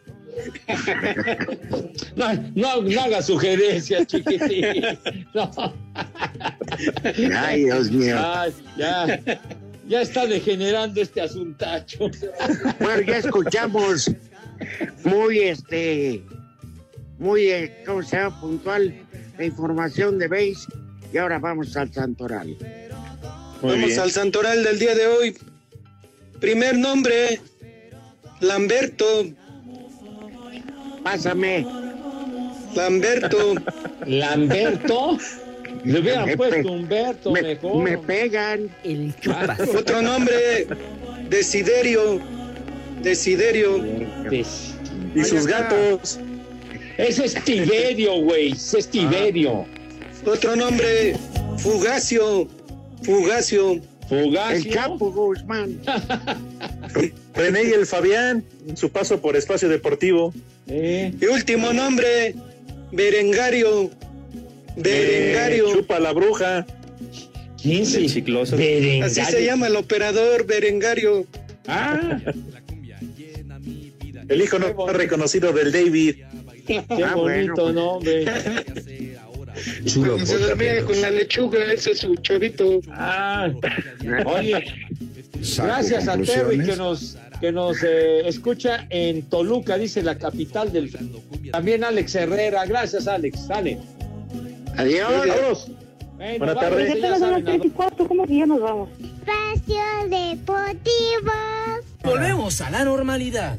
No, 2.15 2.34
no, 2.55 2.81
no 2.81 3.01
haga 3.01 3.21
sugerencias, 3.21 4.07
chiquitín. 4.07 4.65
No. 5.34 5.51
Ay, 7.36 7.63
Dios 7.65 7.91
mío. 7.91 8.15
Ay, 8.19 8.53
ya, 8.77 9.19
ya 9.88 10.01
está 10.01 10.25
degenerando 10.25 11.01
este 11.01 11.21
asuntacho. 11.21 12.09
Bueno, 12.79 13.01
ya 13.01 13.17
escuchamos 13.17 14.11
muy, 15.03 15.39
este, 15.39 16.23
muy, 17.17 17.49
eh, 17.49 17.84
¿cómo 17.86 18.03
se 18.03 18.17
llama? 18.17 18.39
Puntual 18.39 18.93
la 19.38 19.45
información 19.45 20.19
de 20.19 20.27
Base. 20.27 20.67
Y 21.11 21.17
ahora 21.17 21.39
vamos 21.39 21.75
al 21.77 21.91
Santoral. 21.93 22.57
Vamos 23.61 23.97
al 23.97 24.11
santoral 24.11 24.61
del 24.63 24.77
día 24.77 24.93
de 24.93 25.07
hoy. 25.07 25.38
Primer 26.41 26.77
nombre, 26.77 27.39
Lamberto. 28.41 29.05
Pásame. 31.04 31.66
Lamberto. 32.76 33.56
¿Lamberto? 34.06 35.18
Le 35.84 35.99
hubieran 35.99 36.26
Me 36.26 36.38
puesto 36.38 36.72
Humberto 36.72 37.32
me, 37.32 37.41
mejor. 37.41 37.84
me 37.84 37.97
pegan. 37.97 38.70
El 38.84 39.14
Otro 39.78 40.01
nombre, 40.01 40.68
Desiderio. 41.30 42.20
Desiderio. 43.01 43.84
Y 44.32 45.24
sus 45.24 45.45
gatos. 45.45 46.20
Ese 46.97 47.26
es 47.26 47.43
Tiberio, 47.43 48.22
güey. 48.22 48.51
Ese 48.51 48.80
es 48.80 48.88
Tiberio. 48.88 49.66
Otro 50.26 50.56
nombre, 50.56 51.16
Fugacio. 51.58 52.47
Fugacio. 53.04 53.82
Fugacio. 54.08 54.56
El 54.56 54.70
Chapo 54.72 55.12
Guzmán. 55.12 55.80
René 57.36 57.64
y 57.64 57.72
el 57.72 57.86
Fabián, 57.86 58.43
en 58.68 58.78
su 58.78 58.89
paso 58.89 59.20
por 59.20 59.36
Espacio 59.36 59.68
Deportivo. 59.68 60.34
Eh, 60.68 61.14
Y 61.20 61.26
último 61.26 61.74
nombre, 61.74 62.36
Berengario. 62.91 63.91
Berengario. 64.76 65.68
Eh, 65.70 65.74
chupa 65.74 65.99
la 65.99 66.11
bruja. 66.14 66.66
¿Quién 67.61 67.84
El 67.84 68.09
chicloso. 68.11 68.55
Así 68.55 69.22
se 69.26 69.45
llama 69.45 69.68
el 69.68 69.76
operador, 69.76 70.45
Berengario. 70.45 71.26
Ah, 71.68 72.20
El 74.28 74.41
hijo 74.41 74.57
no 74.59 74.88
reconocido 74.88 75.51
del 75.53 75.72
David. 75.72 76.16
qué 76.68 76.84
Ah, 76.89 77.16
bueno, 77.16 77.18
bonito 77.18 77.64
pues. 77.64 77.76
nombre. 77.76 78.26
Se 79.86 80.38
dormía 80.39 80.84
con 80.84 80.99
la 81.01 81.11
lechuga, 81.11 81.72
ese 81.72 81.91
es 81.91 81.99
su 81.99 82.16
chavito. 82.16 82.80
Ah, 82.89 83.51
oye, 84.26 84.66
gracias 85.57 86.07
a 86.07 86.18
Terry 86.18 86.66
que 86.66 86.76
nos 86.76 87.18
que 87.39 87.51
nos 87.51 87.84
eh, 87.84 88.27
escucha 88.27 88.86
en 88.89 89.23
Toluca, 89.29 89.77
dice 89.77 90.01
la 90.01 90.17
capital 90.17 90.71
del 90.71 90.91
también 91.51 91.84
Alex 91.84 92.15
Herrera. 92.15 92.65
Gracias, 92.65 93.07
Alex. 93.07 93.47
Dale. 93.47 93.79
Adiós. 94.77 95.09
Vámonos. 95.09 95.71
Bueno, 96.15 96.38
Buenas 96.38 96.55
tardes. 96.55 97.01
ya 97.01 97.01
son 97.01 97.09
las 97.11 97.19
saben, 97.19 97.45
tres 97.45 97.61
y 97.65 97.69
cuarto, 97.71 98.07
¿cómo 98.07 98.25
que 98.25 98.38
ya 98.38 98.45
nos 98.45 98.61
vamos? 98.61 98.89
Espacio 98.99 99.84
Deportivo. 100.09 101.31
Volvemos 102.03 102.61
a 102.61 102.69
la 102.69 102.86
normalidad. 102.86 103.57